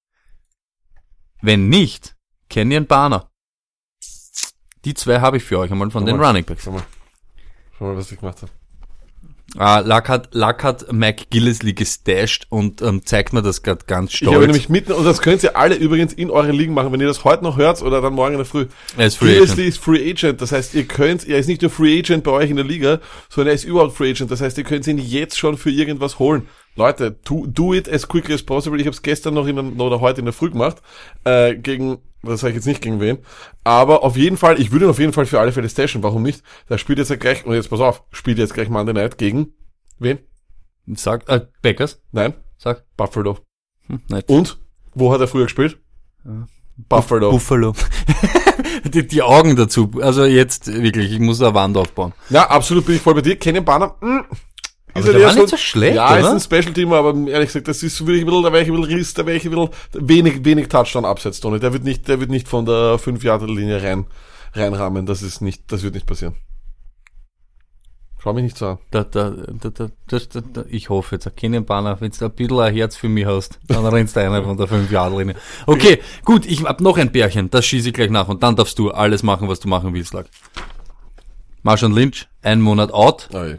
[1.42, 2.16] wenn nicht,
[2.48, 3.30] Kenyon Barner.
[4.84, 6.26] Die zwei habe ich für euch einmal von Schau den mal.
[6.26, 6.64] Running Backs.
[6.64, 6.84] Schau mal.
[7.76, 8.52] Schau mal, was ich gemacht habe.
[9.56, 14.12] Ah, Luck hat, Luck hat Mike Gillesley gestasht und ähm, zeigt mir das gerade ganz
[14.12, 14.46] Ich habe stolz.
[14.46, 17.24] nämlich mitten, und das könnt ihr alle übrigens in euren Ligen machen, wenn ihr das
[17.24, 18.66] heute noch hört oder dann morgen in der Früh.
[18.98, 19.68] er ist Free Previously Agent.
[19.68, 22.50] ist Free Agent, das heißt, ihr könnt, er ist nicht nur Free Agent bei euch
[22.50, 25.38] in der Liga, sondern er ist überhaupt Free Agent, das heißt, ihr könnt ihn jetzt
[25.38, 26.48] schon für irgendwas holen.
[26.76, 28.78] Leute, do, do it as quickly as possible.
[28.78, 30.76] Ich habe es gestern noch in der, oder heute in der Früh gemacht,
[31.24, 33.18] äh, gegen, das sage ich jetzt nicht gegen wen,
[33.64, 36.22] aber auf jeden Fall, ich würde ihn auf jeden Fall für alle Fälle stashen, warum
[36.22, 36.42] nicht?
[36.68, 39.54] Da spielt jetzt ja gleich, und jetzt pass auf, spielt jetzt gleich Monday Night gegen,
[39.98, 40.18] wen?
[40.94, 42.84] Sag, äh, Beckers, Nein, sag.
[42.96, 43.38] Buffalo.
[43.88, 44.28] Hm, nicht.
[44.28, 44.58] Und?
[44.94, 45.78] Wo hat er früher gespielt?
[46.88, 47.30] Buffalo.
[47.30, 47.74] Buffalo.
[48.84, 49.90] die, die Augen dazu.
[50.00, 52.12] Also jetzt wirklich, ich muss eine Wand aufbauen.
[52.30, 53.36] Ja, absolut bin ich voll bei dir.
[53.36, 54.24] Kennen Banner, mh,
[54.96, 56.32] Aber halt der war nicht so schlecht, Ja, ist oder?
[56.32, 58.96] ein Special-Team, aber ehrlich gesagt, das ist wirklich ein bisschen, da wäre ich ein bisschen
[58.96, 61.60] Riss, da wäre ich ein bisschen wenig, wenig Touchdown absetzt, Tony.
[61.60, 64.06] Der wird nicht, der wird nicht von der 5 Jahre linie rein,
[64.54, 65.06] reinrahmen.
[65.06, 66.34] Das ist nicht, das wird nicht passieren.
[68.18, 68.78] Schau mich nicht so an.
[68.90, 72.32] Da, da, da, da, das, da, da, ich hoffe jetzt, Kenyon Banner, wenn du ein
[72.32, 75.36] bisschen ein Herz für mich hast, dann rennst du einer von der 5 Jahre linie
[75.66, 78.78] Okay, gut, ich hab noch ein Bärchen, das schieße ich gleich nach und dann darfst
[78.80, 80.26] du alles machen, was du machen willst, Lack.
[81.62, 83.28] Marshall Lynch, ein Monat out.
[83.32, 83.58] Ja.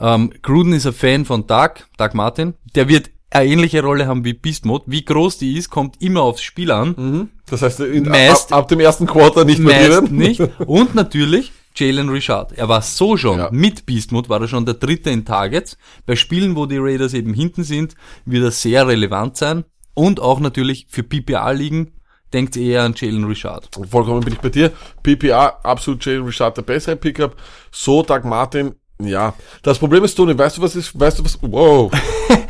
[0.00, 2.54] Ähm, Gruden ist ein Fan von Doug, Doug Martin.
[2.74, 4.84] Der wird eine ähnliche Rolle haben wie Beast Mode.
[4.86, 7.30] Wie groß die ist, kommt immer aufs Spiel an.
[7.50, 10.16] Das heißt, in, Meist- ab, ab dem ersten Quarter nicht mehr drinnen.
[10.16, 10.40] nicht.
[10.66, 12.52] Und natürlich Jalen Richard.
[12.52, 13.50] Er war so schon, Ja.
[13.52, 15.76] mit Beast Mode war er schon der dritte in Targets.
[16.06, 17.94] Bei Spielen, wo die Raiders eben hinten sind,
[18.24, 19.64] wird er sehr relevant sein.
[19.94, 21.92] Und auch natürlich für PPA-Ligen
[22.32, 23.68] denkt eher an Jalen Richard.
[23.90, 24.72] Vollkommen bin ich bei dir.
[25.02, 27.36] PPA, absolut Jalen Richard der bessere Pickup.
[27.70, 29.34] So, Doug Martin, ja.
[29.62, 31.92] Das Problem ist, Tony, weißt du, was ist, weißt du, was, wow.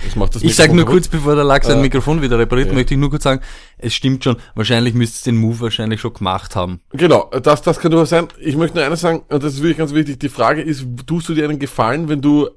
[0.06, 2.68] Ich mach das Ich sag nur kurz, bevor der Lachs sein Äh, Mikrofon wieder repariert,
[2.68, 2.74] ja.
[2.74, 3.42] möchte ich nur kurz sagen,
[3.76, 6.80] es stimmt schon, wahrscheinlich müsstest du den Move wahrscheinlich schon gemacht haben.
[6.92, 8.28] Genau, das, das kann durchaus sein.
[8.40, 10.18] Ich möchte nur eines sagen, und das ist wirklich ganz wichtig.
[10.20, 12.48] Die Frage ist, tust du dir einen Gefallen, wenn du,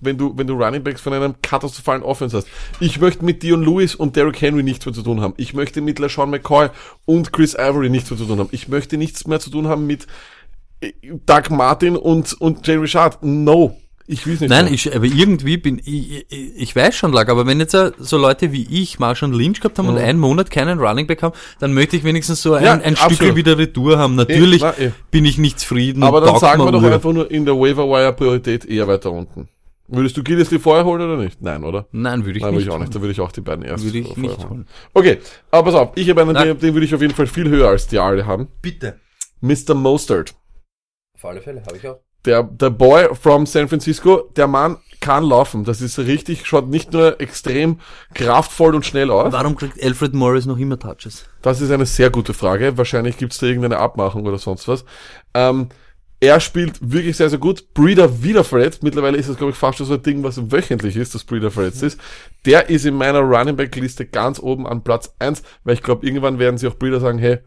[0.00, 2.48] wenn du, wenn du Running Backs von einem katastrophalen Offense hast?
[2.78, 5.34] Ich möchte mit Dion Lewis und Derrick Henry nichts mehr zu tun haben.
[5.38, 6.68] Ich möchte mit LaShawn McCoy
[7.06, 8.48] und Chris Ivory nichts mehr zu tun haben.
[8.52, 10.06] Ich möchte nichts mehr zu tun haben mit
[11.26, 13.22] Doug Martin und, und Jay Richard.
[13.22, 13.76] No.
[14.06, 14.50] Ich will es nicht.
[14.50, 14.72] Nein, so.
[14.74, 18.16] ich, aber irgendwie bin ich, ich, ich weiß schon, Lack, aber wenn jetzt äh, so
[18.18, 21.72] Leute wie ich Marshall Lynch gehabt haben und einen Monat keinen Running Back haben, dann
[21.74, 22.96] möchte ich wenigstens so ein, Ja, ein.
[22.96, 24.16] Stück wieder Retour haben.
[24.16, 24.90] Natürlich na, eh.
[25.12, 26.02] bin ich nicht zufrieden.
[26.02, 26.92] Aber dann sagen wir doch Uhr.
[26.92, 29.48] einfach nur in der Waiver Wire Priorität eher weiter unten.
[29.86, 31.40] Würdest du Gildesley vorher holen oder nicht?
[31.42, 31.86] Nein, oder?
[31.92, 32.66] Nein, würde ich Nein, würde nicht.
[32.68, 32.94] ich auch nicht.
[32.94, 34.50] Da würde ich auch die beiden erst Würde ich vorher nicht holen.
[34.50, 34.66] holen.
[34.94, 35.18] Okay,
[35.52, 36.48] aber pass auf, ich habe einen, Nein.
[36.48, 38.48] den, den würde ich auf jeden Fall viel höher als die alle haben.
[38.62, 38.98] Bitte.
[39.40, 39.74] Mr.
[39.74, 40.34] Mostert.
[41.20, 41.98] Auf alle Fälle, habe ich auch.
[42.24, 45.64] Der, der Boy from San Francisco, der Mann kann laufen.
[45.64, 47.78] Das ist richtig, schaut nicht nur extrem
[48.14, 49.30] kraftvoll und schnell aus.
[49.30, 51.26] Warum kriegt Alfred Morris noch immer Touches?
[51.42, 52.78] Das ist eine sehr gute Frage.
[52.78, 54.86] Wahrscheinlich gibt's da irgendeine Abmachung oder sonst was.
[55.34, 55.68] Ähm,
[56.20, 57.74] er spielt wirklich sehr, sehr gut.
[57.74, 58.82] Breeder wieder verletzt.
[58.82, 61.50] Mittlerweile ist das, glaube ich, fast schon so ein Ding, was wöchentlich ist, dass Breeder
[61.50, 62.00] verletzt ist.
[62.46, 66.06] Der ist in meiner Running Back Liste ganz oben an Platz eins, weil ich glaube,
[66.06, 67.40] irgendwann werden sie auch Breeder sagen, hey,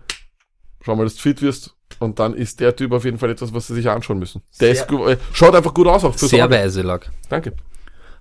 [0.82, 1.76] schau mal, dass du fit wirst.
[2.00, 4.42] Und dann ist der Typ auf jeden Fall etwas, was sie sich anschauen müssen.
[4.60, 7.12] Der Sehr- ist, gu- äh, schaut einfach gut aus auch fürs Sehr weise, Lack.
[7.30, 7.54] Danke.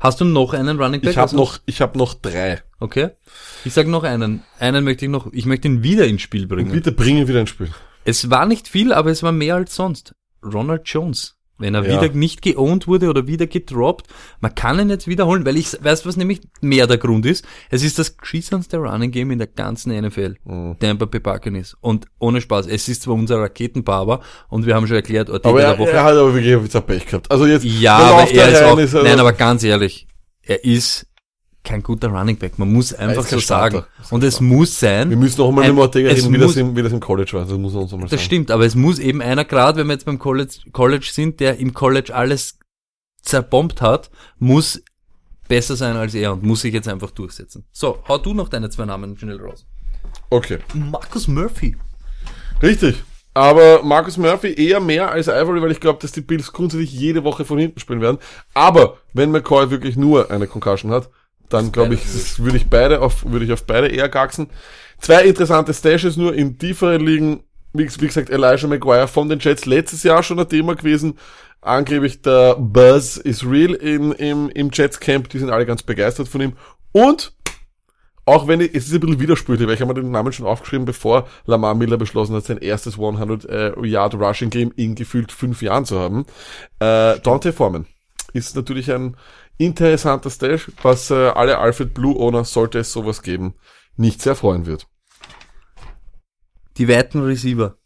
[0.01, 1.11] Hast du noch einen Running Back?
[1.11, 2.63] Ich habe Also- noch, ich habe noch drei.
[2.81, 3.11] Okay.
[3.65, 4.43] Ich sag noch einen.
[4.59, 6.73] Einen möchte ich noch, ich möchte ihn wieder ins Spiel bringen.
[6.73, 7.71] Bitte bringen wieder ein Spiel.
[8.05, 10.15] Es war nicht viel, aber es war mehr als sonst.
[10.45, 11.37] Ronald Jones.
[11.63, 12.03] Wenn er Ja.
[12.03, 14.07] wieder nicht geowned wurde oder wieder gedroppt,
[14.41, 17.45] man kann ihn jetzt wiederholen, weil ich weiß, was nämlich mehr der Grund ist.
[17.71, 20.77] Es ist das geschissenste Running Game in der ganzen NFL, Mhm.
[20.79, 21.77] Tampa Bay Buccaneers.
[21.81, 25.63] Und ohne Spaß, es ist zwar unser Raketenbarber und wir haben schon erklärt, Ortega Aber
[25.63, 27.31] er, er hat aber wirklich wieder Pech gehabt.
[27.31, 30.07] Also jetzt, Ja, aber er ist auch, ist, er- nein, aber ganz ehrlich,
[30.43, 31.07] er ist
[31.65, 32.59] kein guter Running Back.
[32.59, 33.85] Man muss einfach so sagen.
[34.11, 35.11] Und es muss sein.
[35.11, 37.45] wir müssen noch einmal ein- Ortega reden, wie das, im, wie das im College war.
[37.45, 38.23] Das muss uns nochmal Das sagen.
[38.23, 41.59] stimmt, aber es muss eben einer, gerade wenn wir jetzt beim College, College sind, der
[41.59, 42.59] im College alles
[43.23, 44.83] zerbombt hat, muss
[45.49, 47.65] besser sein als er und muss sich jetzt einfach durchsetzen.
[47.73, 49.67] So, hau du noch deine zwei Namen schnell raus.
[50.31, 50.59] Okay.
[50.75, 51.77] Marcus Murphy.
[52.63, 52.97] Richtig.
[53.35, 57.25] Aber Marcus Murphy eher mehr als Ivory, weil ich glaube, dass die Bills grundsätzlich jede
[57.25, 58.19] Woche von hinten spielen werden.
[58.53, 61.09] Aber wenn McCoy wirklich nur eine Concussion hat,
[61.53, 64.49] dann glaube ich, würde ich beide auf, würde ich auf beide eher gaxen.
[64.99, 67.43] Zwei interessante Stashes nur in tieferen Ligen.
[67.73, 71.19] Wie, wie gesagt, Elijah McGuire von den Jets letztes Jahr schon ein Thema gewesen.
[71.61, 75.29] Angeblich der Buzz is real in, im, im Jets Camp.
[75.31, 76.53] Die sind alle ganz begeistert von ihm.
[76.93, 77.33] Und
[78.25, 80.47] auch wenn ich, es ist ein bisschen widersprüchlich, weil ich habe mir den Namen schon
[80.47, 85.33] aufgeschrieben, bevor Lamar Miller beschlossen hat, sein erstes 100 äh, Yard Rushing Game in gefühlt
[85.33, 86.27] fünf Jahren zu haben.
[86.79, 87.87] Äh, Dante Foreman
[88.33, 89.17] ist natürlich ein
[89.65, 93.55] interessanter Stash, was äh, alle Alfred Blue Owner, sollte es sowas geben,
[93.97, 94.87] nicht sehr freuen wird.
[96.79, 97.77] Die weiten Receiver.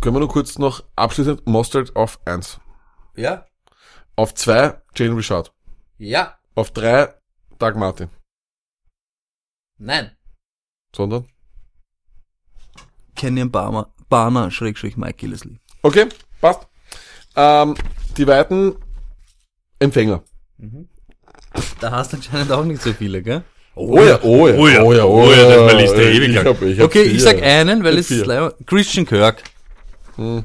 [0.00, 2.60] Können wir nur kurz noch abschließend Mustard auf 1.
[3.16, 3.46] Ja?
[4.14, 5.52] Auf 2 Jane Richard.
[5.98, 6.38] Ja.
[6.54, 7.14] Auf 3
[7.58, 8.08] Doug Martin.
[9.78, 10.16] Nein.
[10.94, 11.26] Sondern?
[13.16, 15.60] Kenyon Barner, Barner, Schrägstrich Mike Gillesley.
[15.82, 16.08] Okay,
[16.40, 16.68] passt.
[17.34, 17.74] Ähm,
[18.16, 18.76] die weiten
[19.80, 20.22] Empfänger.
[21.80, 23.42] Da hast du anscheinend auch nicht so viele, gell?
[23.74, 26.28] Oh ja, oh ja, Oh ja, oh ja, oh ja, das ist meine Liste ewig
[26.30, 26.46] ich lang.
[26.48, 27.14] Okay, vier.
[27.14, 28.28] ich sag einen, weil es ist
[28.66, 29.44] Christian Kirk.
[30.16, 30.44] Hm.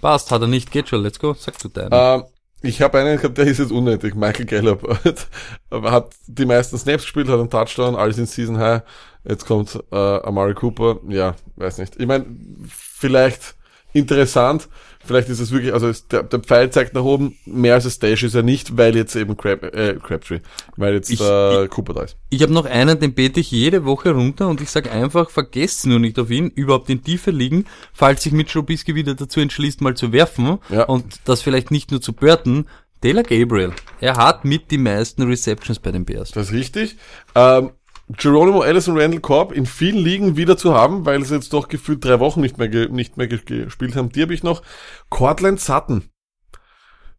[0.00, 1.34] Passt, hat er nicht, geht schon, let's go.
[1.34, 1.90] Sag du deinen.
[1.92, 2.24] Ähm,
[2.62, 4.14] ich habe einen gehabt, der ist jetzt unnötig.
[4.14, 4.86] Michael Gallup
[5.70, 8.82] hat die meisten Snaps gespielt, hat einen Touchdown, alles in Season High.
[9.26, 10.98] Jetzt kommt äh, Amari Cooper.
[11.08, 11.98] Ja, weiß nicht.
[11.98, 12.26] Ich meine,
[12.68, 13.54] vielleicht
[13.92, 14.68] interessant.
[15.02, 17.36] Vielleicht ist es wirklich, also es, der, der Pfeil zeigt nach oben.
[17.46, 20.40] Mehr als ein Stage ist er nicht, weil jetzt eben Crab, äh, Crabtree,
[20.76, 22.16] weil jetzt Ich- äh, Cooper da ist.
[22.28, 25.86] Ich habe noch einen, den bete ich jede Woche runter und ich sag einfach, vergesst
[25.86, 29.80] nur nicht auf ihn, überhaupt in Tiefe liegen, falls sich Mitch Trubisky wieder dazu entschließt,
[29.80, 30.84] mal zu werfen Ja.
[30.84, 32.66] und das vielleicht nicht nur zu Burton.
[33.02, 33.72] Taylor Gabriel,
[34.02, 36.32] er hat mit die meisten Receptions bei den Bears.
[36.32, 36.96] Das ist richtig.
[37.34, 37.70] Ähm,
[38.16, 41.68] Geronimo Ellis und Randall Cobb in vielen Ligen wieder zu haben, weil sie jetzt doch
[41.68, 44.10] gefühlt drei Wochen nicht mehr, nicht mehr ge gespielt haben.
[44.10, 44.62] Die habe ich noch.
[45.10, 46.04] Cortland Sutton.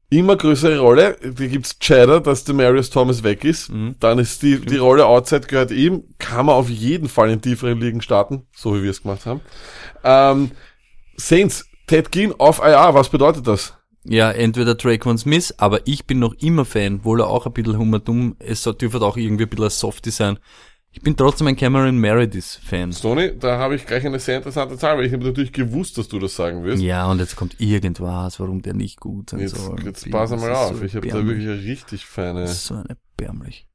[0.10, 1.18] Immer größere Rolle.
[1.24, 3.70] Die gibt's Cheddar, dass der Marius Thomas weg ist.
[3.70, 3.96] Mhm.
[4.00, 6.04] Dann ist die, die Rolle Outside gehört ihm.
[6.20, 9.40] Kann man auf jeden Fall in tieferen Ligen starten, so wie wir es gemacht haben.
[10.04, 10.52] Ähm,
[11.16, 13.78] Saints, Ted Ginn auf IR, was bedeutet das?
[14.04, 17.78] Ja, entweder Traquan Smith, aber ich bin noch immer Fan, wohl er auch ein bisschen
[17.78, 20.40] hummerdumm, es dürfte auch irgendwie ein bisschen ein Softie sein.
[20.94, 22.92] Ich bin trotzdem ein Cameron Meredith Fan.
[22.92, 26.10] Sony, da habe ich gleich eine sehr interessante Zahl, weil ich habe natürlich gewusst, dass
[26.10, 26.84] du das sagen wirst.
[26.84, 29.82] Ja, und jetzt kommt irgendwas, warum der nicht gut sein Jetzt, soll.
[29.86, 32.42] jetzt pass ist auf, so ich habe da wirklich eine richtig feine.
[32.42, 33.68] Das ist so eine erbärmlich.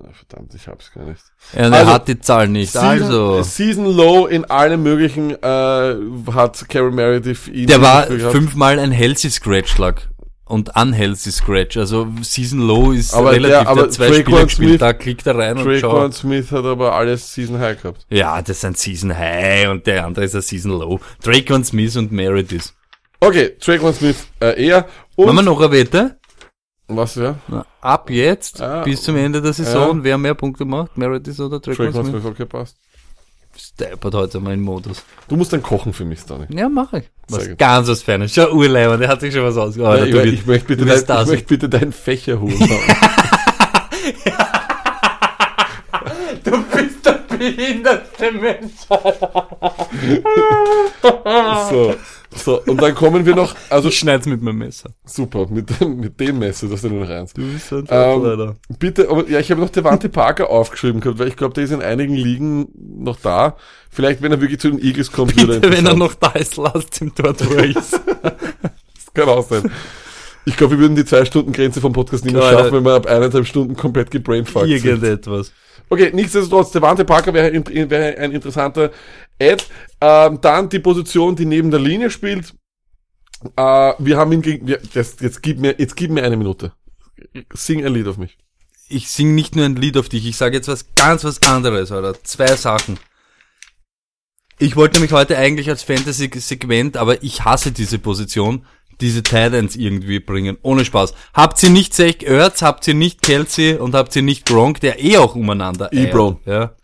[0.00, 1.20] Ah, Verdammt, ich hab's gar nicht.
[1.52, 3.42] Ja, und Also, er hat die Zahl nicht, also.
[3.42, 5.96] Season Low in allen möglichen äh,
[6.32, 10.02] hat Karen Meredith ihn Der war fünfmal ein Healthy Scratch lag.
[10.48, 11.76] Und unhealthy Scratch.
[11.76, 14.80] Also Season Low ist Aber relativ, der- der, aber hat zwei Traquan Spiele gespielt, Smith-
[14.80, 16.14] da klickt er rein und Traquan schaut.
[16.14, 18.06] Smith hat aber alles Season High gehabt.
[18.08, 21.00] Ja, das ist ein Season High und der andere ist ein Season Low.
[21.22, 22.72] Drake Smith und Meredith.
[23.20, 24.78] Okay, Traquan Smith äh, eher.
[24.78, 26.18] Machen wir Und noch eine Wette?
[26.90, 27.34] was ja?
[27.48, 30.04] Na, ab jetzt Ah, bis zum Ende der Saison, ja.
[30.04, 32.22] wer mehr Punkte macht, Meredith oder Drake Traquan Smith?
[32.22, 32.76] Smith, okay, passt.
[33.60, 35.02] Steppert heute mal in Modus.
[35.28, 36.46] Du musst dann kochen für mich, Stanley.
[36.50, 37.04] Ja, mache ich.
[37.28, 37.58] Sehr Was gut.
[37.58, 38.32] ganz was Feines.
[38.32, 40.06] Schau, Urleiber, der hat sich schon was ausgearbeitet.
[40.08, 41.24] ich, Du ich, möchte bitte dein, das.
[41.26, 42.70] ich möchte bitte deinen Fächerhut haben.
[46.44, 48.72] Du bist der behinderte Mensch.
[51.70, 51.94] so,
[52.34, 54.90] so, und dann kommen wir noch, also Ich schneid's mit meinem Messer.
[55.04, 57.32] super, mit, dem- mit dem Messer, das du nur noch eins.
[57.32, 61.28] Du bist ein Ähm, bitte, aber ja, ich habe noch Devante Parker aufgeschrieben gehabt, weil
[61.28, 62.68] ich glaube, der ist in einigen Ligen
[63.02, 63.56] noch da.
[63.90, 65.98] Vielleicht, wenn er wirklich zu den Eagles kommt, Bitte, wenn er interessant.
[65.98, 67.98] noch da ist, lasst ihn dort, wo er ist.
[68.62, 69.70] Das kann auch sein.
[70.44, 72.94] Ich glaube, wir würden die zwei Stunden Grenze vom Podcast nicht mehr schaffen, wenn wir
[72.94, 74.84] ab eineinhalb Stunden komplett gebrainfuckt sind.
[74.84, 75.52] Irgendetwas.
[75.90, 77.52] Okay, nichtsdestotrotz, Devante Parker wäre,
[77.90, 78.90] wäre ein interessanter
[79.40, 79.64] Ad.
[80.00, 82.54] Ähm, dann die Position, die neben der Linie spielt.
[83.56, 86.72] Äh, wir haben ihn gegen, wir, jetzt gib mir, jetzt gib mir eine Minute.
[87.52, 88.36] Sing ein Lied auf mich.
[88.88, 91.92] Ich sing nicht nur ein Lied auf dich, ich sage jetzt was ganz was anderes,
[91.92, 92.22] oder?
[92.24, 92.98] Zwei Sachen.
[94.58, 98.66] Ich wollte nämlich heute eigentlich als Fantasy-Segment, aber ich hasse diese Position,
[99.00, 100.58] diese Titans irgendwie bringen.
[100.62, 101.14] Ohne Spaß.
[101.34, 105.02] Habt ihr nicht Zach Ertz, habt ihr nicht Kelsey und habt ihr nicht Gronk, der
[105.02, 105.92] eh auch umeinander.
[105.92, 106.38] Ebron.
[106.44, 106.74] Ja.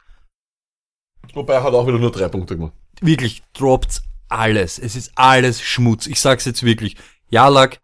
[1.33, 2.75] Wobei er hat auch wieder nur drei Punkte gemacht.
[3.01, 4.79] Wirklich, droppt alles.
[4.79, 6.07] Es ist alles Schmutz.
[6.07, 6.97] Ich sag's jetzt wirklich.
[7.29, 7.81] Jalak,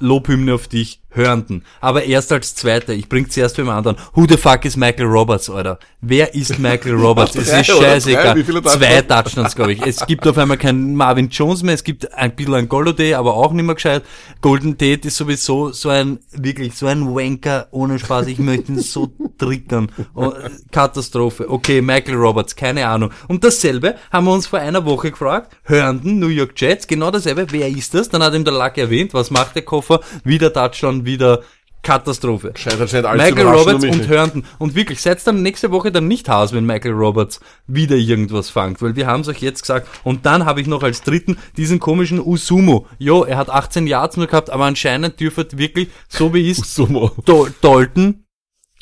[0.00, 1.64] Lobhymne auf dich, Hörenden.
[1.80, 2.92] Aber erst als Zweiter.
[2.92, 3.96] Ich bring's zuerst beim anderen.
[4.14, 5.78] Who the fuck is Michael Roberts, Alter?
[6.00, 7.34] Wer ist Michael Roberts?
[7.36, 8.44] es ist scheißegal.
[8.64, 9.54] Zwei Touchdowns?
[9.54, 9.82] Glaube ich.
[9.86, 11.74] Es gibt auf einmal keinen Marvin Jones mehr.
[11.74, 14.02] Es gibt ein bisschen ein Golladay, aber auch nicht mehr gescheit.
[14.40, 18.26] Golden Tate ist sowieso so ein, wirklich so ein Wanker ohne Spaß.
[18.26, 19.90] Ich möchte ihn so triggern.
[20.14, 20.32] Oh,
[20.70, 21.48] Katastrophe.
[21.48, 23.10] Okay, Michael Roberts, keine Ahnung.
[23.28, 25.56] Und dasselbe haben wir uns vor einer Woche gefragt.
[25.64, 27.46] Hörenden, New York Jets, genau dasselbe.
[27.50, 28.08] Wer ist das?
[28.08, 29.14] Dann hat ihm der Luck erwähnt.
[29.14, 30.00] Was macht der Koffer?
[30.24, 31.42] Wieder Touchdown, wieder
[31.84, 32.48] Katastrophe.
[32.54, 34.08] Anscheinend alles Michael Roberts und.
[34.08, 34.44] Hörenden.
[34.58, 38.82] Und wirklich, setzt dann nächste Woche dann nicht Haus, wenn Michael Roberts wieder irgendwas fangt,
[38.82, 39.86] weil wir haben es euch jetzt gesagt.
[40.02, 42.86] Und dann habe ich noch als dritten diesen komischen Usumo.
[42.98, 47.12] Jo, er hat 18 Yards nur gehabt, aber anscheinend dürfte wirklich, so wie ist, Sumo.
[47.24, 48.24] Dol Dalton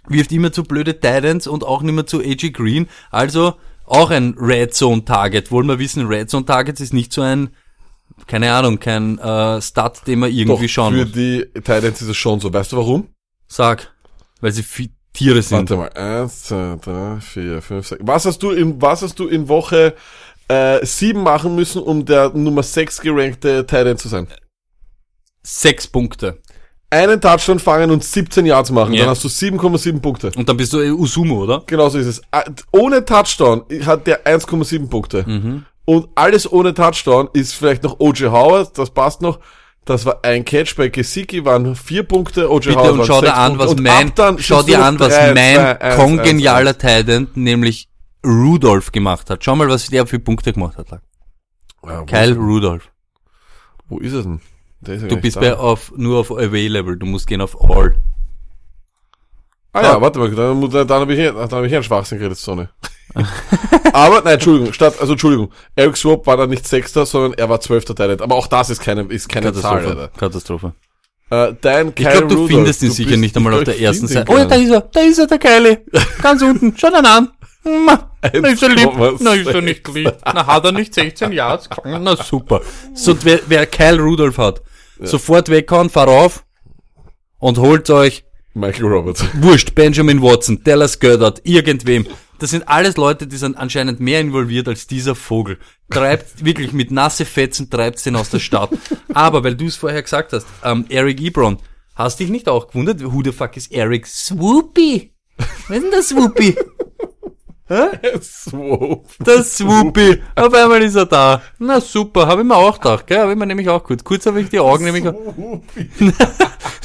[0.09, 2.89] wirft immer zu blöde Titans und auch nicht mehr zu AJ Green.
[3.11, 3.55] Also
[3.85, 5.51] auch ein Red Zone Target.
[5.51, 7.51] Wollen wir wissen, Red Zone Targets ist nicht so ein,
[8.27, 11.13] keine Ahnung, kein äh, Stat, den man Doch, irgendwie schauen für muss.
[11.13, 12.53] die Titans ist es schon so.
[12.53, 13.09] Weißt du warum?
[13.49, 13.93] Sag,
[14.41, 15.69] weil sie vi- Tiere sind.
[15.71, 16.23] Warte mal.
[16.23, 18.01] Eins, zwei, drei, vier, fünf, sechs.
[18.05, 19.95] Was hast du in, was hast du in Woche
[20.49, 24.27] äh, sieben machen müssen, um der Nummer sechs gerankte Titan zu sein?
[25.43, 26.39] Sechs Punkte.
[26.89, 29.01] Einen Touchdown fangen und 17 Yards machen, Ja.
[29.01, 30.31] dann hast du 7,7 Punkte.
[30.37, 31.63] Und dann bist du äh, Usumo, oder?
[31.67, 32.19] Genau so ist es.
[32.31, 35.25] Äh, Ohne Touchdown hat der 1,7 Punkte.
[35.27, 35.65] Mhm.
[35.85, 38.31] Und alles ohne Touchdown ist vielleicht noch O.J.
[38.31, 39.41] Howard, das passt noch.
[39.85, 42.67] Das war ein Catch bei Gesicki, waren vier Punkte, O.J.
[42.67, 45.35] Bitte Howard und schau dir an, was Und mein, dann schau dir an, was drei,
[45.35, 47.89] mein zwei, kongenialer Titan, nämlich
[48.25, 49.43] Rudolph gemacht hat.
[49.43, 50.87] Schau mal, was der für Punkte gemacht hat.
[51.85, 52.93] Ja, Kyle Rudolph.
[53.89, 54.41] wo ist er denn?
[54.87, 57.97] Ist Du bist bei auf, nur auf Available, du musst gehen auf All.
[59.73, 62.19] Ah ja, warte mal, dann, muss- dann habe ich, dann hab ich hier einen Schwachsinn
[62.19, 62.69] geredet, Sonne.
[63.93, 67.61] Aber, nein, Entschuldigung, statt, also Entschuldigung, Eric Swap war da nicht Sechster, sondern er war
[67.61, 68.23] Zwölfter Talent.
[68.23, 70.01] Aber auch das ist keine, ist keine Zahl, Katastrophe.
[70.01, 70.19] Alter.
[70.19, 70.73] Katastrophe.
[71.31, 74.07] Äh, dein Ich glaube, du Rudolph, findest ihn du sicher nicht einmal auf der ersten
[74.07, 74.31] Seite.
[74.31, 75.83] Oh ja, da ist er, da ist er, der Geile.
[76.23, 77.29] Ganz unten, schau ihn an.
[77.65, 78.89] Na, ist er lieb.
[78.89, 79.17] 1,6.
[79.21, 80.13] Na, ist er nicht lieb.
[80.25, 82.03] Na, hat er nicht 16 Yards gefangen?
[82.03, 82.61] Na, super.
[82.95, 84.63] So, wer, wer Kyle Rudolph hat,
[85.01, 86.45] sofort weghauen, fahr auf
[87.39, 88.25] und holt euch
[88.55, 89.25] Michael Roberts.
[89.41, 92.07] Wurscht, Benjamin Watson, Dallas Goddard, irgendwem.
[92.43, 95.59] Das sind alles Leute, die sind anscheinend mehr involviert als dieser Vogel.
[95.89, 98.71] Treibt wirklich mit nasse Fetzen, treibt den aus der Stadt.
[99.15, 101.59] Aber, weil du es vorher gesagt hast, ähm, Eric Ebron,
[101.95, 105.13] hast dich nicht auch gewundert, who the fuck ist Eric Swoopy?
[105.37, 106.57] Was ist denn der Swoopy?
[108.21, 109.07] Swap.
[109.25, 110.21] Der Swoopy.
[110.35, 111.43] Auf einmal ist er da.
[111.61, 113.19] Na super, habe ich mir auch gedacht, gell?
[113.19, 114.03] Habe ich mir nämlich auch kurz.
[114.03, 115.15] Kurz habe ich die Augen nämlich auch.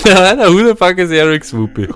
[0.05, 1.87] Nein, der Hudefuck ist Eric Swoopy.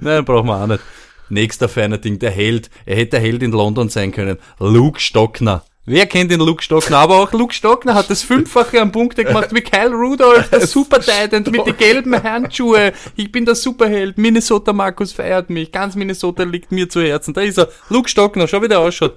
[0.00, 0.82] Nein, brauchen wir auch nicht.
[1.28, 2.70] Nächster feiner Ding, der Held.
[2.84, 4.38] Er hätte der Held in London sein können.
[4.58, 5.64] Luke Stockner.
[5.88, 6.98] Wer kennt den Luke Stockner?
[6.98, 11.00] Aber auch Luke Stockner hat das Fünffache an Punkte gemacht wie Kyle Rudolph, der Super
[11.00, 12.92] Titan mit den gelben Handschuhe.
[13.14, 14.18] Ich bin der Superheld.
[14.18, 15.70] Minnesota Markus feiert mich.
[15.70, 17.34] Ganz Minnesota liegt mir zu Herzen.
[17.34, 17.68] Da ist er.
[17.88, 19.14] Luke Stockner, schau wie der ausschaut.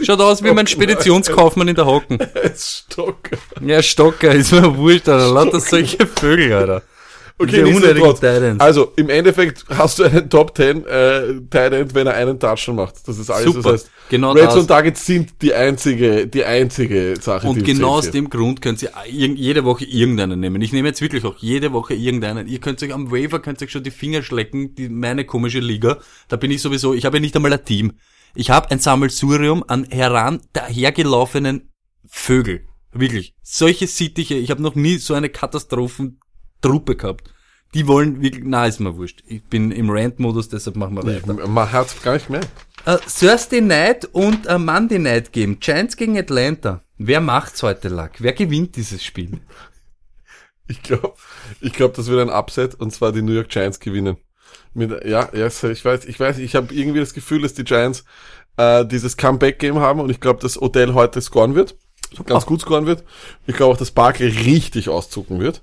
[0.00, 2.18] Schaut aus wie mein Speditionskaufmann in der Hocken.
[2.56, 3.30] Stock.
[3.60, 5.32] Ja, Stocker, ist mir wurscht, Alter.
[5.32, 6.82] Lauter solche Vögel, Alter.
[7.40, 8.22] Okay, nichtsdestotrotz.
[8.58, 12.96] Also, im Endeffekt hast du einen Top 10 äh, Titan, wenn er einen Touchdown macht.
[13.08, 13.46] Das ist alles.
[13.46, 13.62] Super.
[13.62, 14.54] Das heißt, Genau Red das.
[14.54, 18.90] Zone Targets sind die einzige, die einzige Sache, Und genau aus dem Grund könnt ihr
[19.06, 20.60] jede Woche irgendeinen nehmen.
[20.62, 22.48] Ich nehme jetzt wirklich auch jede Woche irgendeinen.
[22.48, 25.98] Ihr könnt euch am Waiver, könnt euch schon die Finger schlecken, die, meine komische Liga.
[26.26, 27.92] Da bin ich sowieso, ich habe ja nicht einmal ein Team.
[28.34, 31.70] Ich habe ein Sammelsurium an heran dahergelaufenen
[32.08, 32.66] Vögel.
[32.92, 33.34] Wirklich.
[33.42, 35.28] Solche Sittiche, ich habe noch nie so eine
[36.60, 37.32] Katastrophentruppe gehabt.
[37.74, 39.22] Die wollen wirklich, na, ist mir wurscht.
[39.26, 41.46] Ich bin im Rant-Modus, deshalb machen wir weiter.
[41.46, 42.40] Man hat's gar nicht mehr.
[42.84, 45.60] Äh, Thursday Night und äh, Monday Night Game.
[45.60, 46.82] Giants gegen Atlanta.
[46.98, 48.12] Wer macht's heute, Luck?
[48.18, 49.40] Wer gewinnt dieses Spiel?
[50.66, 51.14] Ich glaube,
[51.60, 54.16] ich glaube, das wird ein Upset und zwar die New York Giants gewinnen.
[54.74, 58.04] Mit, ja, ja, ich weiß, ich weiß, ich habe irgendwie das Gefühl, dass die Giants
[58.56, 61.76] äh, dieses Comeback-Game haben und ich glaube, dass Odell heute scoren wird,
[62.26, 63.04] ganz gut scoren wird.
[63.46, 65.62] Ich glaube auch, dass Barkley richtig auszucken wird.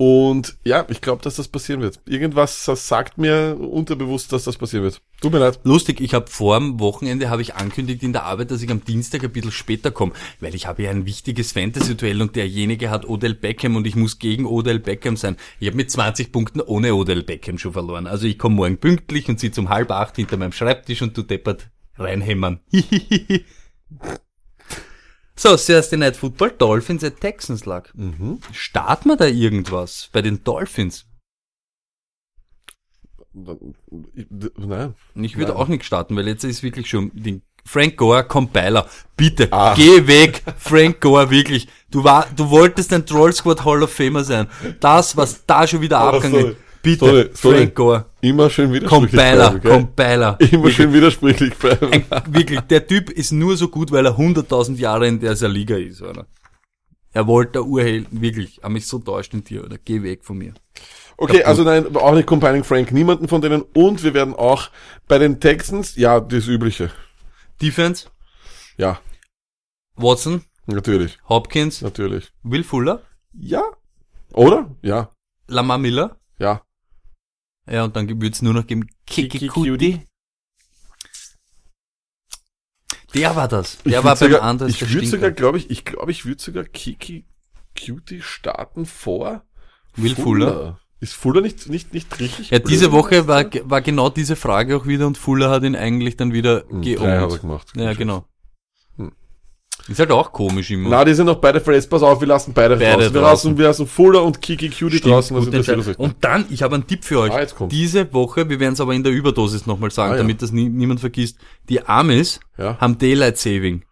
[0.00, 2.00] Und ja, ich glaube, dass das passieren wird.
[2.06, 5.02] Irgendwas sagt mir unterbewusst, dass das passieren wird.
[5.20, 5.60] Tut mir leid.
[5.64, 8.82] Lustig, ich habe vor dem Wochenende habe ich ankündigt in der Arbeit, dass ich am
[8.82, 13.06] Dienstag ein bisschen später komme, weil ich habe ja ein wichtiges Fantasy-Duell und derjenige hat
[13.06, 15.36] Odell Beckham und ich muss gegen Odell Beckham sein.
[15.58, 18.06] Ich habe mit 20 Punkten ohne Odell Beckham schon verloren.
[18.06, 21.22] Also ich komme morgen pünktlich und sitze um halb acht hinter meinem Schreibtisch und du
[21.22, 21.68] deppert
[21.98, 22.60] reinhämmern.
[25.40, 27.88] So, Thursday Night Football, Dolphins at Texans lag.
[28.52, 31.06] Starten wir da irgendwas bei den Dolphins?
[33.32, 33.74] Nein.
[35.14, 35.60] Ich würde Nein.
[35.62, 38.86] auch nicht starten, weil jetzt ist wirklich schon die Frank Gore Compiler.
[39.16, 39.72] Bitte, Ah.
[39.74, 41.68] geh weg, Frank Gore, wirklich.
[41.90, 44.46] Du war, du wolltest ein Troll Squad Hall of Famer sein.
[44.80, 46.56] Das, was da schon wieder abgegangen ist.
[46.82, 47.56] Bitte, sorry, sorry.
[47.58, 48.06] Frank Gore.
[48.22, 49.72] Immer schön widersprüchlich Compiler, bleiben, gell?
[49.72, 50.38] Compiler.
[50.52, 51.92] Immer schön widersprüchlich bleiben.
[51.92, 52.04] Ein,
[52.34, 56.00] wirklich, der Typ ist nur so gut, weil er 100.000 Jahre in dieser Liga ist,
[56.02, 56.26] oder?
[57.12, 59.76] Er wollte der Urheld, wirklich, er mich so täuscht in dir, oder?
[59.84, 60.54] Geh weg von mir.
[61.16, 63.62] Okay, also nein, auch nicht Compiling Frank, niemanden von denen.
[63.74, 64.70] Und wir werden auch
[65.06, 66.90] bei den Texans, ja, das Übliche.
[67.60, 68.06] Defense,
[68.78, 69.00] Ja,
[69.96, 72.32] Watson, natürlich, Hopkins, natürlich.
[72.42, 73.02] Will Fuller,
[73.34, 73.64] Ja.
[74.32, 74.74] Oder?
[74.80, 75.10] Ja,
[75.46, 76.62] Lamar Miller, ja.
[77.68, 79.98] Ja, und dann wird es nur noch geben Kiki Kiki
[83.14, 83.78] Der war das.
[83.78, 86.40] Der Ich war beim sogar, Anders Ich würde sogar, glaube ich, ich glaube, ich würde
[86.42, 87.26] sogar Kiki
[87.76, 89.44] Cutie starten vor
[89.96, 90.80] Will Fuller.
[91.00, 92.50] Ist Fuller nicht, nicht, nicht richtig?
[92.50, 92.92] Ja, diese blöd?
[93.04, 96.64] Woche war, war genau diese Frage auch wieder und Fuller hat ihn eigentlich dann wieder
[96.68, 97.40] Hm, geohmt.
[97.40, 97.72] gemacht.
[97.74, 98.26] Ja, genau.
[99.90, 100.88] Ist halt auch komisch immer.
[100.88, 101.90] Na, die sind noch beide verletzt.
[101.90, 103.02] Pass auf, wir lassen beide, Beide draußen.
[103.14, 103.22] Wir draußen.
[103.50, 105.36] lassen, wir lassen Fuller und Kiki Cutie Stimmt, draußen.
[105.36, 107.32] Also das ist und dann, ich habe einen Tipp für euch.
[107.32, 107.66] Ah.
[107.66, 110.22] Diese Woche, wir werden es aber in der Überdosis nochmal sagen, Ah, ja.
[110.22, 111.38] damit das nie, niemand vergisst.
[111.68, 112.78] Die Amis Ja.
[112.80, 113.82] haben Daylight Saving.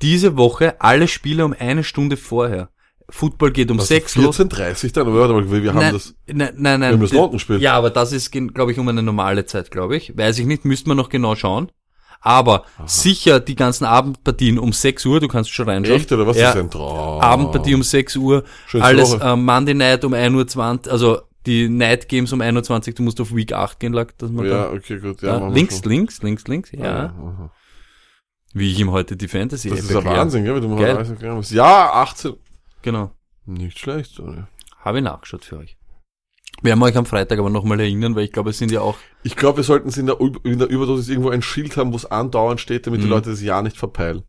[0.00, 2.68] Diese Woche alle Spiele um eine Stunde vorher.
[3.10, 4.38] Football geht um sechs los.
[4.38, 6.14] 14.30 dann, aber warte mal, wir, wir haben nein, das.
[6.26, 7.00] nein, nein, nein.
[7.00, 7.62] das die- London gespielt.
[7.62, 10.16] Ja, aber das ist, glaube ich, um eine normale Zeit, glaube ich.
[10.16, 11.72] Weiß ich nicht, müsste man noch genau schauen.
[12.20, 15.96] Aber sicher die ganzen Abendpartien um 6 Uhr, du kannst schon reinschauen.
[15.96, 16.36] Echt, oder was?
[16.36, 17.20] Ja, ist ein Traum.
[17.20, 22.08] Abendpartie um 6 Uhr, Schönste alles ähm, Monday Night um 1.20 Uhr, also die Night
[22.08, 24.98] Games um 21 du musst auf Week 8 gehen, lag, dass man Ja, da, okay,
[24.98, 25.22] gut.
[25.22, 25.90] Ja, ja, links, schon.
[25.90, 27.06] links, links, links, ja.
[27.06, 27.52] aha.
[28.52, 30.16] Wie ich ihm heute die Fantasy Das ist erkläre.
[30.16, 30.56] Wahnsinn, gell?
[30.56, 31.42] wie du mal Geil.
[31.50, 32.34] Ja, 18.
[32.82, 33.12] Genau.
[33.46, 34.42] Nicht schlecht, Sonny.
[34.80, 35.77] Habe ich nachgeschaut für euch.
[36.62, 38.96] Werden wir euch am Freitag aber nochmal erinnern, weil ich glaube, es sind ja auch,
[39.22, 42.04] Ich glaube, wir sollten in der, in der Überdosis irgendwo ein Schild haben, wo es
[42.06, 43.10] andauernd steht, damit die Mhm.
[43.12, 44.22] Leute das ja nicht verpeilen.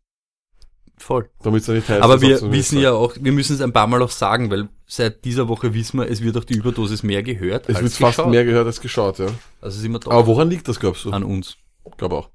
[0.98, 1.30] voll.
[1.44, 3.88] Damit es ja nicht heißt, Aber wir wissen ja auch, wir müssen es ein paar
[3.88, 7.24] Mal auch sagen, weil seit dieser Woche wissen wir, es wird auch die Überdosis mehr
[7.24, 9.28] gehört Es wird fast mehr gehört als geschaut, ja.
[9.62, 11.12] Also sind wir doch Aber woran liegt das, glaubst du?
[11.12, 11.56] an uns.
[11.98, 12.30] Glaube auch.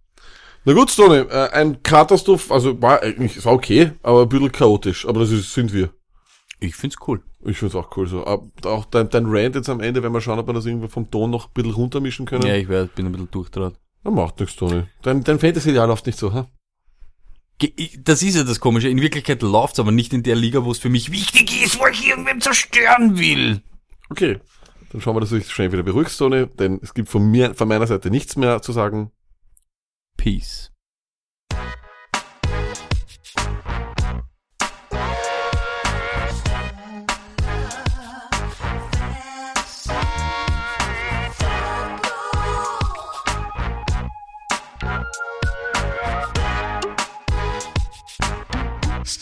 [0.65, 4.51] Na gut, Stoney, äh, ein Katastroph, also war eigentlich, es war okay, aber ein bisschen
[4.51, 5.07] chaotisch.
[5.07, 5.91] Aber das ist, sind wir.
[6.60, 7.22] Ich find's cool.
[7.44, 8.26] Ich find's auch cool so.
[8.26, 10.89] Aber auch dein, dein Rant jetzt am Ende, wenn wir schauen, ob wir das irgendwo
[10.89, 12.47] vom Ton noch ein bisschen runtermischen können.
[12.47, 13.74] Ja, ich werd, bin ein bisschen durchtraut.
[14.02, 14.85] Dann macht nichts, Tony.
[15.02, 16.48] Dein, dein Fantasy-Ideal läuft nicht so, ha?
[17.98, 18.89] Das ist ja das Komische.
[18.89, 21.86] In Wirklichkeit läuft's aber nicht in der Liga, wo es für mich wichtig ist, wo
[21.86, 23.62] ich irgendwem zerstören will.
[24.10, 24.40] Okay.
[24.90, 27.55] Dann schauen wir, dass du dich schnell wieder beruhigst, Tony, denn es gibt von mir,
[27.55, 29.10] von meiner Seite nichts mehr zu sagen.
[30.16, 30.70] Peace.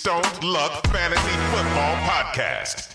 [0.02, 2.91] Stone Luck Fantasy Football Podcast.